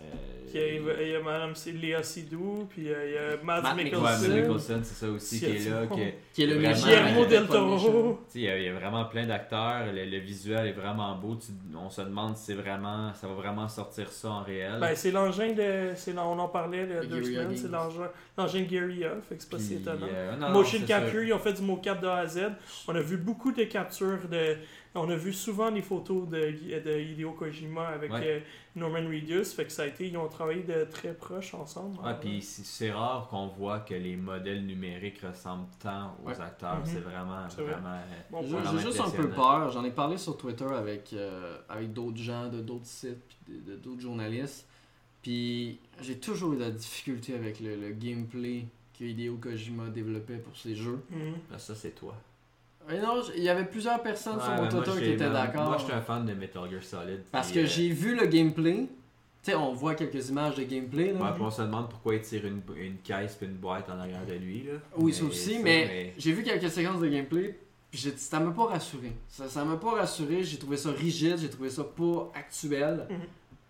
[0.00, 0.14] euh,
[0.54, 3.76] Il y a, il y a Madame Léa Seydoux, puis euh, il y a Matt
[3.76, 4.32] Mikkelsen.
[4.32, 5.84] mais Nicholson, c'est ça aussi qui est là.
[5.84, 5.96] Bon.
[6.32, 6.56] Qui est le.
[6.56, 7.46] Guillermo del.
[7.46, 8.20] Toro.
[8.34, 11.34] Il y, a- il y a vraiment plein d'acteurs, le, le visuel est vraiment beau.
[11.36, 14.78] Tu- on se demande si c'est vraiment, ça va vraiment sortir ça en réel.
[14.80, 15.90] Ben, c'est l'engin de.
[16.18, 17.56] on en parlait il y a De deux semaines.
[17.56, 18.08] C'est l'engin,
[18.38, 18.66] l'engin de
[19.28, 20.06] fait que c'est pas si étonnant.
[20.10, 21.24] euh, non, Motion capture, ça.
[21.26, 22.40] ils ont fait du mocap de A à Z.
[22.88, 24.56] On a vu beaucoup de captures de.
[24.96, 26.36] On a vu souvent des photos de,
[26.80, 28.20] de Hideo Kojima avec Ouais.
[28.24, 28.40] euh,
[28.76, 29.44] Norman Reedus.
[29.46, 30.06] Fait que ça a été.
[30.08, 31.98] Ils ont travaillé de très proche ensemble.
[32.00, 36.40] Ouais, puis c'est- c'est rare qu'on voit que les modèles numériques ressemblent tant aux Ouais.
[36.40, 36.78] acteurs.
[36.78, 36.86] Mhm.
[36.86, 37.72] C'est vraiment, C'est vrai.
[37.72, 37.88] vraiment.
[37.88, 38.42] euh, Bon,
[38.72, 39.70] J'ai juste un peu peur.
[39.70, 43.72] J'en ai parlé sur Twitter avec, euh, avec d'autres gens, de d'autres sites, puis de-
[43.72, 44.68] de- d'autres journalistes.
[45.22, 48.66] Puis j'ai toujours eu de la difficulté avec le, le gameplay
[48.98, 51.02] que Hideo Kojima développait pour ses jeux.
[51.10, 51.34] Mhm.
[51.50, 52.14] Ben, ça, c'est toi.
[52.90, 55.64] Et non, il y avait plusieurs personnes sur Ouais, mon qui étaient d'accord.
[55.68, 57.22] Moi, je suis un fan de Metal Gear Solid.
[57.32, 58.88] Parce que euh, j'ai vu le gameplay.
[59.42, 61.12] Tu sais, on voit quelques images de gameplay.
[61.12, 61.20] Là.
[61.20, 63.98] Ouais, puis on se demande pourquoi il tire une, une caisse puis une boîte en
[63.98, 64.62] arrière de lui.
[64.64, 64.72] Là.
[64.96, 67.58] Oui, ça aussi, mais, mais- j'ai vu quelques séquences de gameplay,
[67.90, 69.12] puis j'ai- ça m'a pas rassuré.
[69.28, 73.06] Ça ça m'a pas rassuré, j'ai trouvé ça rigide, j'ai trouvé ça pas actuel.
[73.10, 73.16] Mhm.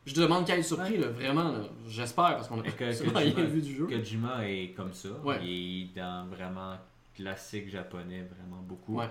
[0.06, 1.60] Je demande qu'elle est surpris, là, vraiment, là.
[1.88, 3.86] j'espère, parce qu'on a Et que- que rien vu du jeu.
[3.86, 5.08] Kojima est comme ça.
[5.24, 5.38] Ouais.
[5.42, 6.74] Il est dans vraiment
[7.14, 8.96] classique japonais, vraiment beaucoup.
[8.98, 9.08] Ouais.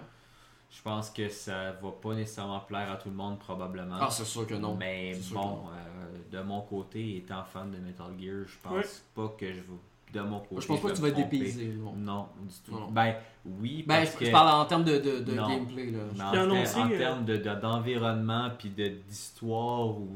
[0.69, 3.95] Je pense que ça va pas nécessairement plaire à tout le monde, probablement.
[4.01, 4.75] Ah, c'est sûr que non.
[4.75, 5.63] Mais bon, non.
[5.71, 8.83] euh, de mon côté, étant fan de Metal Gear, je pense Ouais.
[9.13, 9.77] pas que je vais.
[10.13, 10.61] De mon côté.
[10.61, 11.65] je pense pas que tu vas être dépaysé.
[11.69, 11.93] non.
[11.95, 12.71] Non, du tout.
[12.79, 12.91] Non.
[12.91, 13.15] Ben,
[13.45, 14.25] oui, Ben, parce je, que.
[14.25, 15.89] je parle en termes de, de, gameplay.
[15.91, 15.99] Là.
[16.15, 20.09] Mais en, annoncé, euh, termes de- de- d'environnement puis d'histoire, où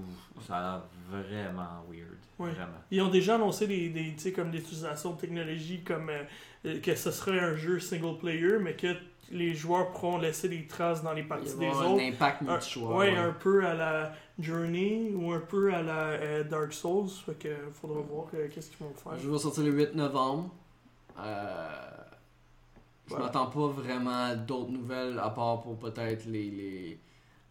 [0.46, 2.10] ça a l'air vraiment weird.
[2.38, 2.52] Ouais.
[2.52, 2.78] Vraiment.
[2.92, 6.24] Ils ont déjà annoncé des, des, tu sais, comme l'utilisation de technologies comme euh,
[6.81, 8.88] que ce serait un jeu single player, mais que
[9.31, 12.02] les joueurs pourront laisser des traces dans les parties y des avoir autres.
[12.03, 12.95] un impact Un- multi-joueur.
[12.95, 13.18] ouais, ouais.
[13.18, 17.10] un peu à la Journey ou un peu à la euh, Dark Souls.
[17.26, 19.14] Fait que faudra voir euh, qu'est-ce qu'ils vont faire.
[19.14, 20.49] Le jeu va sortir le 8 novembre.
[21.19, 21.68] Euh,
[23.10, 26.99] je m'attends pas vraiment à d'autres nouvelles à part pour peut-être les, les,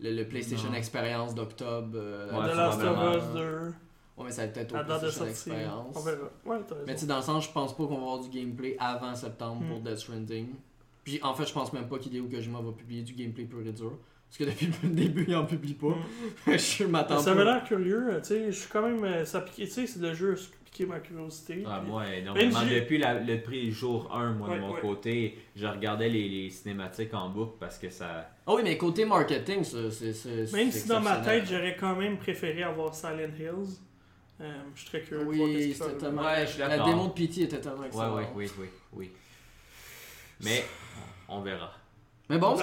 [0.00, 0.76] le, le PlayStation Non.
[0.76, 1.90] Experience d'octobre.
[1.94, 3.16] euh, Ouais, The Last of.
[3.16, 3.74] Us 2,
[4.16, 4.76] Ouais, mais ça va peut-être au.
[5.94, 6.30] On verra.
[6.46, 6.56] Ouais,
[6.86, 9.14] Mais tu sais, dans le sens, je pense pas qu'on va avoir du gameplay avant
[9.14, 9.84] septembre pour Hmm.
[9.84, 10.46] Death Stranding.
[11.04, 13.72] Puis en fait, je pense même pas qu'Hideo Kojima va publier du gameplay pur et
[13.72, 13.92] dur.
[14.28, 15.94] Parce que depuis le début, il en publie pas.
[16.46, 16.56] Mm.
[16.58, 17.40] je m'attends Ça pas.
[17.42, 20.00] avait l'air curieux, tu sais, je suis quand même, euh, ça piquait, tu sais, c'est
[20.00, 21.62] le jeu a piqué ma curiosité.
[21.64, 22.58] Ah, puis- moi, énormément.
[22.68, 24.80] Depuis la- le prix jour 1, moi, Ouais, de mon ouais.
[24.80, 28.28] côté, je regardais les, les cinématiques en boucle parce que ça.
[28.46, 30.12] Ah oui, mais côté marketing, ça, c'est.
[30.12, 33.76] c'est- Même si dans ma tête, j'aurais quand même préféré avoir Silent Hills.
[34.40, 36.22] Euh, je suis très curieux de voir qu'est-ce Oui, tellement.
[36.22, 36.86] Ouais, je la d'accord.
[36.86, 38.16] démo de PT était tellement excellente.
[38.16, 39.10] ouais, oui, oui, oui.
[40.42, 40.64] Mais
[41.28, 41.72] on verra.
[42.28, 42.56] Mais bon,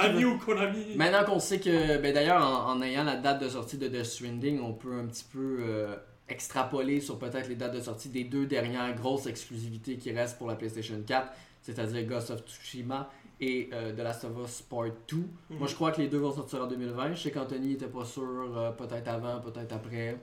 [0.45, 0.95] Konami.
[0.95, 4.05] Maintenant qu'on sait que, ben d'ailleurs, en, en ayant la date de sortie de Death
[4.05, 5.95] Stranding, on peut un petit peu euh,
[6.27, 10.47] extrapoler sur peut-être les dates de sortie des deux dernières grosses exclusivités qui restent pour
[10.49, 11.31] la PlayStation 4,
[11.61, 13.09] c'est-à-dire Ghost of Tsushima
[13.39, 15.15] et euh, The Last of Us Part 2.
[15.15, 15.25] Mhm.
[15.51, 17.13] Moi, je crois que les deux vont sortir en 2020.
[17.15, 18.21] Je sais qu'Anthony était pas sûr,
[18.57, 20.17] euh, peut-être avant, peut-être après.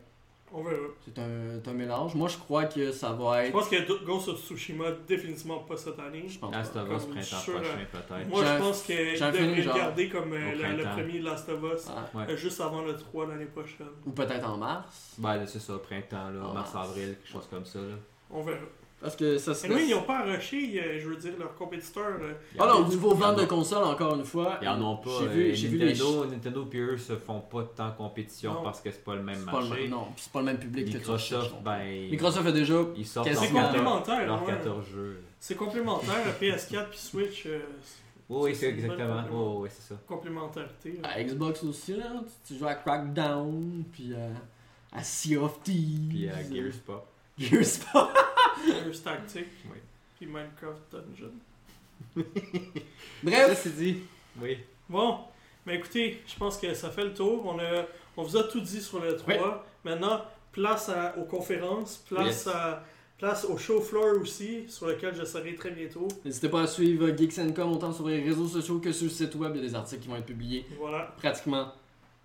[0.52, 0.76] On verra.
[1.04, 2.14] C'est un, mélange.
[2.16, 3.52] Moi, je crois que ça va Je être.
[3.52, 6.24] pense que Ghost of Tsushima, définitivement pas cette année.
[6.28, 6.82] Je pense Last pas.
[6.82, 8.28] of Us, printemps sûr, prochain, euh, peut-être.
[8.28, 11.18] Moi, J'ai je pense qu'il devrait feeling le genre- garder comme euh, la- le premier
[11.20, 12.16] Last of Us, Ah.
[12.18, 12.24] Ouais.
[12.30, 13.86] euh, juste avant le 3 l'année prochaine.
[14.04, 15.14] Ou peut-être en mars.
[15.18, 16.52] Ben, c'est ça, printemps, là, Ah.
[16.54, 17.78] mars-avril, quelque chose comme ça.
[17.78, 17.94] Là.
[18.30, 18.58] On verra.
[19.00, 19.74] Parce que ça Mais serait.
[19.74, 22.18] oui, ils n'ont pas rushé, euh, je veux dire, leurs compétiteurs.
[22.20, 24.58] euh, Ah non, au niveau vente en de ont- console, encore une fois.
[24.60, 25.10] Ils en ont pas.
[25.20, 28.52] J'ai euh, vu, j'ai vu les Nintendo, Nintendo et eux se font pas tant compétition
[28.52, 28.62] Non.
[28.62, 29.82] parce que c'est pas le même C'est pas le marché.
[29.84, 31.60] même, non, puis c'est pas le même public que tu Microsoft, recherches, non.
[31.64, 32.10] ben.
[32.10, 32.74] Microsoft a déjà.
[32.94, 34.26] Ils sortent leurs complémentaire.
[34.26, 34.52] leurs ouais.
[34.52, 35.22] 14 jeux.
[35.38, 37.46] C'est complémentaire à PS4 puis Switch.
[37.46, 37.60] euh,
[38.28, 39.22] Oui, C'est exactement.
[39.22, 40.00] complément- Oui, c'est ça.
[40.06, 41.00] complémentarité.
[41.02, 41.08] là.
[41.08, 42.04] À Xbox aussi, là.
[42.46, 44.12] Tu, tu joues à Crackdown, puis
[44.92, 46.08] à Sea of Thieves.
[46.10, 47.06] Puis à Gears Pop.
[47.40, 48.12] Gears pas.
[48.66, 49.46] Gears Tactic.
[49.66, 49.78] Oui.
[50.18, 51.32] Puis Minecraft Dungeon.
[53.22, 53.98] Bref, c'est dit.
[54.40, 54.58] Oui.
[54.88, 55.18] Bon,
[55.66, 57.44] mais écoutez, je pense que ça fait le tour.
[57.46, 57.86] On, a,
[58.16, 59.64] on vous a tout dit sur le 3.
[59.84, 60.22] Maintenant,
[60.52, 62.46] place à- aux conférences, place, Yes.
[62.48, 62.84] à,
[63.18, 66.08] place au show floor aussi, sur lequel je serai très bientôt.
[66.24, 69.34] n'hésitez pas à suivre Geeks Com autant sur les réseaux sociaux que sur le site
[69.36, 69.52] web.
[69.54, 71.14] Il y a des articles qui vont être publiés Voilà.
[71.18, 71.72] pratiquement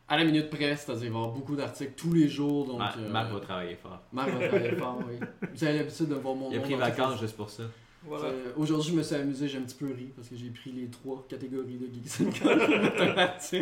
[0.08, 2.66] à la minute près, c'est-à-dire il va y avoir beaucoup d'articles tous les jours.
[2.66, 4.00] Donc, Ma- euh, Marc va travailler fort.
[4.14, 5.16] Marc va travailler fort, oui.
[5.54, 7.64] Vous avez l'habitude de voir mon Il a pris vacances juste pour ça.
[8.08, 8.26] Voilà.
[8.26, 10.72] Euh, Aujourd'hui, je me suis amusé, j'ai un petit peu ri parce que j'ai pris
[10.72, 12.44] les trois catégories de Geeks.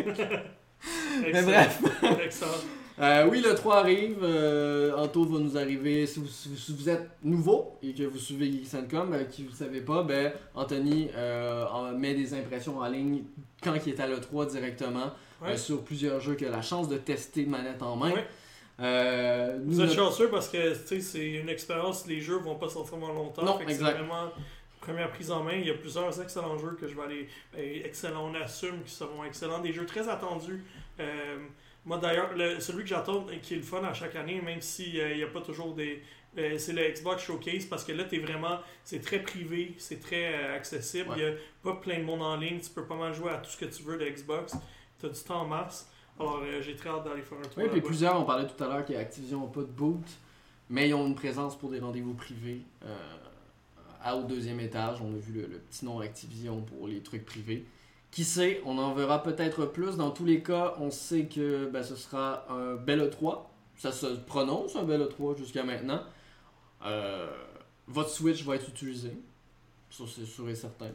[1.32, 1.80] Mais bref.
[2.22, 2.50] Excellent.
[3.00, 4.18] Euh, oui, le 3 arrive.
[4.22, 6.06] Euh, Anto va nous arriver.
[6.06, 9.44] Si vous, si vous- si vous êtes nouveau et que vous suivez Geeks.com, euh, qui
[9.44, 13.22] vous ne savez pas, ben, Anthony euh, met des impressions en ligne
[13.62, 15.10] quand il est à l'E3 directement
[15.44, 15.52] Ouais.
[15.52, 18.12] euh, sur plusieurs jeux qu'il a la chance de tester manette en main.
[18.12, 18.26] Ouais.
[18.80, 22.68] Euh, Vous nous, êtes notre- chanceux parce que c'est une expérience, les jeux vont pas
[22.68, 23.44] sortir pendant longtemps.
[23.44, 24.30] Non, c'est vraiment
[24.80, 25.52] première prise en main.
[25.54, 27.28] Il y a plusieurs excellents jeux que je vais aller.
[27.54, 29.60] ben, excellents, on assume qu'ils seront excellents.
[29.60, 30.62] Des jeux très attendus.
[31.00, 31.36] Euh,
[31.84, 34.60] moi d'ailleurs, le- celui que j'attends et qui est le fun à chaque année, même
[34.60, 36.02] s'il n'y a pas toujours des.
[36.36, 38.58] euh, c'est le Xbox Showcase parce que là, t'es vraiment.
[38.82, 41.10] C'est très privé, c'est très accessible.
[41.10, 41.16] Ouais.
[41.18, 42.58] Il n'y a pas plein de monde en ligne.
[42.60, 44.54] Tu peux pas mal jouer à tout ce que tu veux de Xbox.
[44.98, 45.88] Tu as du temps en masse.
[46.18, 47.52] Alors, euh, j'ai très hâte d'aller faire un tour.
[47.56, 50.06] Oui, puis plusieurs, on parlait tout à l'heure qu'Activision n'a pas de boot,
[50.70, 52.62] mais ils ont une présence pour des rendez-vous privés.
[52.84, 52.96] Euh,
[54.02, 57.24] à, au deuxième étage, on a vu le, le petit nom Activision pour les trucs
[57.24, 57.66] privés.
[58.10, 59.96] Qui sait, on en verra peut-être plus.
[59.96, 63.40] Dans tous les cas, on sait que ben, ce sera un bel E3.
[63.76, 66.00] Ça se prononce un bel E3 jusqu'à maintenant.
[66.84, 67.28] Euh,
[67.88, 69.18] votre Switch va être utilisé.
[69.90, 70.90] Ça, c'est sûr et certain.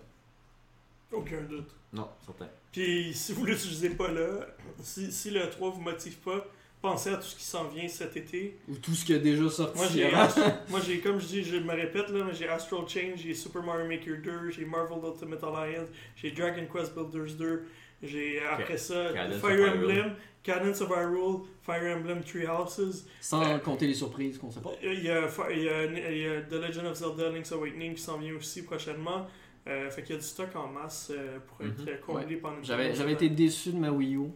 [1.11, 1.69] Aucun doute.
[1.91, 2.47] Non, certain.
[2.71, 4.47] Puis si vous l'utilisez pas là,
[4.81, 6.45] si, si le 3 vous motive pas,
[6.81, 8.57] pensez à tout ce qui s'en vient cet été.
[8.69, 9.77] Ou tout ce qui a déjà sorti.
[9.77, 10.53] Moi j'ai, avant.
[10.69, 13.63] moi j'ai comme je dis, je me répète là, mais j'ai Astral Chain, j'ai Super
[13.63, 17.63] Mario Maker 2, j'ai Marvel Ultimate Alliance, j'ai Dragon Quest Builders 2,
[18.03, 19.73] j'ai après ça Cadence Fire.
[19.73, 23.05] Emblem, Cadence of Hyrule, Fire Emblem Three Houses.
[23.19, 24.71] Sans compter les surprises qu'on sait pas.
[24.81, 27.51] Il y, a, Fi- il, y a, il y a The Legend of Zelda Link's
[27.51, 29.27] Awakening qui s'en vient aussi prochainement.
[29.69, 31.87] Euh, fait qu'il y a du stock en masse euh, pour être Mhm.
[31.89, 34.29] euh, comblé pendant une J'avais, été déçu de ma Wii U.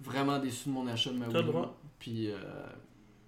[0.00, 1.42] Vraiment déçu de mon achat de ma Wii U.
[1.44, 1.80] droit.
[1.98, 2.36] Puis euh,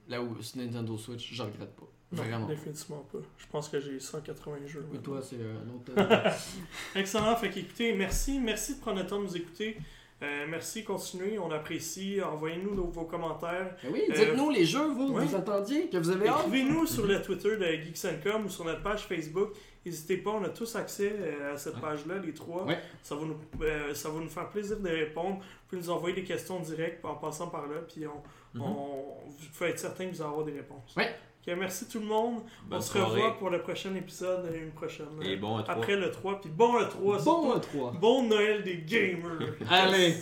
[0.09, 1.87] là où sur Nintendo Switch, je regrette pas.
[2.13, 2.47] Non, Vraiment.
[2.47, 3.19] définitivement pas.
[3.39, 4.81] Je pense que j'ai 180 jeux.
[4.81, 5.01] Et maintenant.
[5.03, 6.31] toi, c'est un autre.
[6.95, 7.35] Excellent.
[7.37, 8.39] Fait qu'écoutez, merci.
[8.39, 9.77] Merci de prendre le temps de nous écouter.
[10.23, 11.39] Euh, merci, continuez.
[11.39, 12.21] On apprécie.
[12.23, 13.77] Envoyez-nous vos commentaires.
[13.83, 15.25] Ben oui, Euh, dites-nous les jeux, vous, ouais.
[15.25, 16.47] vous attendiez, que vous avez hâte.
[16.47, 18.07] Écrivez-nous sur le Twitter de Geeks
[18.45, 19.51] ou sur notre page Facebook.
[19.87, 21.81] N'hésitez pas, on a tous accès euh, à cette Ouais.
[21.81, 22.65] page-là, les trois.
[22.65, 22.79] Ouais.
[23.03, 25.37] Ça, va nous, euh, ça va nous faire plaisir de répondre.
[25.37, 27.77] Vous pouvez nous envoyer des questions directes en passant par là.
[27.89, 30.95] Puis on, on- vous pouvez être certain que vous allez avoir des réponses.
[30.97, 31.15] Ouais.
[31.57, 32.41] Merci tout le monde.
[32.65, 33.21] Bonne on se soirée.
[33.23, 35.07] revoit pour le prochain épisode une prochaine.
[35.23, 35.75] Et bon, toi.
[35.75, 36.41] Après le 3.
[36.41, 37.19] Puis bon le 3.
[37.19, 37.53] Bon surtout.
[37.53, 37.93] à 3.
[37.93, 39.39] Bon Noël des gamers.
[39.71, 40.17] Allez,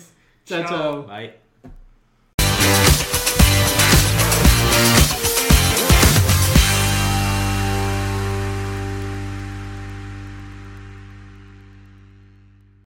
[0.44, 1.02] ciao ciao.
[1.04, 1.32] Bye.